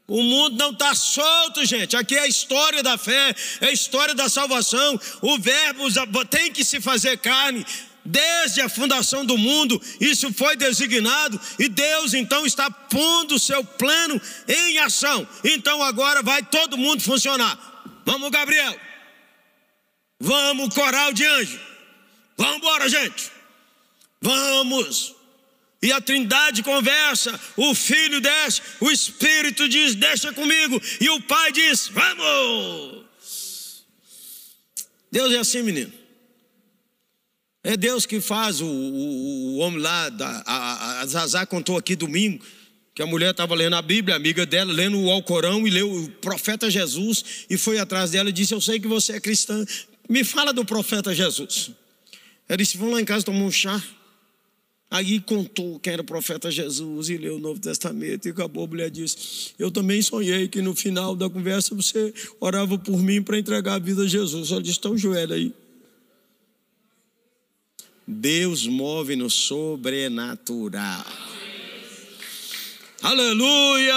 O 0.08 0.22
mundo 0.22 0.56
não 0.56 0.70
está 0.70 0.94
solto, 0.94 1.66
gente. 1.66 1.94
Aqui 1.94 2.16
é 2.16 2.20
a 2.20 2.26
história 2.26 2.82
da 2.82 2.96
fé, 2.96 3.34
é 3.60 3.66
a 3.66 3.72
história 3.72 4.14
da 4.14 4.26
salvação. 4.26 4.98
O 5.20 5.38
Verbo 5.38 5.84
tem 6.24 6.50
que 6.50 6.64
se 6.64 6.80
fazer 6.80 7.18
carne. 7.18 7.64
Desde 8.02 8.62
a 8.62 8.70
fundação 8.70 9.22
do 9.22 9.36
mundo, 9.36 9.78
isso 10.00 10.32
foi 10.32 10.56
designado 10.56 11.38
e 11.58 11.68
Deus 11.68 12.14
então 12.14 12.46
está 12.46 12.70
pondo 12.70 13.34
o 13.34 13.38
seu 13.38 13.62
plano 13.62 14.18
em 14.48 14.78
ação. 14.78 15.28
Então 15.44 15.82
agora 15.82 16.22
vai 16.22 16.42
todo 16.42 16.78
mundo 16.78 17.02
funcionar. 17.02 17.58
Vamos, 18.06 18.30
Gabriel. 18.30 18.80
Vamos, 20.18 20.74
coral 20.74 21.12
de 21.12 21.26
anjo. 21.26 21.60
Vamos 22.38 22.56
embora, 22.56 22.88
gente. 22.88 23.30
Vamos. 24.22 25.17
E 25.80 25.92
a 25.92 26.00
trindade 26.00 26.62
conversa, 26.62 27.38
o 27.56 27.72
filho 27.72 28.20
desce, 28.20 28.60
o 28.80 28.90
espírito 28.90 29.68
diz: 29.68 29.94
Deixa 29.94 30.32
comigo, 30.32 30.80
e 31.00 31.08
o 31.10 31.20
pai 31.22 31.52
diz: 31.52 31.88
Vamos. 31.88 33.06
Deus 35.10 35.32
é 35.32 35.38
assim, 35.38 35.62
menino. 35.62 35.92
É 37.62 37.76
Deus 37.76 38.06
que 38.06 38.20
faz 38.20 38.60
o, 38.60 38.66
o, 38.66 39.54
o 39.54 39.56
homem 39.58 39.80
lá, 39.80 40.08
da, 40.08 40.42
a, 40.46 41.00
a 41.00 41.06
Zazá 41.06 41.46
contou 41.46 41.76
aqui 41.76 41.94
domingo, 41.94 42.44
que 42.94 43.02
a 43.02 43.06
mulher 43.06 43.30
estava 43.30 43.54
lendo 43.54 43.76
a 43.76 43.82
Bíblia, 43.82 44.16
amiga 44.16 44.44
dela, 44.44 44.72
lendo 44.72 44.98
o 44.98 45.10
Alcorão 45.10 45.66
e 45.66 45.70
leu 45.70 45.92
o 45.92 46.08
profeta 46.08 46.68
Jesus, 46.68 47.46
e 47.48 47.56
foi 47.56 47.78
atrás 47.78 48.10
dela 48.10 48.30
e 48.30 48.32
disse: 48.32 48.52
Eu 48.52 48.60
sei 48.60 48.80
que 48.80 48.88
você 48.88 49.12
é 49.12 49.20
cristã, 49.20 49.64
me 50.08 50.24
fala 50.24 50.52
do 50.52 50.64
profeta 50.64 51.14
Jesus. 51.14 51.70
Ela 52.48 52.56
disse: 52.56 52.76
Vamos 52.76 52.94
lá 52.94 53.00
em 53.00 53.04
casa 53.04 53.24
tomar 53.24 53.44
um 53.44 53.52
chá. 53.52 53.80
Aí 54.90 55.20
contou 55.20 55.78
quem 55.78 55.92
era 55.92 56.02
o 56.02 56.04
profeta 56.04 56.50
Jesus 56.50 57.10
e 57.10 57.18
leu 57.18 57.36
o 57.36 57.38
Novo 57.38 57.60
Testamento 57.60 58.26
e 58.26 58.30
acabou. 58.30 58.64
A 58.64 58.68
mulher 58.68 58.90
disse: 58.90 59.50
Eu 59.58 59.70
também 59.70 60.00
sonhei 60.00 60.48
que 60.48 60.62
no 60.62 60.74
final 60.74 61.14
da 61.14 61.28
conversa 61.28 61.74
você 61.74 62.12
orava 62.40 62.78
por 62.78 62.98
mim 63.02 63.22
para 63.22 63.38
entregar 63.38 63.74
a 63.74 63.78
vida 63.78 64.02
a 64.02 64.06
Jesus. 64.06 64.50
Ela 64.50 64.62
disse: 64.62 64.78
Está 64.78 64.88
o 64.88 64.96
joelho 64.96 65.34
aí. 65.34 65.52
Deus 68.06 68.66
move 68.66 69.14
no 69.14 69.28
sobrenatural. 69.28 71.04
Aleluia! 73.02 73.94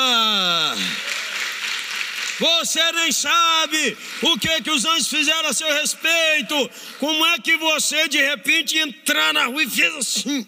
Você 2.38 2.92
nem 2.92 3.12
sabe 3.12 3.98
o 4.24 4.38
que, 4.38 4.62
que 4.64 4.72
os 4.72 4.84
anjos 4.84 5.08
fizeram 5.08 5.48
a 5.48 5.54
seu 5.54 5.72
respeito. 5.74 6.70
Como 7.00 7.26
é 7.28 7.40
que 7.40 7.56
você 7.56 8.10
de 8.10 8.18
repente 8.18 8.78
entrar 8.78 9.34
na 9.34 9.46
rua 9.46 9.64
e 9.64 9.70
fez 9.70 9.96
assim? 9.96 10.48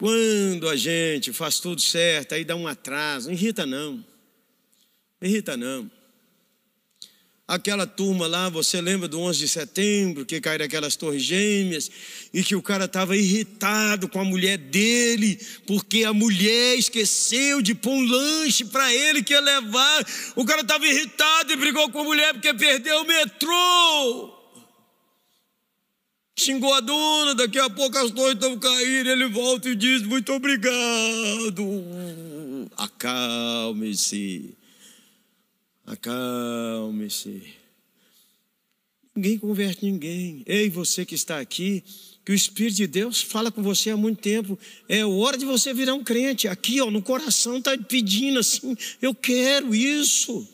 Quando 0.00 0.66
a 0.66 0.76
gente 0.76 1.30
faz 1.30 1.60
tudo 1.60 1.78
certo, 1.78 2.34
aí 2.34 2.42
dá 2.42 2.56
um 2.56 2.66
atraso, 2.66 3.28
não 3.28 3.34
irrita 3.34 3.66
não. 3.66 4.02
Não 5.20 5.28
irrita 5.28 5.58
não. 5.58 5.90
Aquela 7.46 7.86
turma 7.86 8.26
lá, 8.26 8.48
você 8.48 8.80
lembra 8.80 9.06
do 9.06 9.20
11 9.20 9.40
de 9.40 9.46
setembro, 9.46 10.24
que 10.24 10.40
caíram 10.40 10.64
aquelas 10.64 10.96
torres 10.96 11.22
gêmeas, 11.22 11.90
e 12.32 12.42
que 12.42 12.56
o 12.56 12.62
cara 12.62 12.86
estava 12.86 13.14
irritado 13.14 14.08
com 14.08 14.18
a 14.18 14.24
mulher 14.24 14.56
dele, 14.56 15.38
porque 15.66 16.04
a 16.04 16.14
mulher 16.14 16.78
esqueceu 16.78 17.60
de 17.60 17.74
pôr 17.74 17.92
um 17.92 18.02
lanche 18.02 18.64
para 18.64 18.94
ele 18.94 19.22
que 19.22 19.34
ia 19.34 19.40
levar. 19.40 20.06
O 20.34 20.46
cara 20.46 20.62
estava 20.62 20.86
irritado 20.86 21.52
e 21.52 21.56
brigou 21.56 21.90
com 21.90 22.00
a 22.00 22.04
mulher 22.04 22.32
porque 22.32 22.54
perdeu 22.54 23.02
o 23.02 23.06
metrô 23.06 24.39
xingou 26.40 26.72
a 26.72 26.80
dona, 26.80 27.34
daqui 27.34 27.58
a 27.58 27.68
pouco 27.68 27.98
as 27.98 28.10
torres 28.10 28.34
estão 28.34 28.58
caindo, 28.58 29.10
ele 29.10 29.28
volta 29.28 29.68
e 29.68 29.76
diz: 29.76 30.02
Muito 30.02 30.32
obrigado. 30.32 31.62
Acalme-se, 32.76 34.56
acalme-se. 35.86 37.42
Ninguém 39.14 39.38
converte 39.38 39.84
ninguém. 39.84 40.42
Ei, 40.46 40.70
você 40.70 41.04
que 41.04 41.14
está 41.14 41.40
aqui, 41.40 41.82
que 42.24 42.32
o 42.32 42.34
Espírito 42.34 42.76
de 42.76 42.86
Deus 42.86 43.20
fala 43.20 43.50
com 43.50 43.62
você 43.62 43.90
há 43.90 43.96
muito 43.96 44.20
tempo. 44.20 44.58
É 44.88 45.04
hora 45.04 45.36
de 45.36 45.44
você 45.44 45.74
virar 45.74 45.94
um 45.94 46.04
crente. 46.04 46.48
Aqui, 46.48 46.80
ó, 46.80 46.90
no 46.90 47.02
coração 47.02 47.58
está 47.58 47.76
pedindo 47.76 48.38
assim: 48.38 48.76
Eu 49.02 49.14
quero 49.14 49.74
isso. 49.74 50.48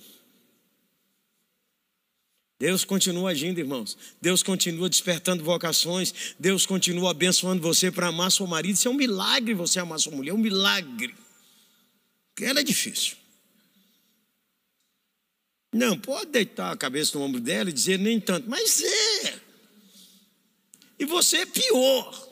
Deus 2.58 2.84
continua 2.84 3.30
agindo, 3.30 3.58
irmãos. 3.58 3.96
Deus 4.20 4.42
continua 4.42 4.88
despertando 4.88 5.44
vocações. 5.44 6.34
Deus 6.38 6.64
continua 6.64 7.10
abençoando 7.10 7.60
você 7.60 7.90
para 7.90 8.08
amar 8.08 8.32
seu 8.32 8.46
marido. 8.46 8.74
Isso 8.74 8.88
é 8.88 8.90
um 8.90 8.94
milagre 8.94 9.52
você 9.52 9.78
amar 9.78 9.98
sua 10.00 10.12
mulher, 10.12 10.30
é 10.30 10.34
um 10.34 10.38
milagre. 10.38 11.14
Porque 12.28 12.44
ela 12.44 12.60
é 12.60 12.64
difícil. 12.64 13.16
Não, 15.72 15.98
pode 15.98 16.30
deitar 16.30 16.72
a 16.72 16.76
cabeça 16.76 17.18
no 17.18 17.24
ombro 17.24 17.40
dela 17.40 17.68
e 17.68 17.72
dizer 17.72 17.98
nem 17.98 18.18
tanto, 18.18 18.48
mas 18.48 18.82
é. 18.82 19.40
E 20.98 21.04
você 21.04 21.38
é 21.38 21.46
pior. 21.46 22.28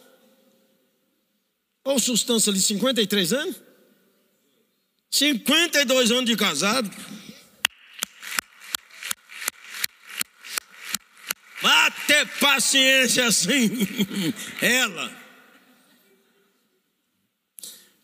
Olha 1.85 1.97
o 1.97 2.01
sustância 2.01 2.51
ali, 2.51 2.61
53 2.61 3.33
anos? 3.35 3.57
52 5.11 6.11
anos 6.11 6.25
de 6.25 6.37
casado. 6.37 6.91
Vá 11.65 11.91
ter 12.07 12.27
paciência 12.39 13.27
assim. 13.27 13.71
Ela. 14.61 15.11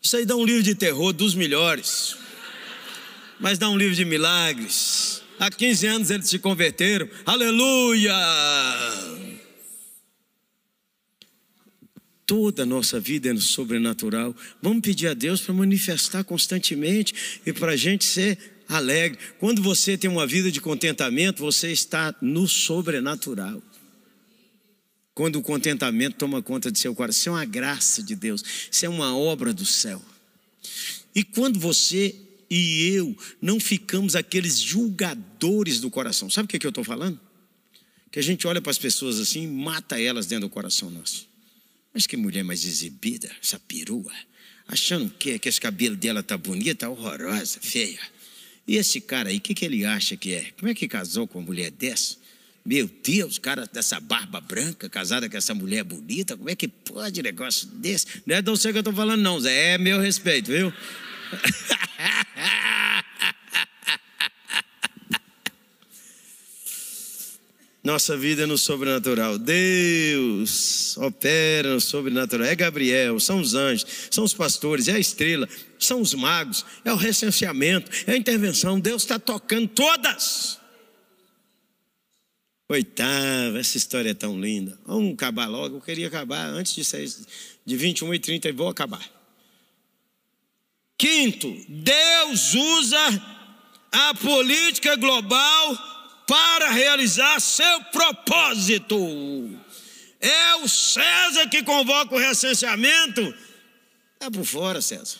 Isso 0.01 0.17
aí 0.17 0.25
dá 0.25 0.35
um 0.35 0.43
livro 0.43 0.63
de 0.63 0.73
terror 0.73 1.13
dos 1.13 1.35
melhores. 1.35 2.17
Mas 3.39 3.59
dá 3.59 3.69
um 3.69 3.77
livro 3.77 3.95
de 3.95 4.03
milagres. 4.03 5.21
Há 5.37 5.51
15 5.51 5.85
anos 5.85 6.09
eles 6.09 6.27
se 6.27 6.39
converteram. 6.39 7.07
Aleluia! 7.23 8.15
Toda 12.25 12.63
a 12.63 12.65
nossa 12.65 12.99
vida 12.99 13.29
é 13.29 13.33
no 13.33 13.41
sobrenatural. 13.41 14.35
Vamos 14.59 14.81
pedir 14.81 15.07
a 15.07 15.13
Deus 15.13 15.39
para 15.39 15.53
manifestar 15.53 16.23
constantemente 16.23 17.41
e 17.45 17.53
para 17.53 17.73
a 17.73 17.77
gente 17.77 18.05
ser 18.05 18.50
alegre. 18.75 19.19
Quando 19.39 19.61
você 19.61 19.97
tem 19.97 20.09
uma 20.09 20.25
vida 20.25 20.51
de 20.51 20.61
contentamento, 20.61 21.39
você 21.39 21.71
está 21.71 22.15
no 22.21 22.47
sobrenatural. 22.47 23.61
Quando 25.13 25.37
o 25.37 25.41
contentamento 25.41 26.15
toma 26.17 26.41
conta 26.41 26.71
de 26.71 26.79
seu 26.79 26.95
coração, 26.95 27.19
isso 27.19 27.29
é 27.29 27.31
uma 27.33 27.45
graça 27.45 28.01
de 28.01 28.15
Deus, 28.15 28.43
isso 28.71 28.85
é 28.85 28.89
uma 28.89 29.15
obra 29.15 29.53
do 29.53 29.65
céu. 29.65 30.01
E 31.13 31.23
quando 31.23 31.59
você 31.59 32.15
e 32.49 32.87
eu 32.93 33.15
não 33.41 33.59
ficamos 33.59 34.15
aqueles 34.15 34.59
julgadores 34.59 35.79
do 35.79 35.89
coração, 35.89 36.29
sabe 36.29 36.45
o 36.45 36.47
que, 36.47 36.55
é 36.55 36.59
que 36.59 36.65
eu 36.65 36.69
estou 36.69 36.83
falando? 36.83 37.19
Que 38.09 38.19
a 38.19 38.23
gente 38.23 38.47
olha 38.47 38.61
para 38.61 38.71
as 38.71 38.77
pessoas 38.77 39.19
assim 39.19 39.43
e 39.43 39.47
mata 39.47 39.99
elas 39.99 40.25
dentro 40.25 40.47
do 40.47 40.51
coração 40.51 40.89
nosso. 40.89 41.27
Mas 41.93 42.07
que 42.07 42.15
mulher 42.15 42.43
mais 42.43 42.65
exibida, 42.65 43.29
essa 43.41 43.59
perua, 43.59 44.11
achando 44.67 45.09
que, 45.09 45.37
que 45.39 45.49
esse 45.49 45.59
cabelo 45.59 45.95
dela 45.95 46.23
tá 46.23 46.37
bonita, 46.37 46.89
horrorosa, 46.89 47.59
feia. 47.61 47.99
E 48.67 48.77
esse 48.77 49.01
cara 49.01 49.29
aí, 49.29 49.37
o 49.37 49.41
que, 49.41 49.53
que 49.53 49.65
ele 49.65 49.85
acha 49.85 50.15
que 50.15 50.33
é? 50.33 50.51
Como 50.59 50.71
é 50.71 50.73
que 50.75 50.87
casou 50.87 51.27
com 51.27 51.39
uma 51.39 51.45
mulher 51.45 51.71
dessa? 51.71 52.15
Meu 52.63 52.89
Deus, 53.03 53.39
cara 53.39 53.65
dessa 53.65 53.99
barba 53.99 54.39
branca, 54.39 54.87
casada 54.87 55.27
com 55.27 55.35
essa 55.35 55.53
mulher 55.53 55.83
bonita, 55.83 56.37
como 56.37 56.49
é 56.49 56.55
que 56.55 56.67
pode 56.67 57.21
negócio 57.23 57.67
desse? 57.67 58.21
Não 58.25 58.35
é 58.35 58.41
de 58.41 58.51
você 58.51 58.71
que 58.71 58.77
eu 58.77 58.81
estou 58.81 58.93
falando, 58.93 59.21
não, 59.21 59.39
Zé, 59.39 59.73
é 59.73 59.77
meu 59.77 59.99
respeito, 59.99 60.51
viu? 60.51 60.71
Nossa 67.83 68.15
vida 68.15 68.43
é 68.43 68.45
no 68.45 68.59
sobrenatural. 68.59 69.39
Deus 69.39 70.95
opera 70.97 71.73
no 71.73 71.81
sobrenatural. 71.81 72.45
É 72.45 72.55
Gabriel, 72.55 73.19
são 73.19 73.41
os 73.41 73.55
anjos, 73.55 74.07
são 74.11 74.23
os 74.23 74.35
pastores, 74.35 74.87
é 74.87 74.93
a 74.93 74.99
estrela, 74.99 75.49
são 75.79 75.99
os 75.99 76.13
magos, 76.13 76.63
é 76.85 76.93
o 76.93 76.95
recenseamento, 76.95 77.89
é 78.05 78.13
a 78.13 78.17
intervenção. 78.17 78.79
Deus 78.79 79.01
está 79.01 79.17
tocando 79.17 79.67
todas. 79.67 80.59
Oitava, 82.69 83.59
essa 83.59 83.77
história 83.77 84.11
é 84.11 84.13
tão 84.13 84.39
linda. 84.39 84.77
Vamos 84.85 85.13
acabar 85.13 85.47
logo. 85.47 85.77
Eu 85.77 85.81
queria 85.81 86.07
acabar 86.07 86.45
antes 86.45 86.75
de, 86.75 87.25
de 87.65 87.77
21 87.77 88.13
e 88.13 88.19
30 88.19 88.47
e 88.47 88.51
vou 88.51 88.69
acabar. 88.69 89.05
Quinto, 90.97 91.51
Deus 91.67 92.53
usa 92.53 93.41
a 93.91 94.13
política 94.13 94.95
global 94.95 96.00
para 96.31 96.71
realizar 96.71 97.41
seu 97.41 97.83
propósito. 97.91 98.95
É 100.17 100.55
o 100.55 100.69
César 100.69 101.49
que 101.49 101.61
convoca 101.61 102.15
o 102.15 102.17
recenseamento. 102.17 103.21
Está 104.13 104.31
por 104.31 104.45
fora, 104.45 104.81
César. 104.81 105.17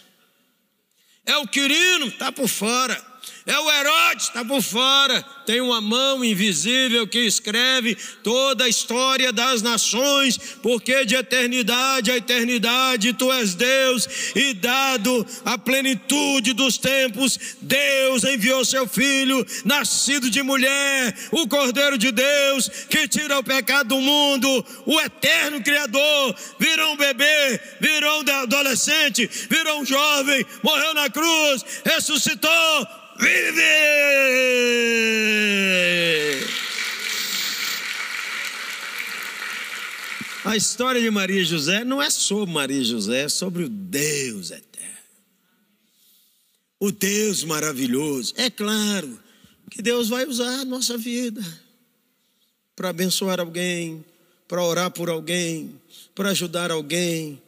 É 1.26 1.36
o 1.36 1.46
Quirino, 1.46 2.08
está 2.08 2.32
por 2.32 2.48
fora. 2.48 3.11
É 3.46 3.58
o 3.58 3.72
Herodes, 3.72 4.28
está 4.28 4.46
por 4.46 4.62
fora. 4.62 5.26
Tem 5.48 5.60
uma 5.62 5.82
mão 5.82 6.24
invisível 6.24 7.08
que 7.08 7.20
escreve 7.20 7.98
toda 8.24 8.66
a 8.66 8.70
história 8.70 9.34
das 9.34 9.64
nações, 9.64 10.38
porque 10.62 11.04
de 11.06 11.16
eternidade 11.16 12.12
a 12.12 12.18
eternidade 12.18 13.14
tu 13.14 13.32
és 13.32 13.56
Deus, 13.56 14.08
e 14.36 14.54
dado 14.54 15.26
a 15.44 15.58
plenitude 15.58 16.54
dos 16.54 16.78
tempos, 16.78 17.58
Deus 17.62 18.24
enviou 18.24 18.64
seu 18.64 18.88
Filho, 18.88 19.46
nascido 19.66 20.30
de 20.30 20.44
mulher, 20.44 21.16
o 21.32 21.48
Cordeiro 21.48 21.98
de 21.98 22.12
Deus, 22.12 22.70
que 22.90 23.08
tira 23.08 23.40
o 23.40 23.44
pecado 23.44 23.90
do 23.90 24.02
mundo, 24.02 24.66
o 24.86 25.00
eterno 25.00 25.62
Criador, 25.64 26.36
virou 26.60 26.94
um 26.94 26.98
bebê, 26.98 27.60
virou 27.80 28.22
um 28.22 28.32
adolescente, 28.42 29.30
virou 29.50 29.82
um 29.82 29.86
jovem, 29.86 30.46
morreu 30.62 30.94
na 30.94 31.10
cruz, 31.10 31.66
ressuscitou 31.84 33.01
vive! 33.22 33.62
A 40.44 40.58
história 40.58 41.00
de 41.00 41.10
Maria 41.10 41.42
e 41.42 41.46
José 41.46 41.84
não 41.84 42.02
é 42.02 42.10
sobre 42.10 42.52
Maria 42.52 42.82
e 42.82 42.84
José, 42.84 43.22
é 43.22 43.30
sobre 43.30 43.64
o 43.64 43.70
Deus 43.70 44.50
eterno. 44.52 44.92
O 46.80 46.92
Deus 46.92 47.44
maravilhoso. 47.44 48.34
É 48.36 48.50
claro 48.50 49.20
que 49.70 49.82
Deus 49.82 50.10
vai 50.10 50.26
usar 50.26 50.62
a 50.62 50.66
nossa 50.66 50.98
vida 50.98 51.42
para 52.76 52.90
abençoar 52.90 53.40
alguém, 53.40 54.04
para 54.48 54.64
orar 54.64 54.92
por 54.92 55.10
alguém, 55.10 55.80
para 56.16 56.32
ajudar 56.32 56.72
alguém, 56.72 57.42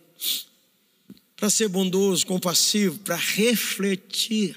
para 1.36 1.49
ser 1.49 1.67
bondoso, 1.67 2.26
compassivo, 2.26 2.99
para 2.99 3.15
refletir 3.15 4.55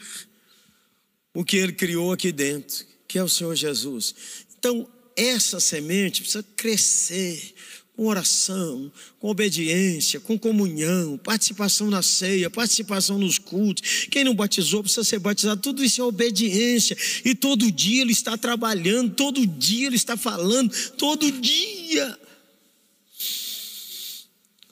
o 1.37 1.45
que 1.45 1.59
ele 1.59 1.73
criou 1.73 2.13
aqui 2.13 2.33
dentro, 2.33 2.87
que 3.07 3.19
é 3.19 3.23
o 3.23 3.29
Senhor 3.29 3.55
Jesus. 3.55 4.15
Então, 4.59 4.89
essa 5.15 5.61
semente 5.61 6.23
precisa 6.23 6.43
crescer 6.57 7.55
com 7.95 8.07
oração, 8.07 8.91
com 9.21 9.29
obediência, 9.29 10.19
com 10.19 10.39
comunhão, 10.39 11.19
participação 11.19 11.91
na 11.91 12.01
ceia, 12.01 12.49
participação 12.49 13.19
nos 13.19 13.39
cultos. 13.39 14.07
Quem 14.11 14.25
não 14.25 14.35
batizou 14.35 14.83
precisa 14.83 15.05
ser 15.05 15.19
batizado. 15.19 15.61
Tudo 15.61 15.85
isso 15.85 16.01
é 16.01 16.05
obediência. 16.05 16.97
E 17.23 17.35
todo 17.35 17.71
dia 17.71 18.01
ele 18.01 18.13
está 18.13 18.39
trabalhando, 18.39 19.15
todo 19.15 19.47
dia 19.47 19.89
ele 19.89 19.97
está 19.97 20.17
falando, 20.17 20.71
todo 20.93 21.31
dia. 21.31 22.19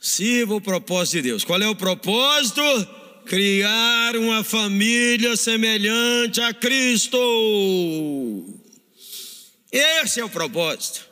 Sirva 0.00 0.54
o 0.54 0.60
propósito 0.62 1.16
de 1.16 1.22
Deus. 1.22 1.44
Qual 1.44 1.60
é 1.60 1.68
o 1.68 1.76
propósito? 1.76 2.62
Criar 3.24 4.16
uma 4.16 4.44
família 4.44 5.36
semelhante 5.36 6.40
a 6.40 6.52
Cristo. 6.52 7.18
Esse 9.70 10.20
é 10.20 10.24
o 10.24 10.30
propósito. 10.30 11.08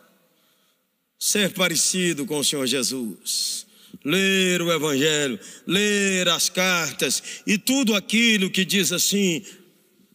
Ser 1.18 1.52
parecido 1.52 2.26
com 2.26 2.38
o 2.38 2.44
Senhor 2.44 2.66
Jesus. 2.66 3.66
Ler 4.04 4.60
o 4.62 4.72
Evangelho, 4.72 5.38
ler 5.66 6.28
as 6.28 6.48
cartas 6.48 7.22
e 7.46 7.56
tudo 7.56 7.94
aquilo 7.94 8.50
que 8.50 8.64
diz 8.64 8.90
assim, 8.90 9.44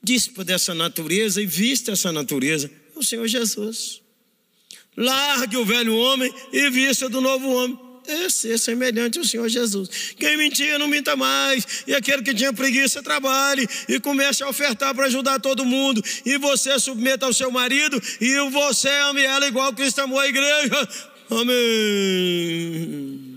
dispa 0.04 0.44
dessa 0.44 0.74
natureza 0.74 1.42
e 1.42 1.46
vista 1.46 1.92
essa 1.92 2.12
natureza, 2.12 2.70
o 2.96 3.04
Senhor 3.04 3.28
Jesus. 3.28 4.02
Largue 4.96 5.58
o 5.58 5.66
velho 5.66 5.96
homem 5.96 6.34
e 6.52 6.70
vista 6.70 7.08
do 7.08 7.22
novo 7.22 7.48
homem 7.50 7.87
é 8.12 8.30
ser 8.30 8.58
semelhante 8.58 9.20
ao 9.20 9.26
Senhor 9.26 9.48
Jesus. 9.50 9.90
Quem 10.18 10.38
mentia, 10.38 10.80
não 10.80 10.88
minta 10.88 11.16
mais. 11.16 11.84
E 11.86 11.94
aquele 11.94 12.22
que 12.22 12.34
tinha 12.34 12.54
preguiça, 12.54 13.04
trabalhe 13.04 13.68
e 13.88 14.00
comece 14.00 14.44
a 14.44 14.50
ofertar 14.50 14.94
para 14.96 15.06
ajudar 15.06 15.40
todo 15.40 15.66
mundo. 15.66 16.04
E 16.26 16.38
você 16.38 16.80
submeta 16.80 17.26
ao 17.26 17.34
seu 17.34 17.52
marido 17.52 18.02
e 18.20 18.50
você 18.50 18.90
ame 19.10 19.22
ela 19.22 19.48
igual 19.48 19.74
Cristo 19.74 20.00
amou 20.02 20.20
a 20.20 20.28
igreja. 20.28 20.90
Amém. 21.30 23.28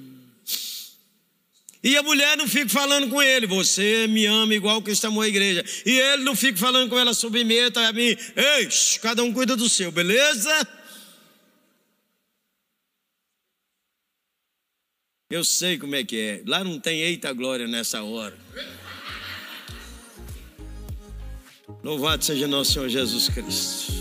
E 1.82 1.96
a 1.96 2.02
mulher 2.02 2.36
não 2.36 2.46
fica 2.46 2.68
falando 2.68 3.08
com 3.08 3.22
ele, 3.22 3.46
você 3.46 4.06
me 4.06 4.26
ama 4.26 4.54
igual 4.54 4.82
Cristo 4.82 5.06
amou 5.06 5.22
a 5.22 5.28
igreja. 5.28 5.64
E 5.86 5.98
ele 5.98 6.24
não 6.24 6.36
fica 6.36 6.58
falando 6.58 6.90
com 6.90 6.98
ela, 6.98 7.14
submeta 7.14 7.80
a 7.88 7.92
mim. 7.92 8.14
Ei, 8.36 8.68
cada 9.00 9.22
um 9.22 9.32
cuida 9.32 9.56
do 9.56 9.68
seu, 9.68 9.90
beleza? 9.90 10.68
Eu 15.30 15.44
sei 15.44 15.78
como 15.78 15.94
é 15.94 16.02
que 16.02 16.20
é. 16.20 16.42
Lá 16.44 16.64
não 16.64 16.80
tem 16.80 17.02
eita 17.02 17.32
glória 17.32 17.68
nessa 17.68 18.02
hora. 18.02 18.34
Louvado 21.84 22.24
seja 22.24 22.48
nosso 22.48 22.72
Senhor 22.72 22.88
Jesus 22.88 23.28
Cristo. 23.28 23.92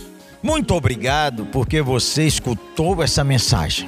Muito 0.42 0.74
obrigado 0.74 1.46
porque 1.46 1.84
você 1.84 2.26
escutou 2.26 3.04
essa 3.04 3.24
mensagem. 3.24 3.88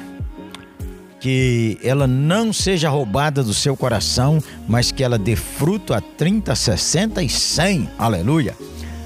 Que 1.19 1.79
ela 1.81 2.05
não 2.05 2.53
seja 2.53 2.89
roubada 2.89 3.43
do 3.43 3.55
seu 3.55 3.75
coração, 3.75 4.37
mas 4.67 4.91
que 4.91 5.03
ela 5.03 5.17
dê 5.17 5.35
fruto 5.35 5.95
a 5.95 6.01
30, 6.01 6.53
60 6.53 7.23
e 7.23 7.29
100. 7.29 7.89
Aleluia. 7.97 8.55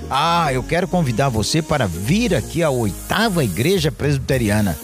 Ah, 0.09 0.51
eu 0.51 0.61
quero 0.61 0.89
convidar 0.89 1.29
você 1.29 1.61
para 1.61 1.88
vir 1.88 2.36
aqui 2.36 2.61
à 2.61 2.69
oitava 2.69 3.45
igreja 3.45 3.93
presbiteriana. 3.93 4.77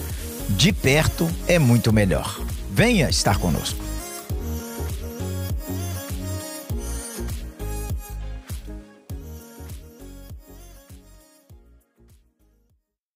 De 0.51 0.71
perto 0.71 1.29
é 1.49 1.59
muito 1.59 1.91
melhor. 1.91 2.50
Venha 2.81 3.07
estar 3.09 3.37
conosco. 3.37 3.90